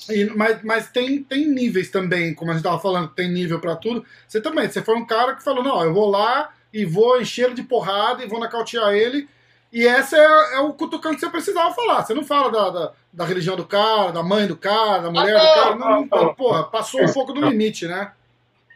E- 0.09 0.25
mas 0.35 0.61
mas 0.63 0.87
tem, 0.89 1.21
tem 1.23 1.47
níveis 1.47 1.89
também, 1.89 2.33
como 2.33 2.51
a 2.51 2.53
gente 2.53 2.63
tava 2.63 2.79
falando, 2.79 3.09
tem 3.09 3.31
nível 3.31 3.59
pra 3.59 3.75
tudo. 3.75 4.05
Você 4.27 4.39
também, 4.41 4.67
você 4.69 4.81
foi 4.81 4.95
um 4.95 5.05
cara 5.05 5.35
que 5.35 5.43
falou, 5.43 5.63
não, 5.63 5.83
eu 5.83 5.93
vou 5.93 6.09
lá 6.09 6.49
e 6.73 6.85
vou 6.85 7.19
encher 7.21 7.45
ele 7.45 7.55
de 7.55 7.63
porrada 7.63 8.23
e 8.23 8.27
vou 8.27 8.39
nocautear 8.39 8.93
ele. 8.93 9.27
E 9.71 9.85
essa 9.85 10.17
é, 10.17 10.55
é 10.55 10.59
o 10.61 10.73
cutucão 10.73 11.13
que 11.13 11.19
você 11.19 11.29
precisava 11.29 11.73
falar. 11.75 12.03
Você 12.03 12.13
não 12.13 12.23
fala 12.23 12.51
da, 12.51 12.69
da, 12.69 12.91
da 13.13 13.25
religião 13.25 13.55
do 13.55 13.65
cara, 13.65 14.11
da 14.11 14.23
mãe 14.23 14.47
do 14.47 14.57
cara, 14.57 15.03
da 15.03 15.11
mulher 15.11 15.37
do 15.39 15.43
não, 15.45 15.53
cara. 15.53 15.75
Não, 15.75 16.05
não, 16.05 16.23
não. 16.25 16.33
porra, 16.33 16.63
passou 16.63 17.03
um 17.03 17.13
pouco 17.13 17.33
do 17.33 17.41
limite, 17.41 17.87
né? 17.87 18.11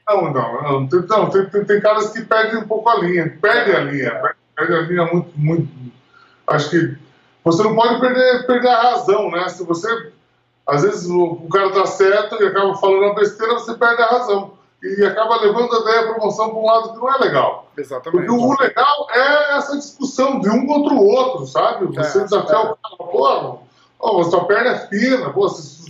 Não, 0.07 0.32
não, 0.32 0.61
não. 0.61 0.88
Tem, 0.88 0.99
não, 1.07 1.30
tem, 1.30 1.45
tem, 1.49 1.65
tem 1.65 1.82
caras 1.82 2.11
que 2.11 2.21
perdem 2.21 2.57
um 2.57 2.67
pouco 2.67 2.89
a 2.89 2.95
linha, 2.99 3.38
perdem 3.41 3.74
a 3.76 3.80
linha, 3.80 4.36
perdem 4.55 4.78
a 4.78 4.82
linha 4.82 5.05
muito, 5.05 5.32
muito. 5.36 5.67
Acho 6.45 6.69
que 6.69 6.95
você 7.43 7.63
não 7.63 7.76
pode 7.76 7.99
perder, 7.99 8.45
perder 8.45 8.67
a 8.69 8.82
razão, 8.82 9.32
né? 9.32 9.47
Se 9.49 9.63
você. 9.63 10.11
Às 10.66 10.84
vezes 10.84 11.09
o, 11.09 11.24
o 11.24 11.49
cara 11.49 11.72
tá 11.72 11.86
certo 11.86 12.41
e 12.41 12.47
acaba 12.47 12.76
falando 12.76 13.03
uma 13.03 13.16
besteira, 13.16 13.53
você 13.53 13.74
perde 13.76 14.01
a 14.01 14.07
razão. 14.07 14.53
E 14.82 15.05
acaba 15.05 15.39
levando 15.39 15.74
a 15.74 15.80
ideia 15.80 16.01
a 16.01 16.14
promoção 16.14 16.49
para 16.49 16.59
um 16.59 16.66
lado 16.66 16.93
que 16.93 16.97
não 16.99 17.14
é 17.14 17.18
legal. 17.20 17.72
Exatamente. 17.78 18.28
Porque 18.28 18.43
o 18.43 18.59
legal 18.59 19.07
é 19.11 19.57
essa 19.57 19.78
discussão 19.78 20.39
de 20.39 20.49
um 20.49 20.66
contra 20.66 20.93
o 20.93 21.05
outro, 21.05 21.45
sabe? 21.47 21.86
Você 21.86 22.20
É, 22.20 22.24
desafiar 22.24 22.66
é. 22.66 22.72
o 22.72 22.78
cara, 22.78 22.97
pô, 22.97 23.59
ó, 23.99 24.24
sua 24.24 24.45
perna 24.45 24.72
é 24.72 24.88
fina, 24.88 25.30
pô, 25.32 25.47
se 25.47 25.89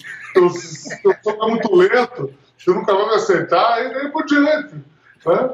soco 1.24 1.45
é 1.45 1.49
muito 1.49 1.76
lento, 1.76 2.34
você 2.57 2.71
nunca 2.71 2.93
vai 2.93 3.07
me 3.07 3.15
acertar, 3.15 3.84
e 3.84 3.93
daí 3.93 4.11
por 4.11 4.26
diante. 4.26 4.76
Né? 5.26 5.49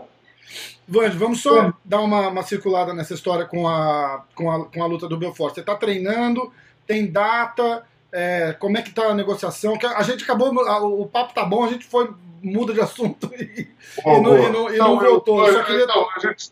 Vamos 0.88 1.42
só 1.42 1.72
dar 1.86 2.02
uma, 2.02 2.30
uma 2.30 2.44
circulada 2.44 2.94
nessa 2.94 3.14
história 3.14 3.46
com 3.46 3.68
a, 3.68 4.24
com, 4.36 4.52
a, 4.52 4.66
com 4.66 4.84
a 4.84 4.88
luta 4.88 5.08
do 5.08 5.18
Belfort. 5.18 5.54
Você 5.54 5.60
está 5.60 5.76
treinando, 5.76 6.52
tem 6.88 7.12
data, 7.12 7.86
é, 8.12 8.54
como 8.54 8.78
é 8.78 8.82
que 8.82 8.92
tá 8.92 9.08
a 9.08 9.14
negociação? 9.16 9.78
Que 9.78 9.86
a 9.86 10.02
gente 10.04 10.24
acabou, 10.24 10.50
o 10.54 11.06
papo 11.08 11.34
tá 11.34 11.44
bom, 11.46 11.64
a 11.64 11.68
gente 11.70 11.86
foi, 11.86 12.10
muda 12.42 12.74
de 12.74 12.80
assunto 12.82 13.30
e, 13.36 13.68
Boa, 14.04 14.18
e 14.18 14.22
não, 14.22 14.24
boa. 14.24 14.40
e 14.40 14.52
não- 14.52 14.74
e 14.74 14.78
não 14.78 15.04
eu- 15.04 15.12
voltou. 15.12 15.46
eu- 15.46 15.54
Só 15.54 15.64
queria... 15.64 15.84
então, 15.84 16.08
a 16.16 16.20
gente, 16.20 16.52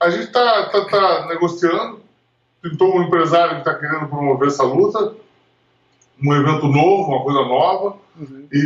a 0.00 0.10
gente 0.10 0.32
tá, 0.32 0.68
tá, 0.70 0.84
tá 0.86 1.26
negociando, 1.28 2.00
pintou 2.60 2.96
um 2.96 3.02
empresário 3.04 3.54
que 3.54 3.68
está 3.68 3.74
querendo 3.74 4.08
promover 4.08 4.48
essa 4.48 4.64
luta, 4.64 5.14
um 6.22 6.34
evento 6.34 6.66
novo, 6.66 7.10
uma 7.12 7.22
coisa 7.22 7.40
nova. 7.40 7.96
Uhum. 8.18 8.46
E, 8.52 8.58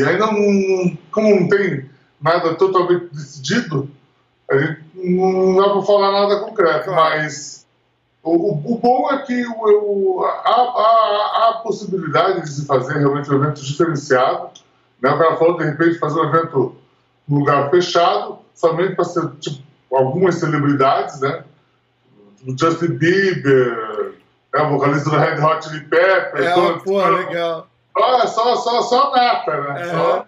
e 0.00 0.04
ainda 0.08 0.26
não, 0.32 0.98
como 1.12 1.40
não 1.40 1.48
tem 1.48 1.88
nada 2.20 2.54
totalmente 2.54 3.06
decidido, 3.12 3.88
a 4.50 4.56
gente 4.58 4.80
não 4.94 5.54
dá 5.56 5.70
para 5.70 5.82
falar 5.82 6.10
nada 6.12 6.40
concreto, 6.40 6.90
mas 6.90 7.61
o, 8.22 8.74
o- 8.74 8.78
bom 8.78 9.10
é 9.12 9.18
que 9.22 9.44
o, 9.46 10.20
o- 10.20 10.24
há, 10.24 11.48
a 11.48 11.52
possibilidade 11.62 12.42
de 12.42 12.48
se 12.50 12.66
fazer 12.66 12.94
realmente 12.98 13.30
um 13.30 13.34
evento 13.42 13.60
diferenciado. 13.62 14.50
Né? 15.00 15.10
O 15.10 15.18
cara 15.18 15.36
falou 15.36 15.56
de 15.58 15.64
repente 15.64 15.98
fazer 15.98 16.20
um 16.20 16.28
evento 16.28 16.76
num 17.28 17.38
lugar 17.40 17.70
fechado, 17.70 18.38
somente 18.54 18.94
para 18.94 19.04
ser 19.04 19.28
tipo, 19.40 19.62
algumas 19.96 20.36
celebridades, 20.36 21.20
né? 21.20 21.44
O 22.46 22.56
Justin 22.58 22.92
Bieber, 22.98 24.14
né? 24.54 24.62
o 24.62 24.70
vocalista 24.70 25.10
do 25.10 25.16
Red 25.16 25.40
Hot 25.40 25.64
Chili 25.68 25.80
Peppers, 25.86 26.46
É, 26.46 26.54
todo- 26.54 26.80
pô, 26.82 27.04
legal. 27.06 27.66
só, 27.96 28.26
só, 28.26 28.56
só, 28.56 28.82
só 28.82 29.10
nata, 29.14 29.60
né? 29.60 29.82
É. 29.82 29.84
Só 29.90 30.26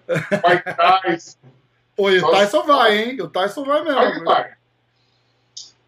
Mike 0.49 0.75
Tyson. 0.75 1.37
Pô, 1.95 2.09
e 2.09 2.17
o 2.17 2.19
Só- 2.19 2.31
Tyson 2.31 2.63
vai, 2.63 2.97
hein? 2.97 3.21
O 3.21 3.29
Tyson 3.29 3.63
vai 3.63 3.81
Vai 3.81 3.95
que 4.07 4.09
mesmo. 4.11 4.25
vai. 4.25 4.51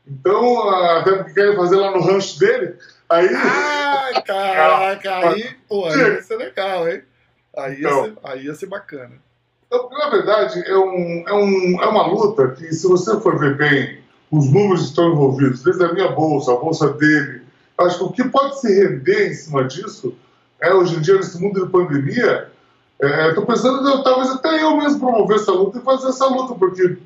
Então, 0.10 0.70
ah, 0.70 1.00
até 1.00 1.12
porque 1.18 1.34
querem 1.34 1.56
fazer 1.56 1.76
lá 1.76 1.92
no 1.92 2.02
rancho 2.02 2.40
dele, 2.40 2.76
aí. 3.10 3.30
Ai, 3.34 4.22
caraca, 4.24 5.30
aí, 5.30 5.50
pô, 5.68 5.86
aí 5.86 5.98
ia 5.98 6.22
ser 6.22 6.38
legal, 6.38 6.88
hein? 6.90 7.02
Aí 7.58 7.74
ia, 7.74 7.88
Então. 7.88 8.04
ser, 8.06 8.14
aí 8.24 8.46
ia 8.46 8.56
ser 8.56 8.68
bacana. 8.68 9.14
Então, 9.66 9.90
na 9.90 10.10
verdade, 10.10 10.64
é, 10.66 10.78
um, 10.78 11.24
é, 11.28 11.34
um, 11.34 11.82
é 11.82 11.88
uma 11.88 12.08
luta 12.08 12.50
que, 12.50 12.74
se 12.74 12.88
você 12.88 13.20
for 13.20 13.38
ver 13.38 13.58
bem 13.58 14.00
os 14.32 14.52
números 14.52 14.84
que 14.84 14.90
estão 14.90 15.12
envolvidos, 15.12 15.64
desde 15.64 15.84
a 15.84 15.92
minha 15.92 16.10
bolsa, 16.12 16.54
a 16.54 16.58
bolsa 16.58 16.94
dele, 16.94 17.42
acho 17.78 17.98
que 17.98 18.04
o 18.04 18.12
que 18.12 18.30
pode 18.30 18.60
se 18.62 18.74
render 18.74 19.30
em 19.30 19.34
cima 19.34 19.66
disso, 19.66 20.16
é, 20.62 20.74
hoje 20.74 20.96
em 20.96 21.02
dia, 21.02 21.16
nesse 21.16 21.40
mundo 21.42 21.66
de 21.66 21.72
pandemia, 21.72 22.50
estou 23.00 23.46
pensando, 23.46 23.88
eu, 23.88 24.04
talvez 24.04 24.32
até 24.32 24.64
eu 24.64 24.78
mesmo 24.78 25.00
promover 25.00 25.38
essa 25.38 25.52
luta 25.52 25.78
e 25.78 25.82
fazer 25.82 26.10
essa 26.10 26.26
luta, 26.28 26.56
porque 26.56 26.98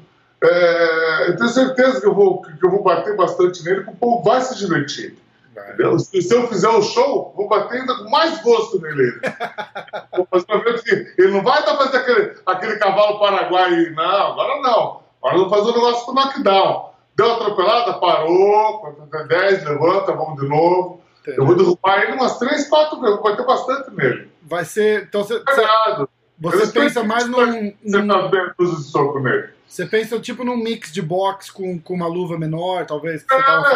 é, 0.43 1.29
eu 1.29 1.37
tenho 1.37 1.49
certeza 1.49 2.01
que 2.01 2.07
eu, 2.07 2.15
vou, 2.15 2.41
que 2.41 2.65
eu 2.65 2.71
vou 2.71 2.83
bater 2.83 3.15
bastante 3.15 3.63
nele, 3.63 3.83
que 3.83 3.91
o 3.91 3.95
povo 3.95 4.23
vai 4.23 4.41
se 4.41 4.57
divertir. 4.57 5.17
Entendeu? 5.51 5.99
Se 5.99 6.33
eu 6.33 6.47
fizer 6.47 6.69
o 6.69 6.81
show, 6.81 7.33
vou 7.35 7.47
bater 7.47 7.81
ainda 7.81 7.95
com 7.95 8.09
mais 8.09 8.41
gosto 8.41 8.81
nele. 8.81 9.19
vou 10.15 10.27
fazer 10.31 10.45
um 10.49 10.55
evento 10.55 10.83
que 10.83 11.21
ele 11.21 11.31
não 11.31 11.43
vai 11.43 11.59
estar 11.59 11.77
fazendo 11.77 11.97
aquele, 11.97 12.33
aquele 12.45 12.75
cavalo 12.77 13.19
paraguai, 13.19 13.89
não, 13.91 14.03
agora 14.03 14.61
não. 14.61 15.01
Agora 15.21 15.35
eu 15.37 15.47
vou 15.47 15.49
fazer 15.49 15.71
um 15.71 15.83
negócio 15.83 16.05
com 16.05 16.13
knockdown. 16.13 16.91
Deu 17.15 17.25
uma 17.27 17.35
atropelada, 17.35 17.93
parou, 17.99 18.79
conta 18.79 19.19
até 19.19 19.27
10, 19.27 19.65
levanta, 19.65 20.13
vamos 20.13 20.41
de 20.41 20.47
novo. 20.47 21.01
Eu 21.27 21.45
vou 21.45 21.55
derrubar 21.55 22.01
ele 22.01 22.13
umas 22.13 22.39
3, 22.39 22.67
4 22.67 22.99
vezes, 22.99 23.15
vou 23.15 23.23
bater 23.23 23.45
bastante 23.45 23.91
nele. 23.91 24.31
Vai 24.41 24.65
ser. 24.65 25.03
Então 25.03 25.23
você, 25.23 25.39
você. 25.39 26.07
Você 26.41 26.67
pensa 26.67 27.03
mais 27.03 27.27
num. 27.27 27.71
Você 27.83 28.07
tá 28.07 28.27
vendo 28.27 28.53
de 28.75 28.83
soco 28.83 29.19
nele. 29.19 29.49
você 29.67 29.85
pensa 29.85 30.19
tipo 30.19 30.43
num 30.43 30.57
mix 30.57 30.91
de 30.91 31.01
boxe 31.01 31.51
com, 31.51 31.79
com 31.79 31.93
uma 31.93 32.07
luva 32.07 32.37
menor, 32.37 32.85
talvez, 32.85 33.23
que 33.23 33.33
É, 33.33 33.37
é, 33.37 33.43
falando. 33.43 33.67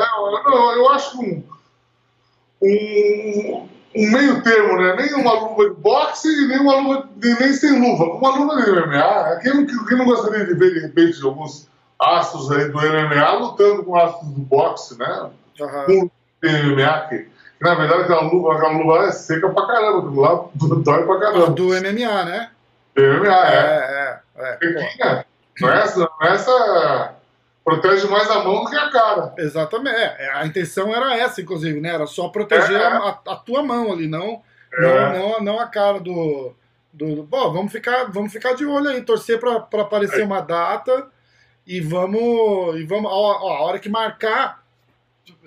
é, 0.00 0.06
eu, 0.46 0.72
eu 0.82 0.88
acho 0.90 1.20
um, 1.20 1.42
um, 2.62 3.68
um 3.96 4.10
meio 4.10 4.42
termo, 4.42 4.76
né? 4.80 4.96
Nem 4.96 5.14
uma 5.14 5.32
luva 5.32 5.68
de 5.70 5.80
boxe 5.80 6.28
e 6.28 6.48
nem 6.48 6.58
uma 6.60 6.76
luva 6.80 7.08
de- 7.16 7.40
nem 7.40 7.52
sem 7.52 7.78
luva. 7.80 8.04
Uma 8.04 8.36
luva 8.36 8.62
de 8.62 8.70
MMA. 8.70 9.38
Quem, 9.42 9.54
não- 9.54 9.86
quem 9.86 9.98
não 9.98 10.04
gostaria 10.04 10.44
de 10.44 10.54
ver, 10.54 10.72
de 10.74 10.80
repente, 10.80 11.22
alguns 11.22 11.68
astros 12.00 12.50
aí 12.50 12.68
do 12.68 12.78
MMA 12.80 13.32
lutando 13.38 13.84
com 13.84 13.96
astros 13.96 14.30
do 14.30 14.40
boxe, 14.40 14.98
né? 14.98 15.30
Com 15.58 16.04
o 16.04 16.10
MMA, 16.42 17.06
que, 17.08 17.28
na 17.64 17.74
verdade 17.74 18.02
aquela 18.02 18.22
luva, 18.22 18.54
aquela 18.54 18.72
luva 18.78 19.06
é 19.06 19.12
seca 19.12 19.48
pra 19.48 19.66
caramba, 19.66 20.20
lá 20.20 20.44
dói 20.54 21.04
pra 21.04 21.14
Ah, 21.16 21.20
caramba. 21.20 21.50
Do 21.50 21.68
MMA, 21.68 22.24
né? 22.24 22.50
MMA, 22.96 23.48
é. 23.48 24.22
É, 24.36 24.42
é, 24.42 24.50
é. 24.50 24.52
Pô, 24.52 24.80
Sequinha. 24.80 25.26
Não 25.60 25.70
é 25.70 25.78
essa, 25.82 25.98
não 26.00 26.08
é 26.28 26.34
essa. 26.34 27.14
Protege 27.64 28.06
mais 28.08 28.30
a 28.30 28.44
mão 28.44 28.64
do 28.64 28.70
que 28.70 28.76
a 28.76 28.90
cara. 28.90 29.32
Exatamente. 29.38 29.96
É, 29.96 30.30
a 30.34 30.44
intenção 30.46 30.94
era 30.94 31.16
essa, 31.16 31.40
inclusive, 31.40 31.80
né? 31.80 31.90
Era 31.94 32.06
só 32.06 32.28
proteger 32.28 32.78
É. 32.78 32.84
a, 32.84 33.18
a 33.26 33.36
tua 33.36 33.62
mão 33.62 33.90
ali, 33.92 34.06
não, 34.06 34.42
É. 34.72 34.80
não, 34.82 35.12
não, 35.30 35.40
não 35.40 35.60
a 35.60 35.66
cara 35.66 35.98
do, 35.98 36.54
Do, 36.92 37.16
do- 37.16 37.22
bom, 37.22 37.52
vamos 37.52 37.72
ficar, 37.72 38.04
vamos 38.12 38.32
ficar 38.32 38.54
de 38.54 38.66
olho 38.66 38.90
aí, 38.90 39.00
torcer 39.00 39.40
para 39.40 39.56
aparecer 39.80 40.24
uma 40.24 40.40
data 40.40 41.06
e 41.66 41.80
vamos. 41.80 42.76
E 42.78 42.84
vamos 42.84 43.10
ó, 43.10 43.38
ó, 43.42 43.52
a 43.56 43.60
hora 43.62 43.78
que 43.78 43.88
marcar, 43.88 44.62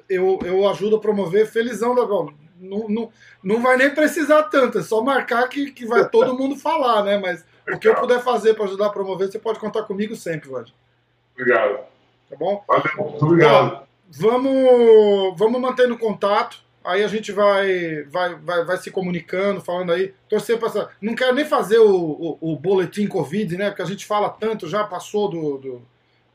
eu, 0.10 0.40
eu 0.44 0.68
ajudo 0.70 0.96
a 0.96 1.00
promover 1.00 1.48
felizão 1.48 1.94
da 1.96 2.04
Gol. 2.04 2.34
Não, 2.60 2.88
não, 2.90 3.12
não 3.44 3.62
vai 3.62 3.78
nem 3.78 3.94
precisar 3.94 4.44
tanto, 4.44 4.80
é 4.80 4.82
só 4.84 5.02
marcar 5.02 5.48
que, 5.48 5.72
que 5.72 5.86
vai 5.86 6.08
todo 6.10 6.38
mundo 6.38 6.56
falar, 6.56 7.04
né? 7.04 7.18
Mas 7.18 7.46
o 7.72 7.78
que 7.78 7.88
eu 7.88 7.96
puder 7.96 8.20
fazer 8.22 8.54
para 8.56 8.66
ajudar 8.66 8.88
a 8.88 8.92
promover, 8.92 9.32
você 9.32 9.38
pode 9.40 9.60
contar 9.60 9.84
comigo 9.84 10.16
sempre, 10.16 10.50
Vlad. 10.50 10.70
Obrigado. 11.34 11.80
Tá 12.30 12.36
bom? 12.36 12.64
Valeu, 12.68 13.18
obrigado. 13.22 13.88
Vamos, 14.10 15.38
vamos 15.38 15.62
mantendo 15.62 15.98
contato. 15.98 16.66
Aí 16.84 17.04
a 17.04 17.08
gente 17.08 17.32
vai, 17.34 18.04
vai, 18.04 18.36
vai, 18.36 18.64
vai 18.64 18.78
se 18.78 18.90
comunicando, 18.90 19.60
falando 19.60 19.92
aí. 19.92 20.14
Torcer 20.30 20.58
para 20.58 20.70
essa. 20.70 20.90
Não 21.02 21.14
quero 21.16 21.36
nem 21.36 21.44
fazer 21.44 21.80
o, 21.80 21.92
o, 21.92 22.54
o 22.54 22.56
boletim 22.56 23.08
Covid, 23.08 23.58
né? 23.58 23.70
Porque 23.70 23.82
a 23.82 23.86
gente 23.86 24.06
fala 24.06 24.30
tanto, 24.30 24.68
já 24.70 24.86
passou 24.86 25.30
do, 25.30 25.58
do- 25.58 25.82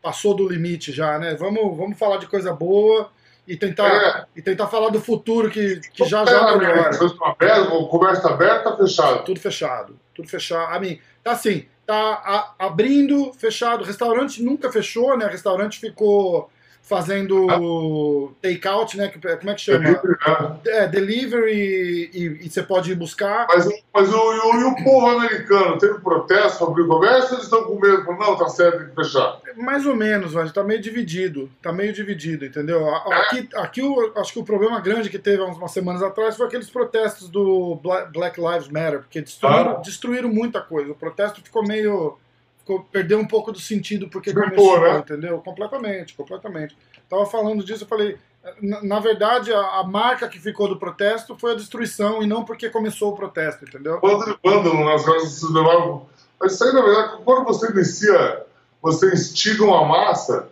passou 0.02 0.34
do 0.34 0.46
limite 0.46 0.92
já, 0.92 1.18
né? 1.18 1.34
Vamos, 1.34 1.76
vamos 1.76 1.98
falar 1.98 2.18
de 2.18 2.26
coisa 2.26 2.52
boa 2.52 3.10
e 3.46 3.56
tentar, 3.56 4.28
e 4.36 4.42
tentar 4.42 4.66
falar 4.68 4.90
do 4.90 5.00
futuro 5.00 5.50
que, 5.50 5.80
que 5.92 6.04
já 6.04 6.24
já 6.24 6.44
Pera, 6.44 6.56
melhora. 6.56 6.80
abertos? 6.80 7.12
Conversa 7.88 8.28
aberta 8.28 8.70
ou 8.70 8.76
fechada? 8.78 9.18
Tudo 9.20 9.40
fechado. 9.40 9.98
Tudo 10.14 10.28
fechado. 10.28 10.72
A 10.74 10.78
mim, 10.78 10.98
tá 11.24 11.32
assim, 11.32 11.66
tá 11.84 11.94
a- 11.96 12.54
abrindo, 12.66 13.32
fechado. 13.32 13.82
Restaurante 13.84 14.42
nunca 14.42 14.70
fechou, 14.70 15.16
né? 15.18 15.26
Restaurante 15.26 15.80
ficou 15.80 16.50
fazendo 16.92 18.32
take-out, 18.42 18.96
né? 18.96 19.08
Que- 19.08 19.18
Como 19.36 19.50
é 19.50 19.54
que 19.54 19.60
chama? 19.60 19.78
Delivery, 19.84 20.16
né? 20.26 20.56
É, 20.66 20.86
delivery 20.88 22.10
e, 22.12 22.46
e 22.46 22.50
você 22.50 22.62
pode 22.62 22.92
ir 22.92 22.94
buscar. 22.94 23.46
Mas, 23.48 23.66
mas 23.94 24.12
o, 24.12 24.16
o- 24.18 24.60
e 24.60 24.64
o 24.64 24.84
povo 24.84 25.06
americano 25.08 25.78
teve 25.78 25.98
protesto 26.00 26.64
abrir 26.64 26.82
o 26.82 26.88
comércio 26.88 27.30
ou 27.30 27.34
eles 27.34 27.44
estão 27.44 27.64
com 27.64 27.78
medo? 27.80 28.04
Não, 28.12 28.36
tá 28.36 28.48
certo, 28.48 28.78
tem 28.78 28.88
que 28.88 28.94
fechar. 28.94 29.40
Mais 29.56 29.86
ou 29.86 29.96
menos, 29.96 30.34
mas 30.34 30.52
tá 30.52 30.62
meio 30.62 30.80
dividido. 30.80 31.50
Tá 31.62 31.72
meio 31.72 31.92
dividido, 31.92 32.44
entendeu? 32.44 32.86
A- 32.88 32.98
a- 32.98 33.22
Aqui, 33.22 33.48
aqui 33.54 33.80
eu 33.80 34.12
acho 34.16 34.32
que 34.32 34.38
o 34.38 34.44
problema 34.44 34.80
grande 34.80 35.08
que 35.08 35.18
teve 35.18 35.42
há 35.42 35.46
umas 35.46 35.70
semanas 35.72 36.02
atrás 36.02 36.36
foi 36.36 36.46
aqueles 36.46 36.68
protestos 36.68 37.28
do 37.28 37.76
Bla- 37.76 38.04
Black 38.06 38.38
Lives 38.40 38.68
Matter, 38.68 39.00
porque 39.00 39.20
destruíram, 39.22 39.70
Ah. 39.70 39.80
destruíram 39.82 40.28
muita 40.28 40.60
coisa. 40.60 40.92
O 40.92 40.94
protesto 40.94 41.40
ficou 41.42 41.66
meio. 41.66 42.18
Perdeu 42.90 43.18
um 43.18 43.26
pouco 43.26 43.50
do 43.50 43.58
sentido 43.58 44.08
porque 44.08 44.32
começou, 44.32 44.80
né? 44.80 44.98
entendeu? 44.98 45.38
Completamente, 45.38 46.14
completamente. 46.14 46.76
Tava 47.08 47.26
falando 47.26 47.64
disso, 47.64 47.84
eu 47.84 47.88
falei. 47.88 48.16
Na, 48.60 48.82
na 48.82 49.00
verdade, 49.00 49.52
a, 49.52 49.80
a 49.80 49.84
marca 49.84 50.28
que 50.28 50.38
ficou 50.38 50.68
do 50.68 50.78
protesto 50.78 51.36
foi 51.38 51.52
a 51.52 51.56
destruição 51.56 52.22
e 52.22 52.26
não 52.26 52.44
porque 52.44 52.68
começou 52.68 53.12
o 53.12 53.16
protesto, 53.16 53.64
entendeu? 53.64 54.00
Bando 54.00 54.24
de 54.24 54.36
vândalo 54.42 54.84
nas 54.84 55.04
casas 55.04 55.32
se 55.32 55.52
levavam. 55.52 56.06
Mas 56.40 56.54
isso 56.54 56.64
aí, 56.64 56.72
na 56.72 56.82
verdade, 56.82 57.22
quando 57.24 57.44
você 57.44 57.70
inicia, 57.70 58.44
você 58.80 59.12
instiga 59.12 59.64
uma 59.64 59.84
massa, 59.84 60.48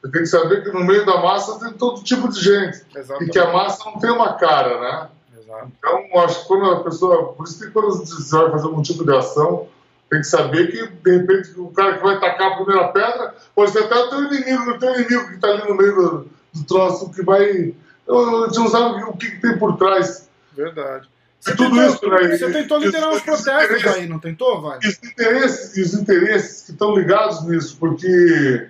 você 0.00 0.10
tem 0.10 0.22
que 0.22 0.28
saber 0.28 0.62
que 0.62 0.70
no 0.70 0.84
meio 0.84 1.04
da 1.04 1.20
massa 1.20 1.58
tem 1.58 1.72
todo 1.74 2.02
tipo 2.02 2.28
de 2.28 2.40
gente. 2.40 2.84
E 2.94 2.98
Exatamente. 2.98 3.32
que 3.32 3.38
a 3.38 3.52
massa 3.52 3.84
não 3.84 3.98
tem 3.98 4.10
uma 4.10 4.34
cara, 4.34 4.80
né? 4.80 5.08
Exato. 5.38 5.72
Então, 5.78 6.20
acho 6.20 6.40
que 6.40 6.48
quando 6.48 6.70
a 6.70 6.84
pessoa. 6.84 7.32
Por 7.34 7.46
isso 7.46 7.58
que 7.58 7.70
quando 7.70 7.98
você 7.98 8.36
vai 8.36 8.50
fazer 8.50 8.66
algum 8.66 8.82
tipo 8.82 9.04
de 9.04 9.14
ação, 9.14 9.68
tem 10.08 10.20
que 10.20 10.26
saber 10.26 10.70
que, 10.70 10.86
de 10.86 11.18
repente, 11.18 11.58
o 11.58 11.68
cara 11.68 11.98
que 11.98 12.04
vai 12.04 12.20
tacar 12.20 12.52
a 12.52 12.56
primeira 12.56 12.88
pedra 12.88 13.34
pode 13.54 13.72
ser 13.72 13.84
até 13.84 13.94
o 13.96 14.08
teu 14.08 14.24
inimigo, 14.24 14.70
o 14.70 14.78
teu 14.78 14.94
inimigo 14.94 15.28
que 15.28 15.34
está 15.34 15.48
ali 15.48 15.68
no 15.68 15.76
meio 15.76 15.94
do, 15.94 16.30
do 16.54 16.64
troço, 16.66 17.10
que 17.10 17.22
vai. 17.22 17.74
A 18.08 18.46
gente 18.46 18.58
não 18.58 18.68
sabe 18.68 19.02
o 19.02 19.12
que, 19.14 19.32
que 19.32 19.40
tem 19.40 19.58
por 19.58 19.76
trás. 19.76 20.28
Verdade. 20.56 21.08
E 21.46 21.54
tudo 21.54 21.80
isso, 21.82 22.08
né? 22.08 22.36
Você 22.36 22.50
tentou 22.50 22.78
liderar 22.78 23.10
uns 23.10 23.22
protestos 23.22 23.86
aí, 23.86 24.08
não 24.08 24.18
tentou, 24.18 24.60
Vai? 24.60 24.78
E 24.82 24.88
os 24.88 25.02
interesses, 25.02 25.92
os 25.92 26.00
interesses 26.00 26.62
que 26.62 26.72
estão 26.72 26.94
ligados 26.94 27.44
nisso, 27.44 27.76
porque 27.78 28.68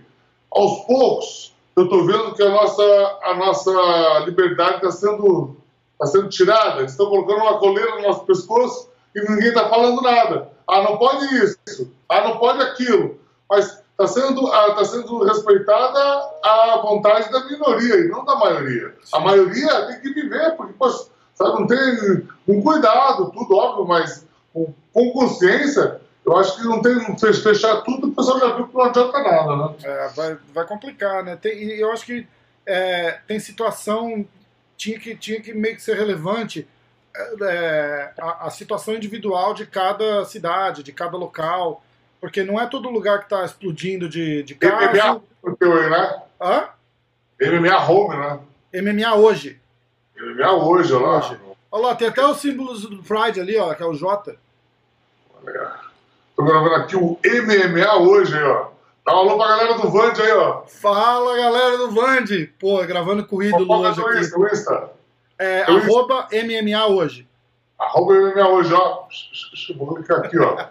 aos 0.51 0.85
poucos 0.87 1.55
eu 1.77 1.85
estou 1.85 2.07
vendo 2.07 2.35
que 2.35 2.43
a 2.43 2.49
nossa, 2.49 2.83
a 3.23 3.35
nossa 3.35 4.25
liberdade 4.27 4.77
está 4.77 4.91
sendo, 4.91 5.57
tá 5.99 6.07
sendo 6.07 6.29
tirada. 6.29 6.81
Eles 6.81 6.93
estão 6.93 7.09
colocando 7.09 7.43
uma 7.43 7.59
coleira 7.59 7.97
no 7.97 8.03
nosso 8.03 8.25
pescoço 8.25 8.89
e 9.15 9.21
ninguém 9.21 9.49
está 9.49 9.69
falando 9.69 10.01
nada. 10.01 10.56
Ah, 10.69 10.83
não 10.83 10.99
pode 10.99 11.27
isso. 11.37 11.93
Ah, 12.09 12.29
não 12.29 12.39
pode 12.39 12.63
aquilo. 12.63 13.19
Mas 13.49 13.83
está 13.99 14.07
sendo, 14.07 14.47
ah, 14.53 14.75
tá 14.75 14.85
sendo 14.85 15.25
respeitada 15.25 15.99
a 16.43 16.81
vontade 16.83 17.31
da 17.31 17.45
minoria 17.45 17.97
e 17.97 18.09
não 18.09 18.25
da 18.25 18.35
maioria. 18.37 18.95
A 19.13 19.21
maioria 19.21 19.87
tem 19.87 20.01
que 20.01 20.13
viver, 20.13 20.55
porque, 20.57 20.75
poxa, 20.75 21.07
sabe, 21.35 21.61
não 21.61 21.67
tem 21.67 22.27
com 22.45 22.63
cuidado, 22.63 23.31
tudo 23.31 23.57
óbvio, 23.57 23.87
mas 23.87 24.27
com, 24.53 24.73
com 24.93 25.11
consciência, 25.13 26.01
eu 26.25 26.37
acho 26.37 26.57
que 26.57 26.65
não 26.65 26.83
tem 26.83 26.99
fechar 27.19 27.83
tudo, 27.83 28.09
o 28.09 28.13
pessoal 28.13 28.41
já 28.41 28.55
viu 28.57 28.69
que 28.69 28.75
não 28.75 28.85
adianta 28.85 29.23
nada, 29.23 29.57
né? 29.57 29.75
É, 29.85 30.09
vai, 30.09 30.39
vai 30.53 30.67
complicar, 30.67 31.23
né? 31.23 31.37
Tem, 31.37 31.57
e 31.57 31.81
eu 31.81 31.93
acho 31.93 32.05
que 32.05 32.27
é, 32.67 33.21
tem 33.27 33.39
situação, 33.39 34.27
tinha 34.77 34.99
que, 34.99 35.15
tinha 35.15 35.41
que 35.41 35.55
meio 35.55 35.77
que 35.77 35.83
ser 35.83 35.97
relevante 35.97 36.67
é, 37.43 38.13
a, 38.19 38.47
a 38.47 38.51
situação 38.51 38.95
individual 38.95 39.55
de 39.55 39.67
cada 39.67 40.25
cidade, 40.25 40.83
de 40.83 40.93
cada 40.93 41.17
local, 41.17 41.83
porque 42.21 42.43
não 42.43 42.61
é 42.61 42.67
todo 42.67 42.91
lugar 42.91 43.19
que 43.19 43.25
está 43.25 43.45
explodindo 43.45 44.09
de, 44.09 44.43
de 44.43 44.55
MMA 44.55 44.89
caso. 44.89 45.23
aí, 45.45 45.91
né? 45.91 46.23
Hã? 46.41 46.69
MMA 47.41 47.87
home, 47.87 48.17
né? 48.17 48.41
MMA 48.83 49.15
hoje. 49.15 49.61
MMA 50.19 50.53
hoje, 50.53 50.93
olha 50.95 51.07
lá. 51.07 51.19
Hoje. 51.19 51.41
Olha 51.71 51.87
lá, 51.89 51.95
tem 51.95 52.09
até 52.09 52.25
os 52.27 52.39
símbolos 52.39 52.83
do 52.83 53.03
Pride 53.03 53.41
ali, 53.41 53.59
ó, 53.59 53.75
que 53.75 53.83
é 53.83 53.87
o 53.87 53.95
J. 53.95 54.37
Tô 56.35 56.45
gravando 56.45 56.75
aqui 56.75 56.97
o 56.97 57.19
MMA 57.25 57.97
hoje 57.97 58.37
ó. 58.43 58.69
Dá 59.07 59.15
um 59.15 59.19
alô 59.19 59.37
pra 59.37 59.47
galera 59.47 59.75
do 59.75 59.89
Vand 59.89 60.15
aí, 60.21 60.33
ó. 60.33 60.63
Fala, 60.67 61.37
galera 61.37 61.79
do 61.79 61.93
Vande! 61.93 62.53
Pô, 62.59 62.85
gravando 62.85 63.25
com 63.25 63.37
o 63.37 63.43
ídolo 63.43 63.73
hoje 63.73 64.01
aqui. 64.01 64.96
É, 65.39 65.63
Eu- 65.71 65.77
arroba 65.79 66.29
MMA 66.33 66.87
hoje. 66.87 67.29
Arroba 67.79 68.15
MMA 68.15 68.49
hoje, 68.49 68.73
ó. 68.73 69.07
Vou 69.77 69.95
clicar 69.97 70.19
aqui, 70.25 70.39
ó. 70.39 70.67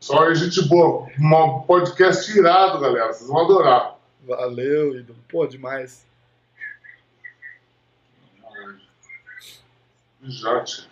Só 0.00 0.24
aí, 0.26 0.34
gente 0.34 0.62
boa. 0.68 1.06
Um 1.18 1.60
podcast 1.62 2.30
irado, 2.38 2.80
galera. 2.80 3.12
Vocês 3.12 3.28
vão 3.28 3.44
adorar. 3.44 3.96
Valeu, 4.26 4.98
ídolo. 4.98 5.18
Pô, 5.28 5.46
demais. 5.46 6.06
Jante. 10.22 10.88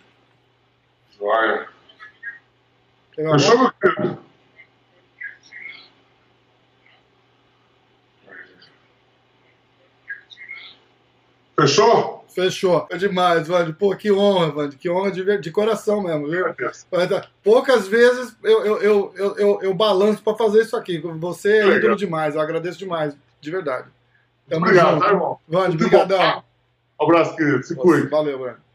Joia. 1.17 1.67
Fechou, 3.15 3.57
meu 3.59 3.71
querido? 3.73 4.19
Fechou? 11.59 12.16
Fechou. 12.37 12.85
Foi 12.87 12.99
demais, 12.99 13.47
Vande. 13.47 13.73
Pô, 13.73 13.95
que 13.95 14.11
honra, 14.11 14.51
Vande. 14.51 14.77
Que 14.77 14.87
honra 14.87 15.11
de, 15.11 15.39
de 15.39 15.51
coração 15.51 16.03
mesmo, 16.03 16.29
viu? 16.29 16.45
Mas, 16.91 17.09
tá, 17.09 17.27
Poucas 17.43 17.87
vezes 17.87 18.37
eu, 18.43 18.63
eu, 18.63 18.81
eu, 18.83 19.35
eu, 19.37 19.59
eu, 19.63 19.73
balanço 19.73 20.21
pra 20.21 20.35
fazer 20.35 20.61
isso 20.61 20.77
aqui. 20.77 20.99
Você 20.99 21.57
é 21.57 21.77
ídolo 21.77 21.95
demais. 21.95 22.35
Eu 22.35 22.41
agradeço 22.41 22.77
demais. 22.77 23.17
De 23.41 23.49
verdade. 23.49 23.87
Tamo 24.47 24.65
Obrigado, 24.65 24.93
junto. 24.93 25.03
tá, 25.03 25.11
irmão? 25.11 25.39
Brigadão. 25.75 26.17
tá? 26.19 26.43
Um 27.01 27.05
abraço, 27.05 27.35
querido. 27.35 27.63
Se 27.63 27.75
cuide. 27.75 28.07
Valeu, 28.07 28.37
Vande. 28.37 28.66